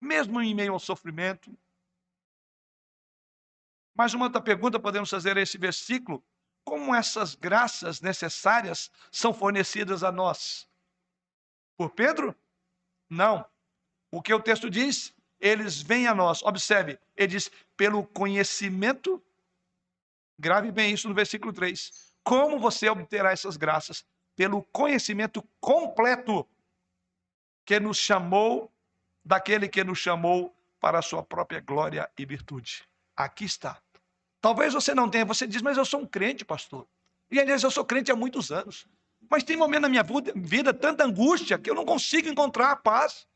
mesmo 0.00 0.40
em 0.40 0.54
meio 0.54 0.74
ao 0.74 0.78
sofrimento? 0.78 1.52
Mas 3.96 4.14
uma 4.14 4.26
outra 4.26 4.40
pergunta 4.40 4.78
podemos 4.78 5.10
fazer 5.10 5.36
a 5.36 5.40
esse 5.40 5.58
versículo: 5.58 6.22
como 6.68 6.94
essas 6.94 7.34
graças 7.34 8.02
necessárias 8.02 8.90
são 9.10 9.32
fornecidas 9.32 10.04
a 10.04 10.12
nós? 10.12 10.68
Por 11.78 11.90
Pedro? 11.90 12.36
Não. 13.08 13.42
O 14.10 14.20
que 14.20 14.34
o 14.34 14.40
texto 14.40 14.68
diz? 14.68 15.14
Eles 15.40 15.80
vêm 15.80 16.06
a 16.06 16.14
nós. 16.14 16.42
Observe, 16.42 16.98
ele 17.16 17.28
diz, 17.28 17.50
pelo 17.74 18.04
conhecimento. 18.04 19.22
Grave 20.38 20.70
bem 20.70 20.92
isso 20.92 21.08
no 21.08 21.14
versículo 21.14 21.54
3. 21.54 22.12
Como 22.22 22.58
você 22.58 22.88
obterá 22.90 23.32
essas 23.32 23.56
graças? 23.56 24.04
Pelo 24.36 24.62
conhecimento 24.64 25.42
completo 25.60 26.46
que 27.64 27.80
nos 27.80 27.96
chamou, 27.96 28.70
daquele 29.24 29.68
que 29.68 29.82
nos 29.82 29.98
chamou 29.98 30.54
para 30.78 30.98
a 30.98 31.02
sua 31.02 31.22
própria 31.22 31.60
glória 31.60 32.10
e 32.18 32.26
virtude. 32.26 32.86
Aqui 33.16 33.46
está. 33.46 33.82
Talvez 34.40 34.74
você 34.74 34.94
não 34.94 35.08
tenha, 35.08 35.24
você 35.24 35.46
diz, 35.46 35.62
mas 35.62 35.76
eu 35.76 35.84
sou 35.84 36.00
um 36.00 36.06
crente, 36.06 36.44
pastor. 36.44 36.86
E 37.30 37.40
aliás, 37.40 37.62
eu 37.62 37.70
sou 37.70 37.84
crente 37.84 38.10
há 38.10 38.16
muitos 38.16 38.50
anos. 38.50 38.86
Mas 39.28 39.42
tem 39.42 39.56
momento 39.56 39.82
na 39.82 39.88
minha 39.88 40.04
vida 40.36 40.72
tanta 40.72 41.04
angústia 41.04 41.58
que 41.58 41.68
eu 41.68 41.74
não 41.74 41.84
consigo 41.84 42.28
encontrar 42.28 42.70
a 42.70 42.76
paz 42.76 43.26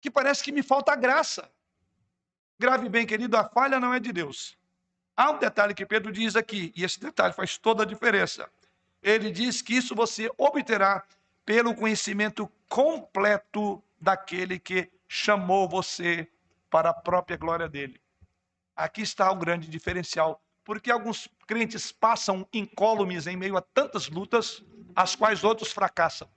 que 0.00 0.10
parece 0.10 0.42
que 0.42 0.52
me 0.52 0.62
falta 0.62 0.94
graça. 0.96 1.50
Grave 2.58 2.88
bem, 2.88 3.06
querido, 3.06 3.36
a 3.36 3.44
falha 3.44 3.78
não 3.78 3.92
é 3.92 4.00
de 4.00 4.12
Deus. 4.12 4.56
Há 5.16 5.30
um 5.30 5.38
detalhe 5.38 5.74
que 5.74 5.84
Pedro 5.84 6.12
diz 6.12 6.36
aqui, 6.36 6.72
e 6.76 6.84
esse 6.84 6.98
detalhe 7.00 7.32
faz 7.34 7.58
toda 7.58 7.82
a 7.82 7.86
diferença. 7.86 8.48
Ele 9.02 9.30
diz 9.30 9.60
que 9.60 9.74
isso 9.74 9.94
você 9.94 10.30
obterá 10.36 11.04
pelo 11.44 11.74
conhecimento 11.74 12.50
completo 12.68 13.82
daquele 14.00 14.58
que 14.58 14.90
chamou 15.08 15.68
você 15.68 16.28
para 16.70 16.90
a 16.90 16.94
própria 16.94 17.36
glória 17.36 17.68
dele. 17.68 18.00
Aqui 18.78 19.02
está 19.02 19.30
o 19.30 19.36
grande 19.36 19.68
diferencial, 19.68 20.40
porque 20.64 20.90
alguns 20.90 21.28
crentes 21.46 21.92
passam 21.92 22.48
incólumes 22.52 23.26
em 23.26 23.36
meio 23.36 23.56
a 23.56 23.60
tantas 23.60 24.08
lutas, 24.08 24.62
as 24.94 25.14
quais 25.14 25.44
outros 25.44 25.72
fracassam 25.72 26.28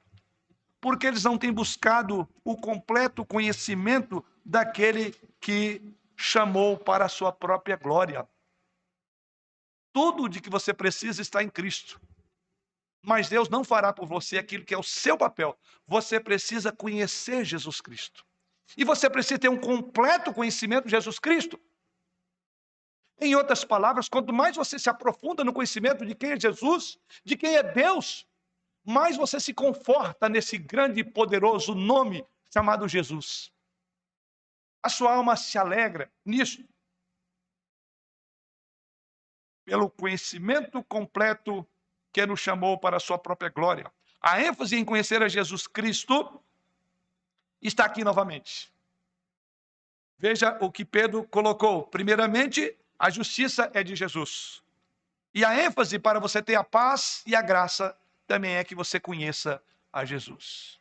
porque 0.81 1.05
eles 1.05 1.23
não 1.23 1.37
têm 1.37 1.53
buscado 1.53 2.27
o 2.43 2.57
completo 2.57 3.23
conhecimento 3.23 4.25
daquele 4.43 5.11
que 5.39 5.79
chamou 6.17 6.75
para 6.75 7.05
a 7.05 7.09
sua 7.09 7.31
própria 7.31 7.77
glória. 7.77 8.27
Tudo 9.93 10.27
de 10.27 10.41
que 10.41 10.49
você 10.49 10.73
precisa 10.73 11.21
está 11.21 11.43
em 11.43 11.49
Cristo. 11.49 12.01
Mas 13.03 13.29
Deus 13.29 13.47
não 13.47 13.63
fará 13.63 13.93
por 13.93 14.07
você 14.07 14.37
aquilo 14.37 14.65
que 14.65 14.73
é 14.73 14.77
o 14.77 14.83
seu 14.83 15.17
papel. 15.17 15.57
Você 15.87 16.19
precisa 16.19 16.71
conhecer 16.71 17.45
Jesus 17.45 17.79
Cristo. 17.79 18.25
E 18.75 18.83
você 18.83 19.09
precisa 19.09 19.39
ter 19.39 19.49
um 19.49 19.59
completo 19.59 20.33
conhecimento 20.33 20.85
de 20.85 20.91
Jesus 20.91 21.19
Cristo. 21.19 21.59
Em 23.21 23.35
outras 23.35 23.63
palavras, 23.63 24.09
quanto 24.09 24.33
mais 24.33 24.55
você 24.55 24.79
se 24.79 24.89
aprofunda 24.89 25.43
no 25.43 25.53
conhecimento 25.53 26.03
de 26.03 26.15
quem 26.15 26.31
é 26.31 26.39
Jesus, 26.39 26.97
de 27.23 27.37
quem 27.37 27.55
é 27.55 27.61
Deus, 27.61 28.27
mais 28.83 29.15
você 29.15 29.39
se 29.39 29.53
conforta 29.53 30.27
nesse 30.27 30.57
grande 30.57 31.01
e 31.01 31.03
poderoso 31.03 31.75
nome 31.75 32.25
chamado 32.51 32.87
Jesus. 32.87 33.53
A 34.81 34.89
sua 34.89 35.13
alma 35.13 35.35
se 35.35 35.55
alegra 35.55 36.11
nisso. 36.25 36.67
Pelo 39.63 39.87
conhecimento 39.87 40.83
completo 40.83 41.63
que 42.11 42.25
nos 42.25 42.39
chamou 42.39 42.79
para 42.79 42.97
a 42.97 42.99
sua 42.99 43.19
própria 43.19 43.51
glória. 43.51 43.91
A 44.19 44.41
ênfase 44.41 44.75
em 44.75 44.83
conhecer 44.83 45.21
a 45.21 45.27
Jesus 45.27 45.67
Cristo 45.67 46.41
está 47.61 47.85
aqui 47.85 48.03
novamente. 48.03 48.73
Veja 50.17 50.57
o 50.59 50.71
que 50.71 50.83
Pedro 50.83 51.23
colocou. 51.27 51.85
Primeiramente, 51.85 52.75
a 53.01 53.09
justiça 53.09 53.71
é 53.73 53.83
de 53.83 53.95
Jesus. 53.95 54.63
E 55.33 55.43
a 55.43 55.59
ênfase 55.59 55.97
para 55.97 56.19
você 56.19 56.39
ter 56.39 56.53
a 56.53 56.63
paz 56.63 57.23
e 57.25 57.35
a 57.35 57.41
graça 57.41 57.99
também 58.27 58.53
é 58.57 58.63
que 58.63 58.75
você 58.75 58.99
conheça 58.99 59.59
a 59.91 60.05
Jesus. 60.05 60.79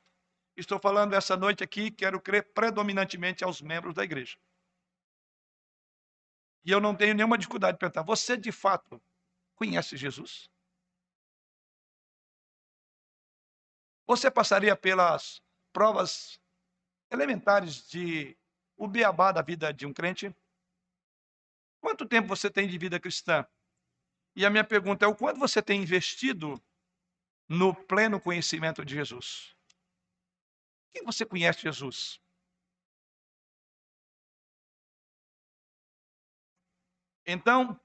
Estou 0.55 0.79
falando 0.79 1.15
essa 1.15 1.35
noite 1.35 1.65
aqui, 1.65 1.91
quero 1.91 2.21
crer 2.21 2.53
predominantemente 2.53 3.43
aos 3.43 3.63
membros 3.63 3.95
da 3.95 4.05
igreja. 4.05 4.37
E 6.63 6.71
eu 6.71 6.79
não 6.79 6.95
tenho 6.95 7.15
nenhuma 7.15 7.39
dificuldade 7.39 7.77
de 7.77 7.81
perguntar: 7.81 8.03
você 8.03 8.37
de 8.37 8.53
fato 8.53 9.01
conhece 9.55 9.97
Jesus? 9.97 10.51
Você 14.07 14.31
passaria 14.31 14.77
pelas 14.77 15.41
provas 15.73 16.39
elementares 17.11 17.89
de 17.89 18.37
o 18.77 18.87
beabá 18.87 19.33
da 19.33 19.41
vida 19.41 19.73
de 19.73 19.87
um 19.87 19.93
crente? 19.95 20.37
Quanto 21.91 22.07
tempo 22.07 22.29
você 22.29 22.49
tem 22.49 22.69
de 22.69 22.79
vida 22.79 23.01
cristã? 23.01 23.45
E 24.37 24.47
a 24.47 24.51
minha 24.51 24.63
pergunta 24.63 25.05
é: 25.05 25.09
o 25.09 25.15
quanto 25.15 25.41
você 25.41 25.61
tem 25.61 25.83
investido 25.83 26.63
no 27.49 27.75
pleno 27.75 28.21
conhecimento 28.21 28.85
de 28.85 28.95
Jesus? 28.95 29.57
Quem 30.93 31.03
você 31.03 31.27
conhece 31.27 31.63
Jesus? 31.63 32.21
Então, 37.27 37.79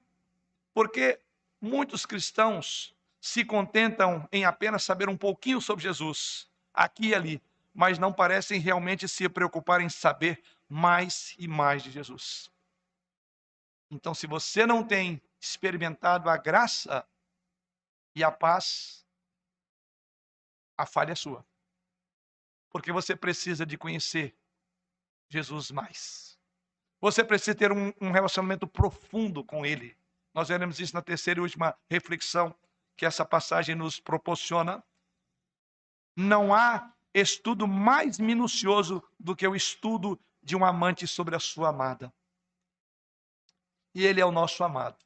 porque 0.72 1.20
muitos 1.60 2.06
cristãos 2.06 2.94
se 3.20 3.44
contentam 3.44 4.28
em 4.30 4.44
apenas 4.44 4.84
saber 4.84 5.08
um 5.08 5.16
pouquinho 5.16 5.60
sobre 5.60 5.82
Jesus, 5.82 6.48
aqui 6.72 7.08
e 7.08 7.14
ali, 7.16 7.42
mas 7.74 7.98
não 7.98 8.12
parecem 8.12 8.60
realmente 8.60 9.08
se 9.08 9.28
preocupar 9.28 9.80
em 9.80 9.88
saber 9.88 10.40
mais 10.68 11.34
e 11.36 11.48
mais 11.48 11.82
de 11.82 11.90
Jesus. 11.90 12.54
Então, 13.90 14.14
se 14.14 14.26
você 14.26 14.66
não 14.66 14.82
tem 14.84 15.22
experimentado 15.40 16.28
a 16.28 16.36
graça 16.36 17.06
e 18.14 18.24
a 18.24 18.30
paz, 18.30 19.06
a 20.76 20.84
falha 20.84 21.12
é 21.12 21.14
sua. 21.14 21.46
Porque 22.70 22.92
você 22.92 23.14
precisa 23.14 23.64
de 23.64 23.78
conhecer 23.78 24.36
Jesus 25.28 25.70
mais. 25.70 26.38
Você 27.00 27.22
precisa 27.22 27.54
ter 27.54 27.72
um, 27.72 27.92
um 28.00 28.10
relacionamento 28.10 28.66
profundo 28.66 29.44
com 29.44 29.64
Ele. 29.64 29.96
Nós 30.34 30.48
veremos 30.48 30.80
isso 30.80 30.94
na 30.94 31.02
terceira 31.02 31.38
e 31.38 31.42
última 31.42 31.78
reflexão 31.88 32.54
que 32.96 33.06
essa 33.06 33.24
passagem 33.24 33.74
nos 33.74 34.00
proporciona. 34.00 34.82
Não 36.16 36.52
há 36.52 36.92
estudo 37.14 37.68
mais 37.68 38.18
minucioso 38.18 39.02
do 39.18 39.36
que 39.36 39.46
o 39.46 39.54
estudo 39.54 40.18
de 40.42 40.56
um 40.56 40.64
amante 40.64 41.06
sobre 41.06 41.36
a 41.36 41.40
sua 41.40 41.68
amada 41.68 42.12
e 43.96 44.04
ele 44.04 44.20
é 44.20 44.26
o 44.26 44.30
nosso 44.30 44.62
amado. 44.62 44.98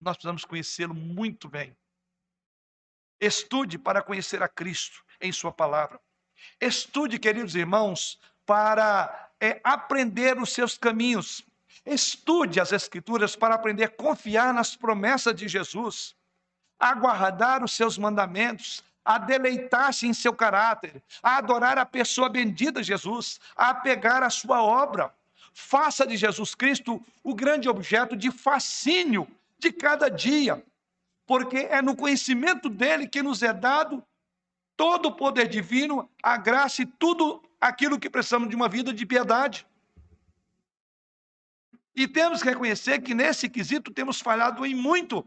Nós 0.00 0.16
precisamos 0.16 0.46
conhecê-lo 0.46 0.94
muito 0.94 1.50
bem. 1.50 1.76
Estude 3.20 3.76
para 3.76 4.00
conhecer 4.00 4.42
a 4.42 4.48
Cristo 4.48 5.04
em 5.20 5.30
Sua 5.30 5.52
palavra. 5.52 6.00
Estude, 6.58 7.18
queridos 7.18 7.54
irmãos, 7.54 8.18
para 8.46 9.30
é, 9.38 9.60
aprender 9.62 10.40
os 10.40 10.54
seus 10.54 10.78
caminhos. 10.78 11.46
Estude 11.84 12.58
as 12.58 12.72
Escrituras 12.72 13.36
para 13.36 13.54
aprender 13.54 13.84
a 13.84 13.90
confiar 13.90 14.54
nas 14.54 14.74
promessas 14.74 15.34
de 15.34 15.46
Jesus, 15.46 16.16
a 16.78 16.94
guardar 16.94 17.62
os 17.62 17.72
seus 17.72 17.98
mandamentos, 17.98 18.82
a 19.04 19.18
deleitar-se 19.18 20.06
em 20.06 20.14
seu 20.14 20.32
caráter, 20.32 21.02
a 21.22 21.36
adorar 21.36 21.76
a 21.76 21.84
pessoa 21.84 22.30
bendita 22.30 22.82
Jesus, 22.82 23.38
a 23.54 23.74
pegar 23.74 24.22
a 24.22 24.30
sua 24.30 24.62
obra 24.62 25.14
faça 25.54 26.04
de 26.04 26.16
Jesus 26.16 26.52
Cristo 26.54 27.00
o 27.22 27.32
grande 27.32 27.68
objeto 27.68 28.16
de 28.16 28.30
fascínio 28.30 29.26
de 29.56 29.72
cada 29.72 30.08
dia, 30.08 30.62
porque 31.24 31.58
é 31.58 31.80
no 31.80 31.96
conhecimento 31.96 32.68
dele 32.68 33.06
que 33.06 33.22
nos 33.22 33.40
é 33.40 33.52
dado 33.52 34.04
todo 34.76 35.06
o 35.06 35.12
poder 35.12 35.48
divino, 35.48 36.10
a 36.20 36.36
graça 36.36 36.82
e 36.82 36.86
tudo 36.86 37.40
aquilo 37.60 38.00
que 38.00 38.10
precisamos 38.10 38.48
de 38.48 38.56
uma 38.56 38.68
vida 38.68 38.92
de 38.92 39.06
piedade. 39.06 39.64
E 41.94 42.08
temos 42.08 42.42
que 42.42 42.48
reconhecer 42.48 43.00
que 43.00 43.14
nesse 43.14 43.48
quesito 43.48 43.92
temos 43.92 44.20
falhado 44.20 44.66
em 44.66 44.74
muito. 44.74 45.24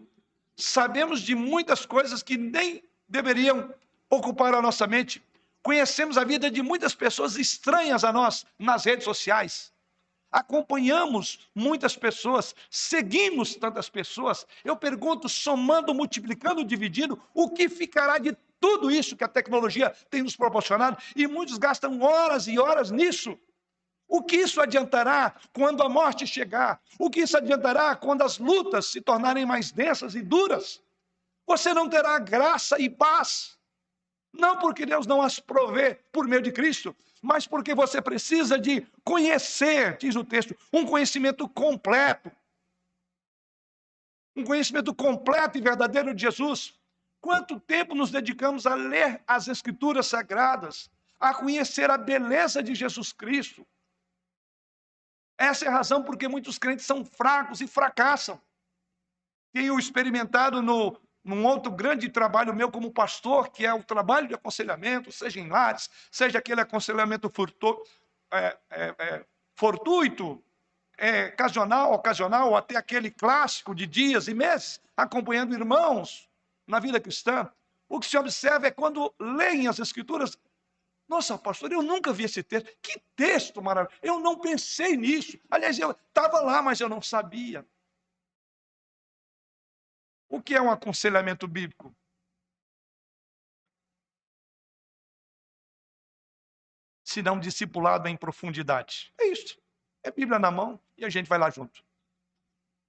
Sabemos 0.57 1.21
de 1.21 1.33
muitas 1.33 1.85
coisas 1.85 2.21
que 2.21 2.37
nem 2.37 2.83
deveriam 3.07 3.73
ocupar 4.09 4.53
a 4.53 4.61
nossa 4.61 4.85
mente. 4.85 5.23
Conhecemos 5.63 6.17
a 6.17 6.25
vida 6.25 6.51
de 6.51 6.61
muitas 6.61 6.93
pessoas 6.93 7.37
estranhas 7.37 8.03
a 8.03 8.11
nós 8.11 8.45
nas 8.59 8.83
redes 8.83 9.05
sociais 9.05 9.71
acompanhamos 10.37 11.39
muitas 11.55 11.97
pessoas, 11.97 12.55
seguimos 12.69 13.55
tantas 13.55 13.89
pessoas. 13.89 14.45
Eu 14.63 14.75
pergunto, 14.75 15.27
somando, 15.27 15.93
multiplicando, 15.93 16.63
dividindo, 16.63 17.19
o 17.33 17.49
que 17.49 17.67
ficará 17.67 18.17
de 18.19 18.37
tudo 18.59 18.91
isso 18.91 19.15
que 19.15 19.23
a 19.23 19.27
tecnologia 19.27 19.89
tem 20.09 20.21
nos 20.21 20.35
proporcionado? 20.35 20.97
E 21.15 21.27
muitos 21.27 21.57
gastam 21.57 22.01
horas 22.01 22.47
e 22.47 22.59
horas 22.59 22.91
nisso. 22.91 23.37
O 24.07 24.23
que 24.23 24.37
isso 24.37 24.61
adiantará 24.61 25.35
quando 25.51 25.83
a 25.83 25.89
morte 25.89 26.25
chegar? 26.25 26.79
O 26.97 27.09
que 27.09 27.21
isso 27.21 27.35
adiantará 27.35 27.95
quando 27.95 28.21
as 28.21 28.37
lutas 28.37 28.85
se 28.85 29.01
tornarem 29.01 29.45
mais 29.45 29.71
densas 29.71 30.15
e 30.15 30.21
duras? 30.21 30.81
Você 31.45 31.73
não 31.73 31.89
terá 31.89 32.17
graça 32.19 32.79
e 32.79 32.89
paz. 32.89 33.57
Não 34.31 34.57
porque 34.57 34.85
Deus 34.85 35.07
não 35.07 35.21
as 35.21 35.39
provê 35.39 35.95
por 36.11 36.27
meio 36.27 36.41
de 36.41 36.51
Cristo, 36.51 36.95
mas 37.21 37.47
porque 37.47 37.73
você 37.73 38.01
precisa 38.01 38.59
de 38.59 38.85
conhecer, 39.03 39.97
diz 39.97 40.15
o 40.15 40.23
texto, 40.23 40.55
um 40.71 40.85
conhecimento 40.85 41.47
completo. 41.49 42.31
Um 44.35 44.43
conhecimento 44.43 44.93
completo 44.93 45.57
e 45.57 45.61
verdadeiro 45.61 46.13
de 46.13 46.21
Jesus. 46.21 46.77
Quanto 47.19 47.59
tempo 47.59 47.95
nos 47.95 48.11
dedicamos 48.11 48.67
a 48.67 48.75
ler 48.75 49.21
as 49.25 49.47
Escrituras 49.47 50.07
Sagradas, 50.07 50.89
a 51.19 51.33
conhecer 51.33 51.89
a 51.89 51.97
beleza 51.97 52.61
de 52.61 52.75
Jesus 52.75 53.11
Cristo? 53.11 53.65
Essa 55.37 55.65
é 55.65 55.67
a 55.67 55.71
razão 55.71 56.03
porque 56.03 56.27
muitos 56.27 56.57
crentes 56.57 56.85
são 56.85 57.03
fracos 57.03 57.61
e 57.61 57.67
fracassam. 57.67 58.41
Tenho 59.51 59.79
experimentado 59.79 60.61
no, 60.61 60.99
num 61.27 61.45
outro 61.45 61.69
grande 61.71 62.07
trabalho 62.07 62.55
meu 62.55 62.71
como 62.71 62.89
pastor, 62.89 63.49
que 63.49 63.65
é 63.65 63.73
o 63.73 63.83
trabalho 63.83 64.29
de 64.29 64.33
aconselhamento, 64.33 65.11
seja 65.11 65.39
em 65.41 65.49
lares, 65.49 65.89
seja 66.09 66.39
aquele 66.39 66.61
aconselhamento 66.61 67.29
furto, 67.29 67.83
é, 68.31 68.57
é, 68.69 68.95
é, 68.97 69.25
fortuito, 69.53 70.41
é, 70.97 71.25
ocasional, 71.25 71.91
ocasional, 71.91 72.49
ou 72.49 72.55
até 72.55 72.77
aquele 72.77 73.11
clássico 73.11 73.75
de 73.75 73.85
dias 73.85 74.29
e 74.29 74.33
meses, 74.33 74.81
acompanhando 74.95 75.53
irmãos 75.53 76.29
na 76.65 76.79
vida 76.79 76.99
cristã. 76.99 77.51
O 77.89 77.99
que 77.99 78.07
se 78.07 78.17
observa 78.17 78.67
é 78.67 78.71
quando 78.71 79.13
leem 79.19 79.67
as 79.67 79.79
Escrituras. 79.79 80.37
Nossa, 81.09 81.37
pastor, 81.37 81.71
eu 81.71 81.81
nunca 81.81 82.11
vi 82.13 82.23
esse 82.23 82.41
texto. 82.41 82.69
Que 82.81 83.01
texto 83.15 83.61
maravilhoso. 83.61 83.99
Eu 84.01 84.19
não 84.19 84.39
pensei 84.39 84.95
nisso. 84.95 85.37
Aliás, 85.49 85.77
eu 85.77 85.91
estava 85.91 86.39
lá, 86.41 86.61
mas 86.61 86.79
eu 86.79 86.89
não 86.89 87.01
sabia. 87.01 87.65
O 90.29 90.41
que 90.41 90.55
é 90.55 90.61
um 90.61 90.71
aconselhamento 90.71 91.47
bíblico? 91.47 91.95
Se 97.03 97.21
não 97.21 97.39
discipulado 97.39 98.07
em 98.07 98.17
profundidade. 98.17 99.13
É 99.17 99.27
isso. 99.27 99.57
É 100.03 100.11
Bíblia 100.11 100.37
na 100.37 100.51
mão 100.51 100.79
e 100.97 101.05
a 101.05 101.09
gente 101.09 101.27
vai 101.27 101.39
lá 101.39 101.49
junto. 101.49 101.83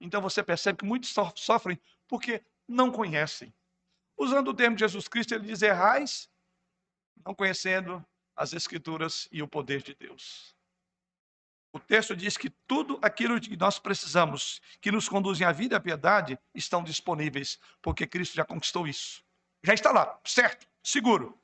Então 0.01 0.20
você 0.20 0.43
percebe 0.43 0.78
que 0.78 0.84
muitos 0.84 1.14
sofrem 1.36 1.80
porque 2.07 2.45
não 2.66 2.91
conhecem. 2.91 3.55
Usando 4.16 4.49
o 4.49 4.55
termo 4.55 4.76
de 4.76 4.80
Jesus 4.80 5.07
Cristo, 5.07 5.34
ele 5.34 5.47
diz: 5.47 5.62
errais, 5.62 6.28
não 7.24 7.34
conhecendo 7.34 8.05
as 8.34 8.53
Escrituras 8.53 9.28
e 9.30 9.43
o 9.43 9.49
poder 9.49 9.82
de 9.82 9.95
Deus. 9.95 10.58
O 11.73 11.79
texto 11.79 12.16
diz 12.16 12.37
que 12.37 12.49
tudo 12.49 12.99
aquilo 13.03 13.39
que 13.41 13.57
nós 13.57 13.79
precisamos, 13.79 14.61
que 14.81 14.91
nos 14.91 15.09
conduzem 15.09 15.47
à 15.47 15.53
vida 15.53 15.75
e 15.75 15.77
à 15.77 15.81
piedade, 15.81 16.39
estão 16.55 16.83
disponíveis, 16.83 17.59
porque 17.83 18.07
Cristo 18.07 18.35
já 18.35 18.45
conquistou 18.45 18.87
isso. 18.87 19.23
Já 19.62 19.75
está 19.75 19.93
lá, 19.93 20.19
certo, 20.25 20.66
seguro. 20.83 21.39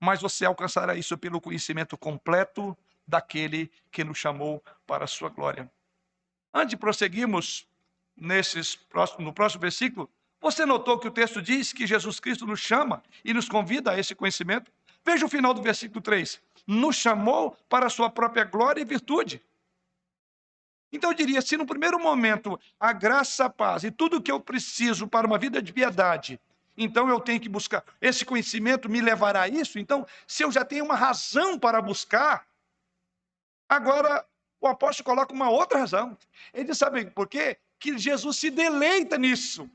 Mas 0.00 0.20
você 0.20 0.44
alcançará 0.44 0.94
isso 0.96 1.16
pelo 1.16 1.40
conhecimento 1.40 1.96
completo 1.96 2.76
daquele 3.06 3.70
que 3.92 4.02
nos 4.02 4.18
chamou 4.18 4.62
para 4.86 5.04
a 5.04 5.08
sua 5.08 5.28
glória. 5.28 5.70
Antes 6.52 6.70
de 6.70 6.76
prosseguirmos, 6.76 7.66
nesses 8.16 8.78
no 9.18 9.32
próximo 9.32 9.60
versículo, 9.60 10.10
você 10.40 10.66
notou 10.66 10.98
que 10.98 11.08
o 11.08 11.10
texto 11.10 11.40
diz 11.40 11.72
que 11.72 11.86
Jesus 11.86 12.20
Cristo 12.20 12.46
nos 12.46 12.60
chama 12.60 13.02
e 13.24 13.32
nos 13.32 13.48
convida 13.48 13.92
a 13.92 13.98
esse 13.98 14.14
conhecimento? 14.14 14.70
Veja 15.04 15.24
o 15.26 15.28
final 15.28 15.54
do 15.54 15.62
versículo 15.62 16.00
3. 16.00 16.40
Nos 16.66 16.96
chamou 16.96 17.56
para 17.68 17.86
a 17.86 17.90
sua 17.90 18.08
própria 18.08 18.44
glória 18.44 18.80
e 18.80 18.84
virtude. 18.84 19.42
Então 20.92 21.10
eu 21.10 21.16
diria, 21.16 21.42
se 21.42 21.56
no 21.56 21.66
primeiro 21.66 21.98
momento 21.98 22.58
a 22.78 22.92
graça, 22.92 23.46
a 23.46 23.50
paz 23.50 23.82
e 23.82 23.90
tudo 23.90 24.18
o 24.18 24.22
que 24.22 24.30
eu 24.30 24.40
preciso 24.40 25.08
para 25.08 25.26
uma 25.26 25.38
vida 25.38 25.60
de 25.60 25.72
piedade, 25.72 26.40
então 26.76 27.08
eu 27.08 27.20
tenho 27.20 27.40
que 27.40 27.48
buscar. 27.48 27.84
Esse 28.00 28.24
conhecimento 28.24 28.88
me 28.88 29.00
levará 29.00 29.42
a 29.42 29.48
isso. 29.48 29.78
Então, 29.78 30.06
se 30.26 30.42
eu 30.42 30.50
já 30.50 30.64
tenho 30.64 30.84
uma 30.84 30.94
razão 30.94 31.58
para 31.58 31.82
buscar, 31.82 32.46
agora 33.68 34.24
o 34.60 34.66
apóstolo 34.66 35.04
coloca 35.04 35.32
uma 35.32 35.50
outra 35.50 35.80
razão. 35.80 36.16
Ele 36.52 36.64
diz, 36.64 36.78
sabe 36.78 37.06
por 37.06 37.28
quê? 37.28 37.58
Que 37.78 37.98
Jesus 37.98 38.38
se 38.38 38.50
deleita 38.50 39.18
nisso. 39.18 39.68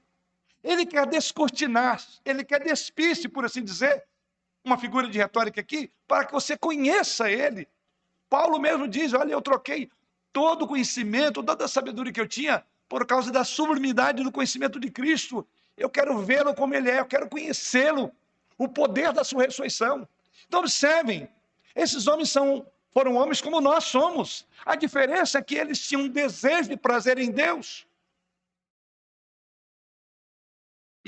Ele 0.63 0.85
quer 0.85 1.05
descortinar, 1.05 2.03
ele 2.25 2.43
quer 2.43 2.63
despir 2.63 3.29
por 3.29 3.45
assim 3.45 3.63
dizer, 3.63 4.03
uma 4.69 4.77
figura 4.77 5.07
de 5.07 5.17
retórica 5.17 5.59
aqui, 5.59 5.91
para 6.07 6.25
que 6.25 6.31
você 6.31 6.57
conheça 6.57 7.29
ele. 7.29 7.67
Paulo 8.29 8.59
mesmo 8.59 8.87
diz: 8.87 9.13
Olha, 9.13 9.33
eu 9.33 9.41
troquei 9.41 9.89
todo 10.31 10.63
o 10.63 10.67
conhecimento, 10.67 11.43
toda 11.43 11.65
a 11.65 11.67
sabedoria 11.67 12.13
que 12.13 12.21
eu 12.21 12.27
tinha, 12.27 12.63
por 12.87 13.05
causa 13.05 13.31
da 13.31 13.43
sublimidade 13.43 14.23
do 14.23 14.31
conhecimento 14.31 14.79
de 14.79 14.89
Cristo. 14.91 15.45
Eu 15.75 15.89
quero 15.89 16.17
vê-lo 16.19 16.53
como 16.53 16.75
ele 16.75 16.89
é, 16.89 16.99
eu 16.99 17.05
quero 17.05 17.27
conhecê-lo, 17.27 18.11
o 18.57 18.67
poder 18.67 19.11
da 19.11 19.23
sua 19.23 19.43
ressurreição. 19.43 20.07
Então, 20.47 20.59
observem: 20.59 21.27
esses 21.75 22.05
homens 22.05 22.29
são, 22.29 22.65
foram 22.93 23.15
homens 23.15 23.41
como 23.41 23.59
nós 23.59 23.85
somos. 23.85 24.47
A 24.65 24.75
diferença 24.75 25.39
é 25.39 25.41
que 25.41 25.55
eles 25.55 25.79
tinham 25.79 26.03
um 26.03 26.09
desejo 26.09 26.69
de 26.69 26.77
prazer 26.77 27.17
em 27.17 27.31
Deus. 27.31 27.87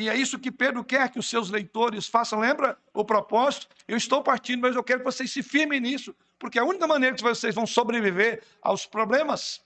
E 0.01 0.09
é 0.09 0.15
isso 0.15 0.39
que 0.39 0.51
Pedro 0.51 0.83
quer 0.83 1.09
que 1.09 1.19
os 1.19 1.29
seus 1.29 1.51
leitores 1.51 2.07
façam. 2.07 2.39
Lembra 2.39 2.75
o 2.91 3.05
propósito? 3.05 3.67
Eu 3.87 3.95
estou 3.95 4.23
partindo, 4.23 4.61
mas 4.61 4.75
eu 4.75 4.83
quero 4.83 5.01
que 5.01 5.05
vocês 5.05 5.31
se 5.31 5.43
firmem 5.43 5.79
nisso, 5.79 6.15
porque 6.39 6.57
é 6.57 6.61
a 6.63 6.65
única 6.65 6.87
maneira 6.87 7.15
que 7.15 7.21
vocês 7.21 7.53
vão 7.53 7.67
sobreviver 7.67 8.41
aos 8.63 8.83
problemas. 8.83 9.61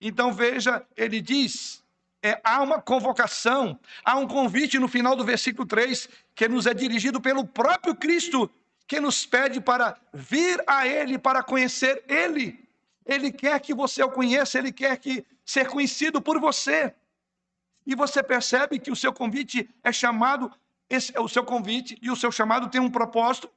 Então 0.00 0.32
veja, 0.32 0.82
ele 0.96 1.20
diz: 1.20 1.84
é, 2.22 2.40
há 2.42 2.62
uma 2.62 2.80
convocação, 2.80 3.78
há 4.02 4.16
um 4.16 4.26
convite 4.26 4.78
no 4.78 4.88
final 4.88 5.14
do 5.14 5.22
versículo 5.22 5.66
3 5.66 6.08
que 6.34 6.48
nos 6.48 6.64
é 6.64 6.72
dirigido 6.72 7.20
pelo 7.20 7.46
próprio 7.46 7.94
Cristo, 7.94 8.50
que 8.86 8.98
nos 8.98 9.26
pede 9.26 9.60
para 9.60 9.94
vir 10.14 10.62
a 10.66 10.88
Ele, 10.88 11.18
para 11.18 11.42
conhecer 11.42 12.02
Ele. 12.08 12.66
Ele 13.04 13.30
quer 13.30 13.60
que 13.60 13.74
você 13.74 14.02
o 14.02 14.10
conheça, 14.10 14.58
ele 14.58 14.72
quer 14.72 14.96
que 14.96 15.24
ser 15.44 15.68
conhecido 15.68 16.20
por 16.20 16.40
você. 16.40 16.92
E 17.86 17.94
você 17.94 18.22
percebe 18.22 18.78
que 18.80 18.90
o 18.90 18.96
seu 18.96 19.12
convite 19.12 19.70
é 19.82 19.92
chamado, 19.92 20.52
esse 20.90 21.16
o 21.18 21.28
seu 21.28 21.44
convite 21.44 21.96
e 22.02 22.10
o 22.10 22.16
seu 22.16 22.32
chamado 22.32 22.68
tem 22.68 22.80
um 22.80 22.90
propósito. 22.90 23.48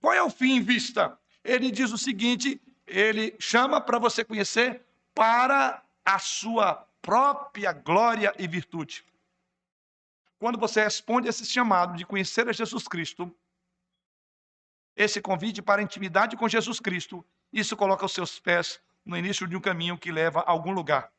Qual 0.00 0.12
é 0.12 0.22
o 0.22 0.30
fim 0.30 0.56
em 0.56 0.62
vista? 0.62 1.16
Ele 1.44 1.70
diz 1.70 1.92
o 1.92 1.98
seguinte: 1.98 2.60
ele 2.86 3.36
chama 3.38 3.80
para 3.80 3.98
você 3.98 4.24
conhecer 4.24 4.82
para 5.14 5.82
a 6.04 6.18
sua 6.18 6.74
própria 7.00 7.72
glória 7.72 8.34
e 8.38 8.46
virtude. 8.48 9.04
Quando 10.38 10.58
você 10.58 10.82
responde 10.82 11.28
a 11.28 11.30
esse 11.30 11.44
chamado 11.44 11.96
de 11.96 12.04
conhecer 12.04 12.48
a 12.48 12.52
Jesus 12.52 12.86
Cristo, 12.86 13.34
esse 14.96 15.20
convite 15.20 15.62
para 15.62 15.80
a 15.80 15.84
intimidade 15.84 16.36
com 16.36 16.48
Jesus 16.48 16.80
Cristo, 16.80 17.24
isso 17.52 17.76
coloca 17.76 18.04
os 18.04 18.12
seus 18.12 18.40
pés 18.40 18.80
no 19.04 19.16
início 19.16 19.46
de 19.46 19.56
um 19.56 19.60
caminho 19.60 19.96
que 19.96 20.10
leva 20.10 20.40
a 20.40 20.50
algum 20.50 20.72
lugar. 20.72 21.12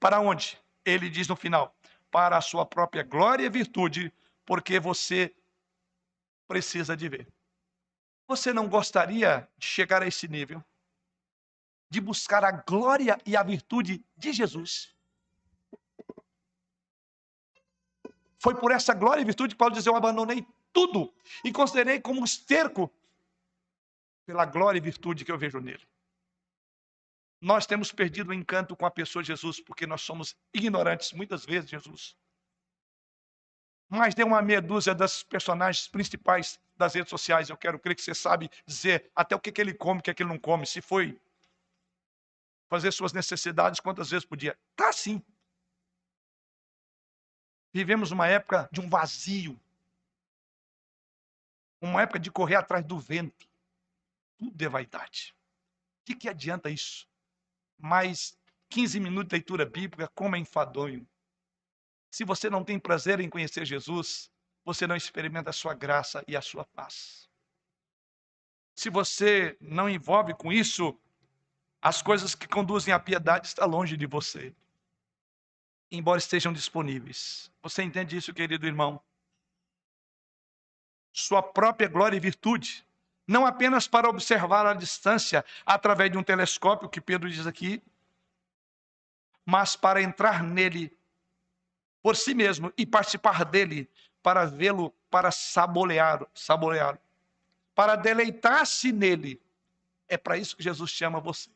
Para 0.00 0.20
onde? 0.20 0.58
Ele 0.84 1.08
diz 1.08 1.28
no 1.28 1.36
final: 1.36 1.74
para 2.10 2.36
a 2.36 2.40
sua 2.40 2.64
própria 2.64 3.02
glória 3.02 3.44
e 3.44 3.50
virtude, 3.50 4.12
porque 4.44 4.80
você 4.80 5.34
precisa 6.46 6.96
de 6.96 7.08
ver. 7.08 7.28
Você 8.26 8.52
não 8.52 8.68
gostaria 8.68 9.48
de 9.56 9.66
chegar 9.66 10.02
a 10.02 10.06
esse 10.06 10.28
nível? 10.28 10.64
De 11.90 12.00
buscar 12.00 12.44
a 12.44 12.50
glória 12.50 13.18
e 13.24 13.36
a 13.36 13.42
virtude 13.42 14.04
de 14.16 14.32
Jesus? 14.32 14.94
Foi 18.38 18.54
por 18.54 18.70
essa 18.70 18.94
glória 18.94 19.20
e 19.20 19.24
virtude 19.24 19.54
que 19.54 19.58
Paulo 19.58 19.74
diz: 19.74 19.86
Eu 19.86 19.96
abandonei 19.96 20.46
tudo 20.72 21.12
e 21.44 21.52
considerei 21.52 22.00
como 22.00 22.20
um 22.20 22.24
esterco 22.24 22.90
pela 24.24 24.44
glória 24.44 24.78
e 24.78 24.82
virtude 24.82 25.24
que 25.24 25.32
eu 25.32 25.38
vejo 25.38 25.58
nele. 25.58 25.86
Nós 27.40 27.66
temos 27.66 27.92
perdido 27.92 28.30
o 28.30 28.34
encanto 28.34 28.74
com 28.74 28.84
a 28.84 28.90
pessoa 28.90 29.22
de 29.22 29.28
Jesus 29.28 29.60
porque 29.60 29.86
nós 29.86 30.00
somos 30.00 30.36
ignorantes 30.52 31.12
muitas 31.12 31.44
vezes, 31.44 31.70
Jesus. 31.70 32.16
Mas 33.88 34.14
dê 34.14 34.22
uma 34.22 34.42
meia 34.42 34.60
dúzia 34.60 34.94
das 34.94 35.22
personagens 35.22 35.88
principais 35.88 36.60
das 36.76 36.94
redes 36.94 37.10
sociais. 37.10 37.48
Eu 37.48 37.56
quero 37.56 37.78
crer 37.78 37.94
que 37.94 38.02
você 38.02 38.14
sabe 38.14 38.50
dizer 38.66 39.10
até 39.14 39.34
o 39.34 39.40
que, 39.40 39.50
que 39.50 39.60
ele 39.60 39.72
come, 39.72 40.00
o 40.00 40.02
que, 40.02 40.12
que 40.12 40.22
ele 40.22 40.30
não 40.30 40.38
come. 40.38 40.66
Se 40.66 40.80
foi 40.80 41.18
fazer 42.68 42.92
suas 42.92 43.12
necessidades, 43.12 43.80
quantas 43.80 44.10
vezes 44.10 44.26
podia. 44.26 44.58
Tá 44.76 44.90
assim. 44.90 45.22
Vivemos 47.72 48.10
uma 48.10 48.26
época 48.26 48.68
de 48.70 48.80
um 48.80 48.88
vazio. 48.90 49.58
Uma 51.80 52.02
época 52.02 52.18
de 52.18 52.30
correr 52.30 52.56
atrás 52.56 52.84
do 52.84 52.98
vento. 52.98 53.48
Tudo 54.36 54.62
é 54.62 54.68
vaidade. 54.68 55.34
O 56.02 56.04
que, 56.04 56.14
que 56.14 56.28
adianta 56.28 56.68
isso? 56.68 57.08
Mais 57.78 58.36
15 58.68 59.00
minutos 59.00 59.28
de 59.28 59.36
leitura 59.36 59.64
bíblica, 59.64 60.08
como 60.14 60.36
é 60.36 60.38
enfadonho. 60.38 61.06
Se 62.10 62.24
você 62.24 62.50
não 62.50 62.64
tem 62.64 62.78
prazer 62.78 63.20
em 63.20 63.28
conhecer 63.28 63.64
Jesus, 63.64 64.30
você 64.64 64.86
não 64.86 64.96
experimenta 64.96 65.50
a 65.50 65.52
sua 65.52 65.74
graça 65.74 66.24
e 66.26 66.36
a 66.36 66.42
sua 66.42 66.64
paz. 66.64 67.28
Se 68.74 68.90
você 68.90 69.56
não 69.60 69.88
envolve 69.88 70.34
com 70.34 70.52
isso, 70.52 70.98
as 71.80 72.02
coisas 72.02 72.34
que 72.34 72.48
conduzem 72.48 72.92
à 72.92 72.98
piedade 72.98 73.46
estão 73.46 73.66
longe 73.66 73.96
de 73.96 74.06
você, 74.06 74.54
embora 75.90 76.18
estejam 76.18 76.52
disponíveis. 76.52 77.50
Você 77.62 77.82
entende 77.82 78.16
isso, 78.16 78.34
querido 78.34 78.66
irmão? 78.66 79.00
Sua 81.12 81.42
própria 81.42 81.88
glória 81.88 82.16
e 82.16 82.20
virtude 82.20 82.86
não 83.28 83.44
apenas 83.44 83.86
para 83.86 84.08
observar 84.08 84.64
a 84.64 84.72
distância 84.72 85.44
através 85.66 86.10
de 86.10 86.16
um 86.16 86.22
telescópio, 86.22 86.88
que 86.88 86.98
Pedro 86.98 87.28
diz 87.28 87.46
aqui, 87.46 87.82
mas 89.44 89.76
para 89.76 90.00
entrar 90.00 90.42
nele 90.42 90.90
por 92.02 92.16
si 92.16 92.32
mesmo 92.34 92.72
e 92.76 92.86
participar 92.86 93.44
dele, 93.44 93.86
para 94.22 94.46
vê-lo, 94.46 94.90
para 95.10 95.30
saborear, 95.30 96.26
para 97.74 97.96
deleitar-se 97.96 98.92
nele. 98.92 99.38
É 100.08 100.16
para 100.16 100.38
isso 100.38 100.56
que 100.56 100.62
Jesus 100.62 100.90
chama 100.90 101.20
você. 101.20 101.50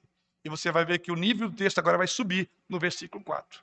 E 0.45 0.51
você 0.51 0.71
vai 0.71 0.85
ver 0.85 0.99
que 0.99 1.11
o 1.11 1.17
nível 1.17 1.49
do 1.49 1.57
texto 1.57 1.79
agora 1.79 1.97
vai 1.97 2.07
subir 2.07 2.51
no 2.69 2.79
versículo 2.79 3.25
4. 3.25 3.63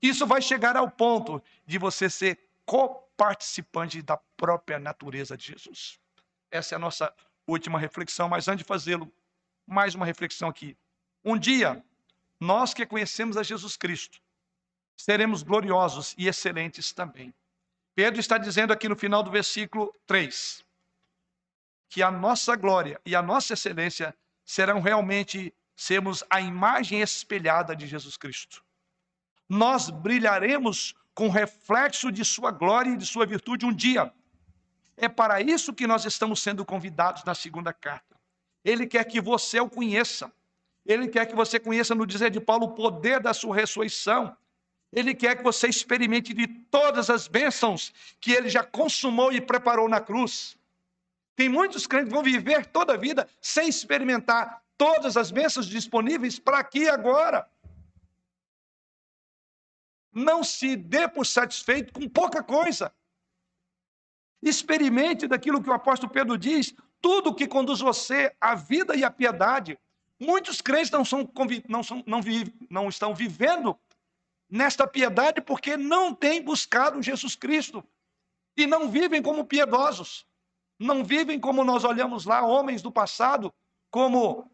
Isso 0.00 0.26
vai 0.26 0.40
chegar 0.40 0.76
ao 0.76 0.88
ponto 0.88 1.42
de 1.66 1.76
você 1.76 2.08
ser 2.08 2.38
coparticipante 2.64 4.00
da 4.00 4.16
própria 4.36 4.78
natureza 4.78 5.36
de 5.36 5.46
Jesus. 5.46 5.98
Essa 6.50 6.74
é 6.74 6.76
a 6.76 6.78
nossa 6.78 7.12
última 7.48 7.78
reflexão, 7.78 8.28
mas 8.28 8.46
antes 8.46 8.58
de 8.58 8.68
fazê-lo, 8.68 9.12
mais 9.66 9.94
uma 9.94 10.06
reflexão 10.06 10.48
aqui. 10.48 10.76
Um 11.24 11.36
dia, 11.36 11.82
nós 12.38 12.72
que 12.72 12.86
conhecemos 12.86 13.36
a 13.36 13.42
Jesus 13.42 13.76
Cristo, 13.76 14.20
seremos 14.96 15.42
gloriosos 15.42 16.14
e 16.16 16.28
excelentes 16.28 16.92
também. 16.92 17.34
Pedro 17.94 18.20
está 18.20 18.38
dizendo 18.38 18.72
aqui 18.72 18.88
no 18.88 18.96
final 18.96 19.22
do 19.22 19.30
versículo 19.30 19.92
3 20.06 20.64
que 21.88 22.02
a 22.02 22.10
nossa 22.10 22.54
glória 22.54 23.00
e 23.04 23.16
a 23.16 23.22
nossa 23.22 23.54
excelência 23.54 24.14
serão 24.44 24.80
realmente 24.80 25.54
sermos 25.74 26.22
a 26.28 26.40
imagem 26.40 27.00
espelhada 27.00 27.74
de 27.74 27.86
Jesus 27.86 28.16
Cristo. 28.16 28.62
Nós 29.48 29.88
brilharemos 29.88 30.94
com 31.14 31.28
reflexo 31.28 32.12
de 32.12 32.24
sua 32.24 32.50
glória 32.50 32.90
e 32.90 32.96
de 32.96 33.06
sua 33.06 33.24
virtude 33.24 33.64
um 33.64 33.72
dia. 33.72 34.12
É 35.00 35.08
para 35.08 35.40
isso 35.40 35.72
que 35.72 35.86
nós 35.86 36.04
estamos 36.04 36.42
sendo 36.42 36.64
convidados 36.64 37.22
na 37.24 37.34
segunda 37.34 37.72
carta. 37.72 38.16
Ele 38.64 38.86
quer 38.86 39.04
que 39.04 39.20
você 39.20 39.60
o 39.60 39.70
conheça. 39.70 40.30
Ele 40.84 41.06
quer 41.06 41.26
que 41.26 41.36
você 41.36 41.60
conheça, 41.60 41.94
no 41.94 42.06
dizer 42.06 42.30
de 42.30 42.40
Paulo, 42.40 42.66
o 42.66 42.74
poder 42.74 43.20
da 43.20 43.32
sua 43.32 43.54
ressurreição. 43.54 44.36
Ele 44.92 45.14
quer 45.14 45.36
que 45.36 45.42
você 45.42 45.68
experimente 45.68 46.34
de 46.34 46.48
todas 46.48 47.10
as 47.10 47.28
bênçãos 47.28 47.92
que 48.20 48.32
ele 48.32 48.48
já 48.48 48.64
consumou 48.64 49.32
e 49.32 49.40
preparou 49.40 49.88
na 49.88 50.00
cruz. 50.00 50.56
Tem 51.36 51.48
muitos 51.48 51.86
crentes 51.86 52.08
que 52.08 52.14
vão 52.14 52.22
viver 52.22 52.66
toda 52.66 52.94
a 52.94 52.96
vida 52.96 53.28
sem 53.40 53.68
experimentar 53.68 54.62
todas 54.76 55.16
as 55.16 55.30
bênçãos 55.30 55.66
disponíveis 55.66 56.38
para 56.38 56.58
aqui 56.58 56.88
agora. 56.88 57.48
Não 60.12 60.42
se 60.42 60.74
dê 60.74 61.06
por 61.06 61.24
satisfeito 61.24 61.92
com 61.92 62.08
pouca 62.08 62.42
coisa. 62.42 62.92
Experimente 64.42 65.26
daquilo 65.26 65.62
que 65.62 65.70
o 65.70 65.72
apóstolo 65.72 66.12
Pedro 66.12 66.38
diz, 66.38 66.74
tudo 67.00 67.34
que 67.34 67.46
conduz 67.46 67.80
você 67.80 68.34
à 68.40 68.54
vida 68.54 68.94
e 68.94 69.04
à 69.04 69.10
piedade. 69.10 69.78
Muitos 70.20 70.60
crentes 70.60 70.90
não, 70.90 71.04
são, 71.04 71.28
não, 71.68 71.82
são, 71.82 72.02
não, 72.06 72.20
não 72.70 72.88
estão 72.88 73.14
vivendo 73.14 73.78
nesta 74.50 74.86
piedade 74.86 75.40
porque 75.40 75.76
não 75.76 76.14
têm 76.14 76.42
buscado 76.42 77.02
Jesus 77.02 77.36
Cristo 77.36 77.84
e 78.56 78.66
não 78.66 78.88
vivem 78.88 79.22
como 79.22 79.44
piedosos. 79.44 80.26
Não 80.78 81.04
vivem 81.04 81.40
como 81.40 81.64
nós 81.64 81.84
olhamos 81.84 82.24
lá, 82.24 82.44
homens 82.44 82.82
do 82.82 82.90
passado, 82.90 83.52
como 83.90 84.50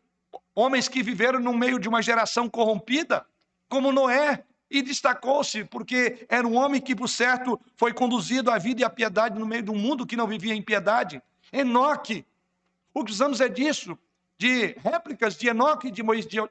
homens 0.54 0.88
que 0.88 1.02
viveram 1.02 1.38
no 1.38 1.52
meio 1.52 1.78
de 1.78 1.88
uma 1.88 2.02
geração 2.02 2.48
corrompida, 2.48 3.26
como 3.68 3.92
Noé, 3.92 4.44
e 4.74 4.82
destacou-se 4.82 5.64
porque 5.64 6.26
era 6.28 6.46
um 6.46 6.56
homem 6.56 6.80
que, 6.80 6.96
por 6.96 7.08
certo, 7.08 7.60
foi 7.76 7.94
conduzido 7.94 8.50
à 8.50 8.58
vida 8.58 8.80
e 8.80 8.84
à 8.84 8.90
piedade 8.90 9.38
no 9.38 9.46
meio 9.46 9.62
de 9.62 9.70
um 9.70 9.78
mundo 9.78 10.04
que 10.04 10.16
não 10.16 10.26
vivia 10.26 10.52
em 10.52 10.60
piedade. 10.60 11.22
Enoque, 11.52 12.26
o 12.92 13.04
que 13.04 13.12
usamos 13.12 13.40
é 13.40 13.48
disso, 13.48 13.96
de 14.36 14.72
réplicas 14.78 15.36
de 15.36 15.46
Enoque, 15.46 15.92
de, 15.92 16.02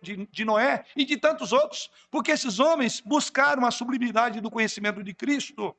de, 0.02 0.26
de 0.26 0.46
Noé 0.46 0.86
e 0.96 1.04
de 1.04 1.18
tantos 1.18 1.52
outros, 1.52 1.92
porque 2.10 2.32
esses 2.32 2.60
homens 2.60 3.02
buscaram 3.02 3.66
a 3.66 3.72
sublimidade 3.72 4.40
do 4.40 4.50
conhecimento 4.50 5.04
de 5.04 5.14
Cristo. 5.14 5.76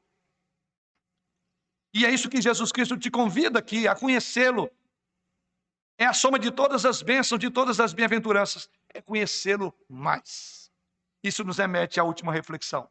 E 1.94 2.04
é 2.04 2.10
isso 2.10 2.28
que 2.28 2.42
Jesus 2.42 2.70
Cristo 2.70 2.98
te 2.98 3.10
convida 3.10 3.58
aqui, 3.58 3.88
a 3.88 3.94
conhecê-lo. 3.94 4.70
É 5.96 6.04
a 6.04 6.12
soma 6.12 6.38
de 6.38 6.50
todas 6.50 6.84
as 6.84 7.00
bênçãos, 7.00 7.40
de 7.40 7.48
todas 7.48 7.80
as 7.80 7.94
bem-aventuranças. 7.94 8.68
É 8.92 9.00
conhecê-lo 9.00 9.72
mais. 9.88 10.63
Isso 11.24 11.42
nos 11.42 11.56
remete 11.56 11.98
à 11.98 12.04
última 12.04 12.30
reflexão. 12.30 12.86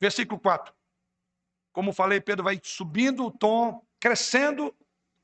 Versículo 0.00 0.40
4. 0.40 0.74
Como 1.72 1.92
falei, 1.92 2.20
Pedro 2.20 2.42
vai 2.42 2.60
subindo 2.64 3.26
o 3.26 3.30
tom, 3.30 3.86
crescendo. 4.00 4.74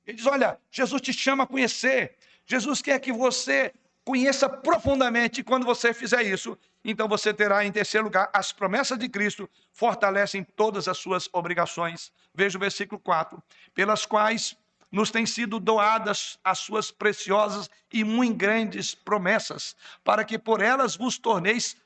Ele 0.06 0.16
diz: 0.16 0.26
Olha, 0.26 0.60
Jesus 0.70 1.02
te 1.02 1.12
chama 1.12 1.42
a 1.42 1.46
conhecer. 1.46 2.16
Jesus 2.44 2.80
quer 2.80 3.00
que 3.00 3.12
você 3.12 3.74
conheça 4.04 4.48
profundamente. 4.48 5.40
E 5.40 5.44
quando 5.44 5.66
você 5.66 5.92
fizer 5.92 6.22
isso, 6.22 6.56
então 6.84 7.08
você 7.08 7.34
terá, 7.34 7.64
em 7.64 7.72
terceiro 7.72 8.04
lugar, 8.04 8.30
as 8.32 8.52
promessas 8.52 8.96
de 8.96 9.08
Cristo 9.08 9.50
fortalecem 9.72 10.44
todas 10.44 10.86
as 10.86 10.98
suas 10.98 11.28
obrigações. 11.32 12.12
Veja 12.32 12.56
o 12.56 12.60
versículo 12.60 13.00
4: 13.00 13.42
pelas 13.74 14.06
quais 14.06 14.56
nos 14.96 15.10
têm 15.10 15.26
sido 15.26 15.60
doadas 15.60 16.38
as 16.42 16.60
suas 16.60 16.90
preciosas 16.90 17.68
e 17.92 18.02
muito 18.02 18.34
grandes 18.34 18.94
promessas, 18.94 19.76
para 20.02 20.24
que 20.24 20.38
por 20.38 20.62
elas 20.62 20.96
vos 20.96 21.18
torneis 21.18 21.76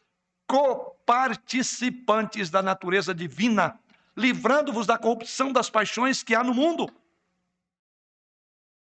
coparticipantes 0.46 2.50
da 2.50 2.62
natureza 2.62 3.12
divina, 3.12 3.76
livrando-vos 4.16 4.86
da 4.86 4.96
corrupção 4.96 5.52
das 5.52 5.68
paixões 5.68 6.22
que 6.22 6.36
há 6.36 6.44
no 6.44 6.54
mundo. 6.54 6.88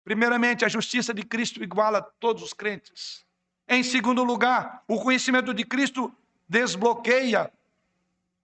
Primeiramente, 0.04 0.64
a 0.64 0.68
justiça 0.68 1.12
de 1.12 1.24
Cristo 1.24 1.60
iguala 1.60 2.00
todos 2.00 2.44
os 2.44 2.52
crentes. 2.52 3.26
Em 3.66 3.82
segundo 3.82 4.22
lugar, 4.22 4.84
o 4.86 5.00
conhecimento 5.00 5.52
de 5.52 5.64
Cristo 5.64 6.16
desbloqueia 6.48 7.52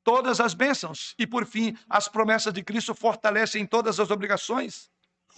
todas 0.03 0.41
as 0.41 0.53
bênçãos. 0.53 1.15
E 1.17 1.29
por 1.29 1.47
fim, 1.47 1.79
as 1.89 2.09
promessas 2.09 2.53
de 2.53 2.65
Cristo 2.65 2.93
fortalecem 2.93 3.65
todas 3.65 4.01
as 4.01 4.11
obrigações. 4.11 4.91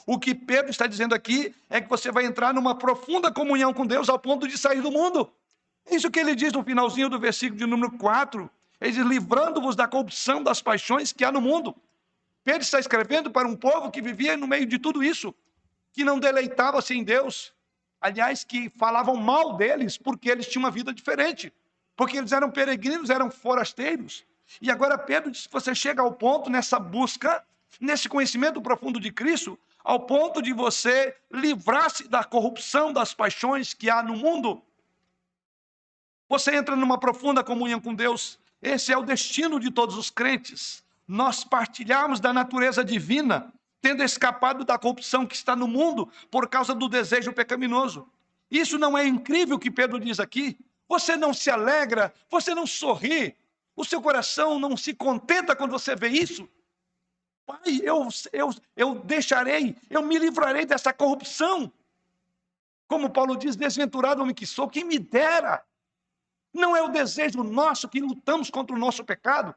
O 0.07 0.19
que 0.19 0.35
Pedro 0.35 0.71
está 0.71 0.87
dizendo 0.87 1.15
aqui 1.15 1.55
é 1.69 1.81
que 1.81 1.89
você 1.89 2.11
vai 2.11 2.25
entrar 2.25 2.55
numa 2.55 2.75
profunda 2.75 3.33
comunhão 3.33 3.73
com 3.75 3.87
Deus 3.87 4.09
ao 4.09 4.19
ponto 4.19 4.47
de 4.47 4.57
sair 4.57 4.81
do 4.81 4.91
mundo. 4.91 5.31
Isso 5.91 6.11
que 6.11 6.19
ele 6.19 6.35
diz 6.35 6.53
no 6.53 6.63
finalzinho 6.63 7.09
do 7.09 7.19
versículo 7.19 7.59
de 7.59 7.67
número 7.67 7.93
4. 7.99 8.51
Ele 8.81 8.93
diz: 8.93 9.05
livrando-vos 9.05 9.75
da 9.75 9.89
corrupção 9.89 10.43
das 10.43 10.63
paixões 10.63 11.13
que 11.13 11.25
há 11.25 11.33
no 11.33 11.41
mundo. 11.41 11.75
Pedro 12.45 12.63
está 12.63 12.79
escrevendo 12.79 13.31
para 13.31 13.47
um 13.47 13.57
povo 13.57 13.91
que 13.91 14.01
vivia 14.01 14.37
no 14.37 14.47
meio 14.47 14.67
de 14.67 14.79
tudo 14.79 15.03
isso, 15.03 15.35
que 15.93 16.05
não 16.05 16.19
deleitava-se 16.19 16.95
em 16.95 17.05
Deus, 17.05 17.53
aliás, 18.01 18.45
que 18.45 18.71
falavam 18.71 19.17
mal 19.17 19.57
deles 19.57 19.99
porque 19.99 20.31
eles 20.31 20.47
tinham 20.47 20.65
uma 20.65 20.71
vida 20.71 20.93
diferente, 20.93 21.53
porque 21.97 22.17
eles 22.17 22.33
eram 22.33 22.51
peregrinos, 22.51 23.11
eram 23.11 23.31
forasteiros. 23.31 24.25
E 24.63 24.71
agora 24.71 24.97
Pedro 24.97 25.31
diz: 25.31 25.49
você 25.51 25.75
chega 25.75 26.01
ao 26.01 26.13
ponto 26.13 26.49
nessa 26.49 26.79
busca, 26.79 27.45
nesse 27.81 28.09
conhecimento 28.09 28.63
profundo 28.63 28.99
de 28.99 29.13
Cristo, 29.13 29.59
ao 29.85 30.01
ponto 30.01 30.43
de 30.43 30.53
você 30.53 31.17
livrar-se 31.31 32.09
da 32.09 32.25
corrupção 32.25 32.93
das 32.93 33.15
paixões 33.15 33.73
que 33.73 33.89
há 33.89 34.03
no 34.03 34.17
mundo. 34.17 34.63
Você 36.29 36.55
entra 36.55 36.77
numa 36.77 36.99
profunda 36.99 37.43
comunhão 37.43 37.81
com 37.81 37.95
Deus. 37.95 38.39
Esse 38.61 38.93
é 38.93 38.99
o 38.99 39.03
destino 39.03 39.59
de 39.59 39.71
todos 39.71 39.97
os 39.97 40.11
crentes. 40.11 40.85
Nós 41.07 41.43
partilhamos 41.43 42.21
da 42.21 42.33
natureza 42.33 42.85
divina 42.85 43.53
tendo 43.81 44.03
escapado 44.03 44.65
da 44.65 44.79
corrupção 44.79 45.27
que 45.27 45.35
está 45.35 45.55
no 45.55 45.69
mundo 45.69 46.11
por 46.31 46.49
causa 46.49 46.75
do 46.75 46.89
desejo 46.89 47.33
pecaminoso. 47.33 48.09
Isso 48.51 48.79
não 48.79 48.97
é 48.97 49.07
incrível 49.07 49.59
que 49.59 49.71
Pedro 49.71 50.01
diz 50.01 50.19
aqui? 50.19 50.59
Você 50.89 51.17
não 51.17 51.33
se 51.33 51.51
alegra, 51.51 52.13
você 52.31 52.55
não 52.55 52.67
sorri, 52.67 53.37
o 53.77 53.85
seu 53.85 54.01
coração 54.01 54.59
não 54.59 54.77
se 54.77 54.95
contenta 54.95 55.55
quando 55.55 55.71
você 55.71 55.95
vê 55.95 56.09
isso? 56.09 56.49
Pai, 57.49 57.81
eu, 57.83 58.07
eu, 58.31 58.51
eu 58.77 58.95
deixarei, 58.97 59.75
eu 59.89 60.03
me 60.03 60.19
livrarei 60.19 60.67
dessa 60.67 60.93
corrupção. 60.93 61.73
Como 62.87 63.09
Paulo 63.09 63.39
diz, 63.39 63.57
desventurado 63.57 64.21
homem 64.21 64.35
que 64.35 64.45
sou, 64.45 64.69
quem 64.69 64.85
me 64.85 64.99
dera. 64.99 65.65
Não 66.53 66.77
é 66.77 66.83
o 66.83 66.89
desejo 66.89 67.43
nosso 67.43 67.89
que 67.89 68.01
lutamos 68.01 68.51
contra 68.51 68.77
o 68.77 68.79
nosso 68.79 69.03
pecado. 69.03 69.55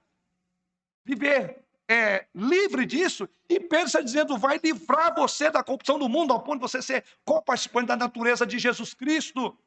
Viver 1.04 1.66
é, 1.90 2.28
livre 2.34 2.86
disso, 2.86 3.28
e 3.50 3.60
Pedro 3.60 3.88
está 3.88 4.00
dizendo, 4.00 4.38
vai 4.38 4.58
livrar 4.64 5.14
você 5.14 5.52
da 5.52 5.62
corrupção 5.62 6.00
do 6.00 6.08
mundo, 6.08 6.32
ao 6.32 6.42
ponto 6.42 6.62
de 6.62 6.72
você 6.72 6.82
ser 6.82 7.04
co-participante 7.26 7.88
da 7.88 7.98
natureza 7.98 8.46
de 8.46 8.58
Jesus 8.58 8.94
Cristo. 8.94 9.58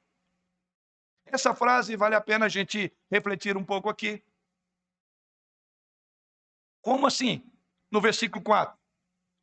Essa 1.27 1.55
frase 1.55 1.95
vale 1.95 2.15
a 2.15 2.23
pena 2.23 2.47
a 2.47 2.49
gente 2.49 2.91
refletir 3.11 3.55
um 3.55 3.65
pouco 3.65 3.91
aqui. 3.91 4.23
Como 6.81 7.07
assim? 7.07 7.51
No 7.95 8.01
versículo 8.01 8.43
4. 8.43 8.77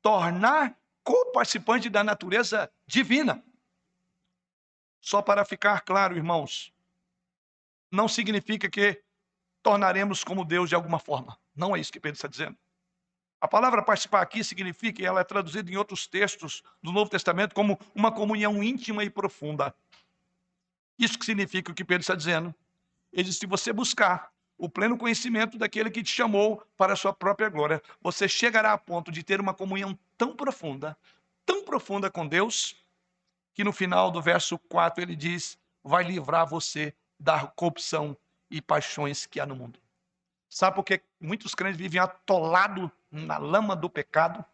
Tornar 0.01 0.77
co-participante 1.05 1.89
da 1.89 2.03
natureza 2.03 2.69
divina. 2.85 3.41
Só 4.99 5.21
para 5.21 5.45
ficar 5.45 5.79
claro, 5.79 6.17
irmãos, 6.17 6.73
não 7.89 8.09
significa 8.09 8.69
que 8.69 9.01
tornaremos 9.63 10.25
como 10.25 10.43
Deus 10.43 10.67
de 10.67 10.75
alguma 10.75 10.99
forma. 10.99 11.39
Não 11.55 11.73
é 11.73 11.79
isso 11.79 11.93
que 11.93 11.99
Pedro 12.01 12.17
está 12.17 12.27
dizendo. 12.27 12.57
A 13.39 13.47
palavra 13.47 13.81
participar 13.81 14.21
aqui 14.21 14.43
significa, 14.43 15.01
e 15.01 15.05
ela 15.05 15.21
é 15.21 15.23
traduzida 15.23 15.71
em 15.71 15.77
outros 15.77 16.05
textos 16.05 16.61
do 16.83 16.91
Novo 16.91 17.09
Testamento, 17.09 17.55
como 17.55 17.79
uma 17.95 18.11
comunhão 18.11 18.61
íntima 18.61 19.01
e 19.05 19.09
profunda. 19.09 19.73
Isso 20.99 21.17
que 21.17 21.23
significa 21.23 21.71
o 21.71 21.73
que 21.73 21.85
Pedro 21.85 22.01
está 22.01 22.15
dizendo. 22.15 22.53
Ele 23.13 23.23
diz: 23.23 23.37
se 23.37 23.45
você 23.45 23.71
buscar 23.71 24.29
o 24.61 24.69
pleno 24.69 24.95
conhecimento 24.95 25.57
daquele 25.57 25.89
que 25.89 26.03
te 26.03 26.11
chamou 26.11 26.63
para 26.77 26.93
a 26.93 26.95
sua 26.95 27.11
própria 27.11 27.49
glória, 27.49 27.81
você 27.99 28.29
chegará 28.29 28.73
a 28.73 28.77
ponto 28.77 29.11
de 29.11 29.23
ter 29.23 29.41
uma 29.41 29.55
comunhão 29.55 29.97
tão 30.15 30.35
profunda, 30.35 30.95
tão 31.43 31.65
profunda 31.65 32.11
com 32.11 32.27
Deus, 32.27 32.75
que 33.55 33.63
no 33.63 33.73
final 33.73 34.11
do 34.11 34.21
verso 34.21 34.59
4 34.59 35.03
ele 35.03 35.15
diz: 35.15 35.57
vai 35.83 36.03
livrar 36.03 36.45
você 36.45 36.93
da 37.19 37.47
corrupção 37.47 38.15
e 38.51 38.61
paixões 38.61 39.25
que 39.25 39.39
há 39.39 39.47
no 39.47 39.55
mundo. 39.55 39.79
Sabe 40.47 40.75
por 40.75 40.83
que 40.83 41.01
muitos 41.19 41.55
crentes 41.55 41.79
vivem 41.79 41.99
atolados 41.99 42.87
na 43.09 43.39
lama 43.39 43.75
do 43.75 43.89
pecado? 43.89 44.45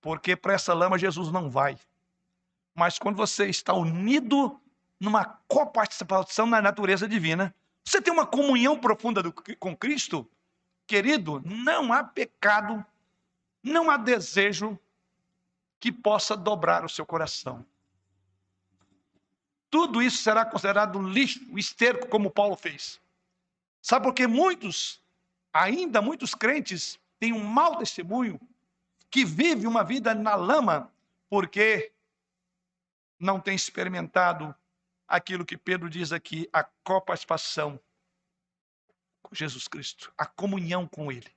Porque 0.00 0.34
para 0.34 0.54
essa 0.54 0.72
lama 0.72 0.98
Jesus 0.98 1.30
não 1.30 1.50
vai. 1.50 1.78
Mas 2.74 2.98
quando 2.98 3.16
você 3.16 3.50
está 3.50 3.74
unido 3.74 4.58
numa 4.98 5.26
coparticipação 5.46 6.46
na 6.46 6.62
natureza 6.62 7.06
divina, 7.06 7.54
você 7.84 8.00
tem 8.00 8.12
uma 8.12 8.26
comunhão 8.26 8.78
profunda 8.78 9.22
do, 9.22 9.32
com 9.32 9.76
Cristo, 9.76 10.28
querido, 10.86 11.42
não 11.44 11.92
há 11.92 12.04
pecado, 12.04 12.84
não 13.62 13.90
há 13.90 13.96
desejo 13.96 14.78
que 15.80 15.90
possa 15.90 16.36
dobrar 16.36 16.84
o 16.84 16.88
seu 16.88 17.04
coração. 17.04 17.64
Tudo 19.68 20.02
isso 20.02 20.22
será 20.22 20.44
considerado 20.44 21.00
lixo, 21.00 21.40
esterco, 21.58 22.06
como 22.08 22.30
Paulo 22.30 22.54
fez. 22.54 23.00
Sabe 23.80 24.04
por 24.04 24.14
que 24.14 24.26
muitos, 24.26 25.02
ainda 25.52 26.00
muitos 26.00 26.34
crentes, 26.34 27.00
têm 27.18 27.32
um 27.32 27.42
mau 27.42 27.78
testemunho, 27.78 28.40
que 29.10 29.24
vive 29.24 29.66
uma 29.66 29.82
vida 29.82 30.14
na 30.14 30.34
lama, 30.34 30.90
porque 31.28 31.92
não 33.18 33.40
tem 33.40 33.54
experimentado 33.54 34.54
aquilo 35.12 35.44
que 35.44 35.58
Pedro 35.58 35.90
diz 35.90 36.10
aqui, 36.10 36.48
a 36.50 36.64
coparticipação 36.64 37.78
com 39.22 39.34
Jesus 39.34 39.68
Cristo, 39.68 40.10
a 40.16 40.24
comunhão 40.24 40.88
com 40.88 41.12
Ele. 41.12 41.30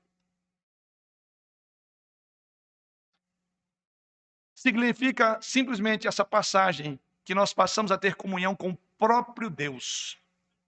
Significa 4.55 5.37
simplesmente 5.41 6.07
essa 6.07 6.23
passagem 6.23 6.97
que 7.25 7.35
nós 7.35 7.53
passamos 7.53 7.91
a 7.91 7.97
ter 7.97 8.15
comunhão 8.15 8.55
com 8.55 8.69
o 8.69 8.77
próprio 8.97 9.49
Deus, 9.49 10.17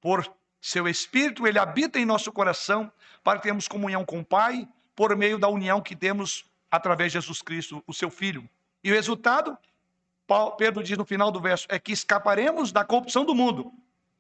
por 0.01 0.29
seu 0.59 0.85
Espírito, 0.85 1.47
ele 1.47 1.57
habita 1.57 1.97
em 1.97 2.05
nosso 2.05 2.29
coração 2.31 2.91
para 3.23 3.39
tenhamos 3.39 3.69
comunhão 3.69 4.03
com 4.03 4.19
o 4.19 4.25
Pai 4.25 4.67
por 4.93 5.15
meio 5.15 5.39
da 5.39 5.47
união 5.47 5.81
que 5.81 5.95
temos 5.95 6.45
através 6.69 7.13
de 7.13 7.19
Jesus 7.19 7.41
Cristo, 7.41 7.81
o 7.87 7.93
seu 7.93 8.09
Filho. 8.09 8.47
E 8.83 8.91
o 8.91 8.93
resultado, 8.93 9.57
Pedro 10.57 10.83
diz 10.83 10.97
no 10.97 11.05
final 11.05 11.31
do 11.31 11.39
verso, 11.39 11.65
é 11.69 11.79
que 11.79 11.91
escaparemos 11.91 12.71
da 12.71 12.83
corrupção 12.83 13.23
do 13.23 13.33
mundo 13.33 13.71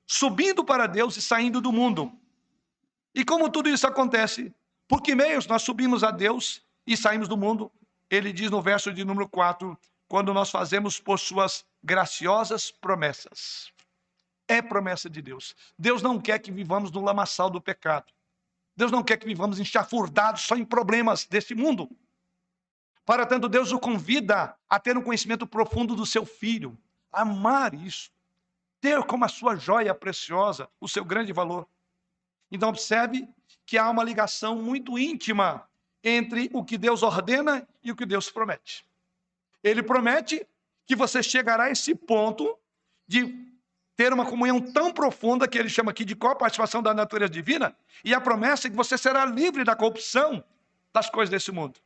subindo 0.07 0.63
para 0.63 0.87
Deus 0.87 1.17
e 1.17 1.21
saindo 1.21 1.59
do 1.59 1.71
mundo. 1.71 2.11
E 3.13 3.25
como 3.25 3.49
tudo 3.49 3.67
isso 3.67 3.85
acontece? 3.85 4.55
Por 4.87 5.01
que 5.01 5.13
meios 5.13 5.45
nós 5.45 5.63
subimos 5.63 6.03
a 6.03 6.09
Deus 6.09 6.61
e 6.85 6.95
saímos 6.95 7.27
do 7.27 7.35
mundo? 7.35 7.69
Ele 8.09 8.31
diz 8.31 8.49
no 8.49 8.61
verso 8.61 8.93
de 8.93 9.03
número 9.03 9.27
4, 9.27 9.77
quando 10.07 10.33
nós 10.33 10.49
fazemos 10.49 10.97
por 10.97 11.19
suas 11.19 11.65
graciosas 11.83 12.71
promessas. 12.71 13.69
É 14.47 14.61
promessa 14.61 15.09
de 15.09 15.21
Deus. 15.21 15.53
Deus 15.77 16.01
não 16.01 16.21
quer 16.21 16.39
que 16.39 16.51
vivamos 16.51 16.89
no 16.89 17.03
lamaçal 17.03 17.49
do 17.49 17.59
pecado. 17.59 18.13
Deus 18.77 18.91
não 18.91 19.03
quer 19.03 19.17
que 19.17 19.25
vivamos 19.25 19.59
enxafurdados 19.59 20.43
só 20.43 20.55
em 20.55 20.63
problemas 20.63 21.25
deste 21.25 21.53
mundo. 21.53 21.89
Para 23.07 23.25
tanto, 23.25 23.47
Deus 23.47 23.71
o 23.71 23.79
convida 23.79 24.53
a 24.69 24.77
ter 24.77 24.97
um 24.97 25.01
conhecimento 25.01 25.47
profundo 25.47 25.95
do 25.95 26.05
seu 26.05 26.25
filho, 26.25 26.77
amar 27.09 27.73
isso, 27.73 28.11
ter 28.81 29.01
como 29.05 29.23
a 29.23 29.29
sua 29.29 29.55
joia 29.55 29.95
preciosa 29.95 30.69
o 30.77 30.89
seu 30.89 31.05
grande 31.05 31.31
valor. 31.31 31.65
Então, 32.51 32.67
observe 32.67 33.25
que 33.65 33.77
há 33.77 33.89
uma 33.89 34.03
ligação 34.03 34.57
muito 34.57 34.99
íntima 34.99 35.65
entre 36.03 36.49
o 36.51 36.65
que 36.65 36.77
Deus 36.77 37.01
ordena 37.01 37.65
e 37.81 37.93
o 37.93 37.95
que 37.95 38.05
Deus 38.05 38.29
promete. 38.29 38.85
Ele 39.63 39.81
promete 39.81 40.45
que 40.85 40.93
você 40.93 41.23
chegará 41.23 41.63
a 41.63 41.71
esse 41.71 41.95
ponto 41.95 42.59
de 43.07 43.33
ter 43.95 44.11
uma 44.11 44.25
comunhão 44.25 44.59
tão 44.59 44.91
profunda 44.91 45.47
que 45.47 45.57
ele 45.57 45.69
chama 45.69 45.91
aqui 45.91 46.03
de 46.03 46.13
coparticipação 46.13 46.83
da 46.83 46.93
natureza 46.93 47.31
divina, 47.31 47.73
e 48.03 48.13
a 48.13 48.19
promessa 48.19 48.67
é 48.67 48.69
que 48.69 48.75
você 48.75 48.97
será 48.97 49.23
livre 49.23 49.63
da 49.63 49.77
corrupção 49.77 50.43
das 50.93 51.09
coisas 51.09 51.29
desse 51.29 51.53
mundo. 51.53 51.79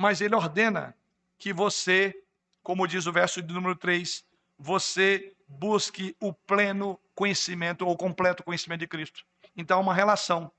Mas 0.00 0.22
ele 0.22 0.34
ordena 0.34 0.96
que 1.36 1.52
você, 1.52 2.24
como 2.62 2.88
diz 2.88 3.04
o 3.04 3.12
verso 3.12 3.42
de 3.42 3.52
número 3.52 3.76
3, 3.76 4.24
você 4.58 5.36
busque 5.46 6.16
o 6.18 6.32
pleno 6.32 6.98
conhecimento 7.14 7.86
ou 7.86 7.94
completo 7.94 8.42
conhecimento 8.42 8.80
de 8.80 8.88
Cristo. 8.88 9.26
Então, 9.54 9.76
há 9.76 9.80
uma 9.82 9.92
relação. 9.92 10.50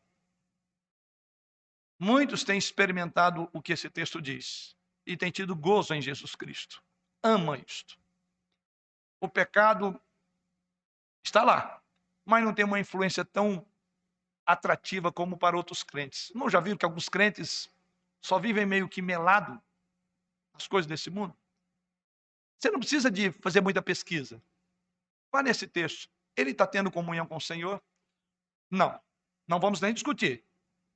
Muitos 1.98 2.44
têm 2.44 2.60
experimentado 2.60 3.50
o 3.52 3.60
que 3.64 3.74
esse 3.74 3.90
texto 3.90 4.22
diz 4.22 4.78
e 5.08 5.18
têm 5.18 5.32
tido 5.32 5.56
gozo 5.56 5.96
em 5.96 6.04
Jesus 6.04 6.36
Cristo. 6.36 6.80
Ama 7.24 7.58
isto. 7.58 7.98
O 9.20 9.28
pecado 9.28 10.00
está 11.26 11.44
lá, 11.44 11.82
mas 12.24 12.44
não 12.44 12.54
tem 12.54 12.64
uma 12.64 12.80
influência 12.80 13.26
tão 13.26 13.66
atrativa 14.46 15.12
como 15.12 15.36
para 15.36 15.58
outros 15.58 15.82
crentes. 15.82 16.32
Não 16.36 16.48
já 16.48 16.60
viram 16.60 16.78
que 16.78 16.86
alguns 16.86 17.10
crentes 17.10 17.72
só 18.22 18.40
vivem 18.40 18.66
meio 18.66 18.88
que 18.88 19.02
melado 19.02 19.62
as 20.54 20.68
coisas 20.68 20.88
desse 20.88 21.10
mundo? 21.10 21.36
Você 22.60 22.70
não 22.70 22.80
precisa 22.80 23.10
de 23.10 23.32
fazer 23.32 23.62
muita 23.62 23.82
pesquisa. 23.82 24.42
Vá 25.32 25.42
nesse 25.42 25.68
texto. 25.68 26.10
Ele 26.36 26.52
está 26.52 26.68
tendo 26.68 26.92
comunhão 26.92 27.26
com 27.26 27.38
o 27.38 27.42
Senhor? 27.42 27.82
Não. 28.70 29.02
Não 29.48 29.60
vamos 29.60 29.82
nem 29.82 29.94
discutir. 29.94 30.44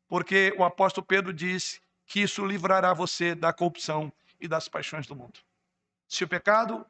Porque 0.07 0.53
o 0.57 0.63
apóstolo 0.63 1.05
Pedro 1.05 1.33
diz 1.33 1.81
que 2.05 2.21
isso 2.21 2.45
livrará 2.45 2.93
você 2.93 3.33
da 3.33 3.51
corrupção 3.51 4.13
e 4.39 4.47
das 4.47 4.67
paixões 4.67 5.07
do 5.07 5.15
mundo. 5.15 5.39
Se 6.07 6.23
o 6.23 6.27
pecado 6.27 6.85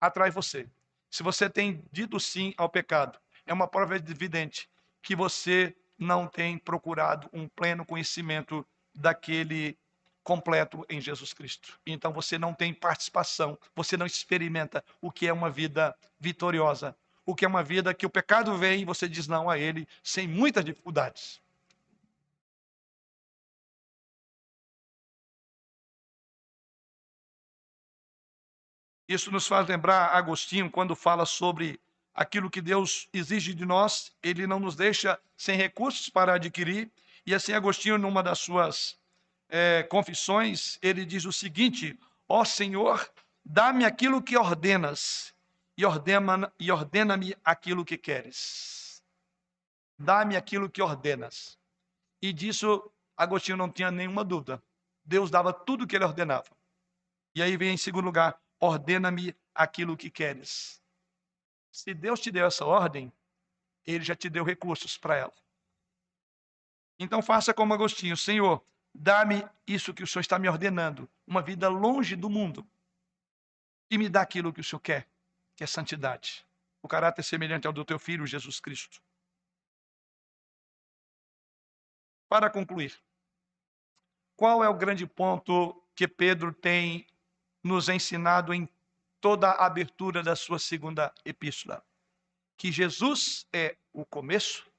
atrai 0.00 0.30
você, 0.30 0.68
se 1.08 1.22
você 1.22 1.48
tem 1.48 1.84
dito 1.92 2.18
sim 2.18 2.52
ao 2.56 2.68
pecado, 2.68 3.18
é 3.46 3.52
uma 3.52 3.68
prova 3.68 3.94
evidente 3.96 4.68
que 5.00 5.14
você 5.14 5.74
não 5.98 6.26
tem 6.26 6.58
procurado 6.58 7.28
um 7.32 7.48
pleno 7.48 7.84
conhecimento 7.84 8.66
daquele 8.94 9.78
completo 10.22 10.84
em 10.88 11.00
Jesus 11.00 11.32
Cristo. 11.32 11.78
Então 11.86 12.12
você 12.12 12.36
não 12.36 12.52
tem 12.52 12.74
participação, 12.74 13.58
você 13.74 13.96
não 13.96 14.06
experimenta 14.06 14.84
o 15.00 15.10
que 15.10 15.28
é 15.28 15.32
uma 15.32 15.48
vida 15.48 15.96
vitoriosa, 16.18 16.96
o 17.24 17.34
que 17.34 17.44
é 17.44 17.48
uma 17.48 17.62
vida 17.62 17.94
que 17.94 18.04
o 18.04 18.10
pecado 18.10 18.56
vem 18.56 18.82
e 18.82 18.84
você 18.84 19.08
diz 19.08 19.28
não 19.28 19.48
a 19.48 19.58
ele 19.58 19.86
sem 20.02 20.26
muitas 20.26 20.64
dificuldades. 20.64 21.40
Isso 29.08 29.30
nos 29.30 29.46
faz 29.46 29.68
lembrar 29.68 30.08
Agostinho 30.08 30.68
quando 30.68 30.96
fala 30.96 31.24
sobre 31.24 31.80
aquilo 32.16 32.50
que 32.50 32.62
Deus 32.62 33.08
exige 33.12 33.52
de 33.52 33.66
nós, 33.66 34.10
ele 34.22 34.46
não 34.46 34.58
nos 34.58 34.74
deixa 34.74 35.20
sem 35.36 35.54
recursos 35.54 36.08
para 36.08 36.34
adquirir. 36.34 36.90
E 37.26 37.34
assim, 37.34 37.52
Agostinho, 37.52 37.98
numa 37.98 38.22
das 38.22 38.38
suas 38.38 38.98
é, 39.50 39.82
Confissões, 39.82 40.78
ele 40.80 41.04
diz 41.04 41.26
o 41.26 41.32
seguinte: 41.32 41.98
Ó 42.26 42.42
Senhor, 42.44 43.06
dá-me 43.44 43.84
aquilo 43.84 44.22
que 44.22 44.36
ordenas 44.36 45.34
e 45.76 45.84
ordena-me 45.84 46.48
e 46.58 46.72
ordena 46.72 47.18
aquilo 47.44 47.84
que 47.84 47.98
queres. 47.98 49.02
Dá-me 49.98 50.36
aquilo 50.36 50.70
que 50.70 50.80
ordenas. 50.80 51.58
E 52.22 52.32
disso 52.32 52.90
Agostinho 53.14 53.58
não 53.58 53.70
tinha 53.70 53.90
nenhuma 53.90 54.24
dúvida. 54.24 54.62
Deus 55.04 55.30
dava 55.30 55.52
tudo 55.52 55.84
o 55.84 55.86
que 55.86 55.96
ele 55.96 56.04
ordenava. 56.04 56.50
E 57.34 57.42
aí 57.42 57.56
vem 57.58 57.74
em 57.74 57.76
segundo 57.76 58.06
lugar: 58.06 58.40
ordena-me 58.58 59.36
aquilo 59.54 59.96
que 59.96 60.08
queres. 60.08 60.80
Se 61.76 61.92
Deus 61.94 62.20
te 62.20 62.30
deu 62.30 62.46
essa 62.46 62.64
ordem, 62.64 63.12
ele 63.84 64.04
já 64.04 64.14
te 64.14 64.28
deu 64.30 64.44
recursos 64.44 64.96
para 64.96 65.16
ela. 65.16 65.34
Então 66.98 67.20
faça 67.20 67.52
como 67.52 67.74
Agostinho, 67.74 68.16
Senhor, 68.16 68.64
Dá-me 68.98 69.46
isso 69.66 69.92
que 69.92 70.02
o 70.02 70.06
Senhor 70.06 70.22
está 70.22 70.38
me 70.38 70.48
ordenando, 70.48 71.08
uma 71.26 71.42
vida 71.42 71.68
longe 71.68 72.16
do 72.16 72.30
mundo. 72.30 72.66
E 73.90 73.98
me 73.98 74.08
dá 74.08 74.22
aquilo 74.22 74.52
que 74.52 74.60
o 74.60 74.64
Senhor 74.64 74.80
quer, 74.80 75.06
que 75.54 75.62
é 75.62 75.66
santidade. 75.66 76.46
O 76.80 76.88
caráter 76.88 77.22
semelhante 77.22 77.66
ao 77.66 77.74
do 77.74 77.84
teu 77.84 77.98
filho 77.98 78.26
Jesus 78.26 78.58
Cristo. 78.58 79.02
Para 82.26 82.48
concluir, 82.48 82.98
qual 84.34 84.64
é 84.64 84.68
o 84.68 84.74
grande 84.74 85.06
ponto 85.06 85.80
que 85.94 86.08
Pedro 86.08 86.52
tem 86.52 87.06
nos 87.62 87.90
ensinado 87.90 88.54
em 88.54 88.66
toda 89.26 89.50
a 89.50 89.66
abertura 89.66 90.22
da 90.22 90.36
sua 90.36 90.56
segunda 90.56 91.12
epístola? 91.24 91.84
Que 92.56 92.70
Jesus 92.70 93.44
é 93.52 93.76
o 93.92 94.06
começo, 94.06 94.70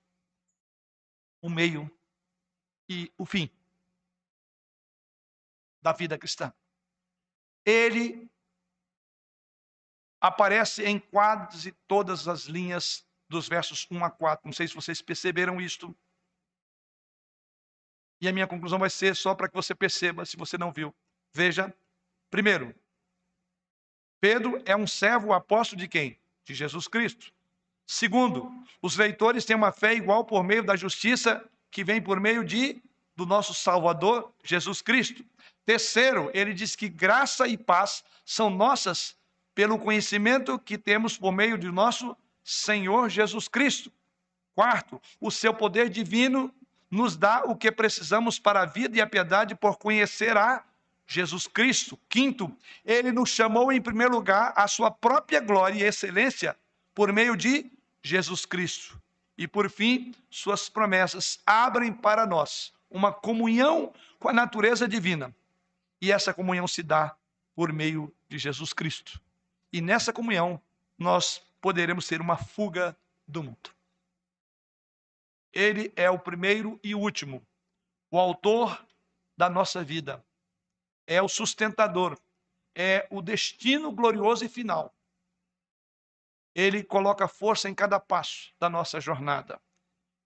o 1.41 1.49
meio 1.49 1.91
e 2.87 3.11
o 3.17 3.25
fim 3.25 3.51
da 5.81 5.91
vida 5.91 6.17
cristã. 6.17 6.53
Ele 7.65 8.31
aparece 10.21 10.85
em 10.85 10.97
quase 10.97 11.73
todas 11.85 12.29
as 12.29 12.43
linhas 12.43 13.05
dos 13.27 13.49
versos 13.49 13.85
1 13.91 14.05
a 14.05 14.09
4. 14.09 14.47
Não 14.47 14.53
sei 14.53 14.65
se 14.65 14.75
vocês 14.75 15.01
perceberam 15.01 15.59
isto. 15.59 15.93
E 18.21 18.29
a 18.29 18.31
minha 18.31 18.47
conclusão 18.47 18.79
vai 18.79 18.89
ser 18.89 19.13
só 19.13 19.35
para 19.35 19.49
que 19.49 19.55
você 19.55 19.75
perceba, 19.75 20.25
se 20.25 20.37
você 20.37 20.57
não 20.57 20.71
viu. 20.71 20.95
Veja, 21.35 21.77
primeiro, 22.29 22.73
Pedro 24.19 24.61
é 24.65 24.75
um 24.75 24.87
servo 24.87 25.33
apóstolo 25.33 25.79
de 25.79 25.87
quem? 25.87 26.17
De 26.43 26.53
Jesus 26.53 26.87
Cristo. 26.87 27.31
Segundo, 27.85 28.51
os 28.81 28.97
leitores 28.97 29.45
têm 29.45 29.55
uma 29.55 29.71
fé 29.71 29.93
igual 29.93 30.25
por 30.25 30.43
meio 30.43 30.63
da 30.63 30.75
justiça 30.75 31.43
que 31.71 31.83
vem 31.83 32.01
por 32.01 32.19
meio 32.19 32.43
de 32.43 32.81
do 33.15 33.25
nosso 33.25 33.53
Salvador 33.53 34.31
Jesus 34.43 34.81
Cristo. 34.81 35.25
Terceiro, 35.65 36.29
ele 36.33 36.53
diz 36.53 36.75
que 36.75 36.87
graça 36.87 37.47
e 37.47 37.57
paz 37.57 38.03
são 38.23 38.49
nossas 38.49 39.15
pelo 39.55 39.79
conhecimento 39.79 40.59
que 40.59 40.77
temos 40.77 41.17
por 41.17 41.31
meio 41.31 41.57
de 41.57 41.71
nosso 41.71 42.15
Senhor 42.43 43.09
Jesus 43.09 43.47
Cristo. 43.47 43.91
Quarto, 44.53 45.01
o 45.19 45.31
seu 45.31 45.53
poder 45.53 45.89
divino 45.89 46.53
nos 46.89 47.17
dá 47.17 47.43
o 47.43 47.55
que 47.55 47.71
precisamos 47.71 48.39
para 48.39 48.61
a 48.61 48.65
vida 48.65 48.97
e 48.97 49.01
a 49.01 49.07
piedade 49.07 49.55
por 49.55 49.77
conhecer 49.77 50.37
a 50.37 50.63
Jesus 51.07 51.47
Cristo. 51.47 51.97
Quinto, 52.09 52.55
ele 52.83 53.11
nos 53.11 53.29
chamou 53.29 53.71
em 53.71 53.81
primeiro 53.81 54.13
lugar 54.13 54.53
à 54.55 54.67
sua 54.67 54.91
própria 54.91 55.39
glória 55.39 55.79
e 55.79 55.83
excelência 55.83 56.55
por 56.93 57.11
meio 57.13 57.35
de 57.35 57.71
Jesus 58.03 58.45
Cristo. 58.45 59.01
E 59.37 59.47
por 59.47 59.69
fim, 59.69 60.13
suas 60.29 60.67
promessas 60.67 61.39
abrem 61.45 61.93
para 61.93 62.25
nós 62.25 62.73
uma 62.89 63.11
comunhão 63.11 63.93
com 64.19 64.29
a 64.29 64.33
natureza 64.33 64.87
divina 64.87 65.33
e 66.01 66.11
essa 66.11 66.33
comunhão 66.33 66.67
se 66.67 66.83
dá 66.83 67.15
por 67.55 67.73
meio 67.73 68.13
de 68.29 68.37
Jesus 68.37 68.73
Cristo. 68.73 69.19
E 69.71 69.81
nessa 69.81 70.13
comunhão 70.13 70.61
nós 70.97 71.41
poderemos 71.61 72.05
ser 72.05 72.21
uma 72.21 72.37
fuga 72.37 72.95
do 73.27 73.43
mundo. 73.43 73.71
Ele 75.51 75.91
é 75.95 76.09
o 76.09 76.19
primeiro 76.19 76.79
e 76.83 76.93
último, 76.93 77.45
o 78.11 78.19
autor 78.19 78.85
da 79.35 79.49
nossa 79.49 79.83
vida, 79.83 80.23
é 81.07 81.21
o 81.21 81.27
sustentador, 81.27 82.19
é 82.75 83.07
o 83.09 83.21
destino 83.21 83.91
glorioso 83.91 84.45
e 84.45 84.49
final. 84.49 84.93
Ele 86.53 86.83
coloca 86.83 87.27
força 87.27 87.69
em 87.69 87.73
cada 87.73 87.99
passo 87.99 88.53
da 88.59 88.69
nossa 88.69 88.99
jornada. 88.99 89.59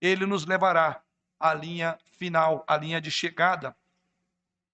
Ele 0.00 0.26
nos 0.26 0.44
levará 0.44 1.02
à 1.38 1.54
linha 1.54 1.98
final, 2.18 2.64
à 2.66 2.76
linha 2.76 3.00
de 3.00 3.10
chegada 3.10 3.76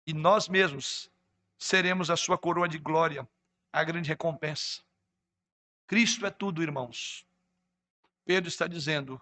e 0.09 0.15
nós 0.15 0.49
mesmos 0.49 1.11
seremos 1.59 2.09
a 2.09 2.17
sua 2.17 2.39
coroa 2.39 2.67
de 2.67 2.79
glória, 2.79 3.29
a 3.71 3.85
grande 3.85 4.09
recompensa. 4.09 4.83
Cristo 5.87 6.25
é 6.25 6.31
tudo, 6.31 6.63
irmãos. 6.63 7.27
Pedro 8.25 8.49
está 8.49 8.67
dizendo: 8.67 9.21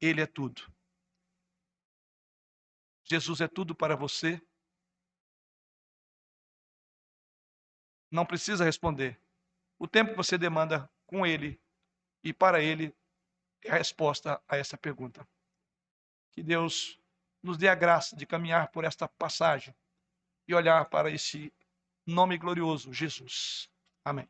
Ele 0.00 0.20
é 0.20 0.26
tudo. 0.26 0.72
Jesus 3.02 3.40
é 3.40 3.48
tudo 3.48 3.74
para 3.74 3.96
você. 3.96 4.40
Não 8.10 8.24
precisa 8.24 8.64
responder. 8.64 9.20
O 9.78 9.86
tempo 9.86 10.10
que 10.10 10.16
você 10.16 10.36
demanda 10.36 10.90
com 11.06 11.26
Ele 11.26 11.60
e 12.22 12.32
para 12.32 12.62
Ele 12.62 12.94
é 13.64 13.72
a 13.72 13.76
resposta 13.76 14.42
a 14.48 14.56
essa 14.56 14.76
pergunta. 14.76 15.26
Que 16.32 16.42
Deus 16.42 16.98
nos 17.42 17.56
dê 17.56 17.68
a 17.68 17.74
graça 17.74 18.16
de 18.16 18.26
caminhar 18.26 18.68
por 18.70 18.84
esta 18.84 19.08
passagem 19.08 19.74
e 20.46 20.54
olhar 20.54 20.86
para 20.86 21.10
esse 21.10 21.52
nome 22.06 22.38
glorioso, 22.38 22.92
Jesus. 22.92 23.68
Amém. 24.04 24.28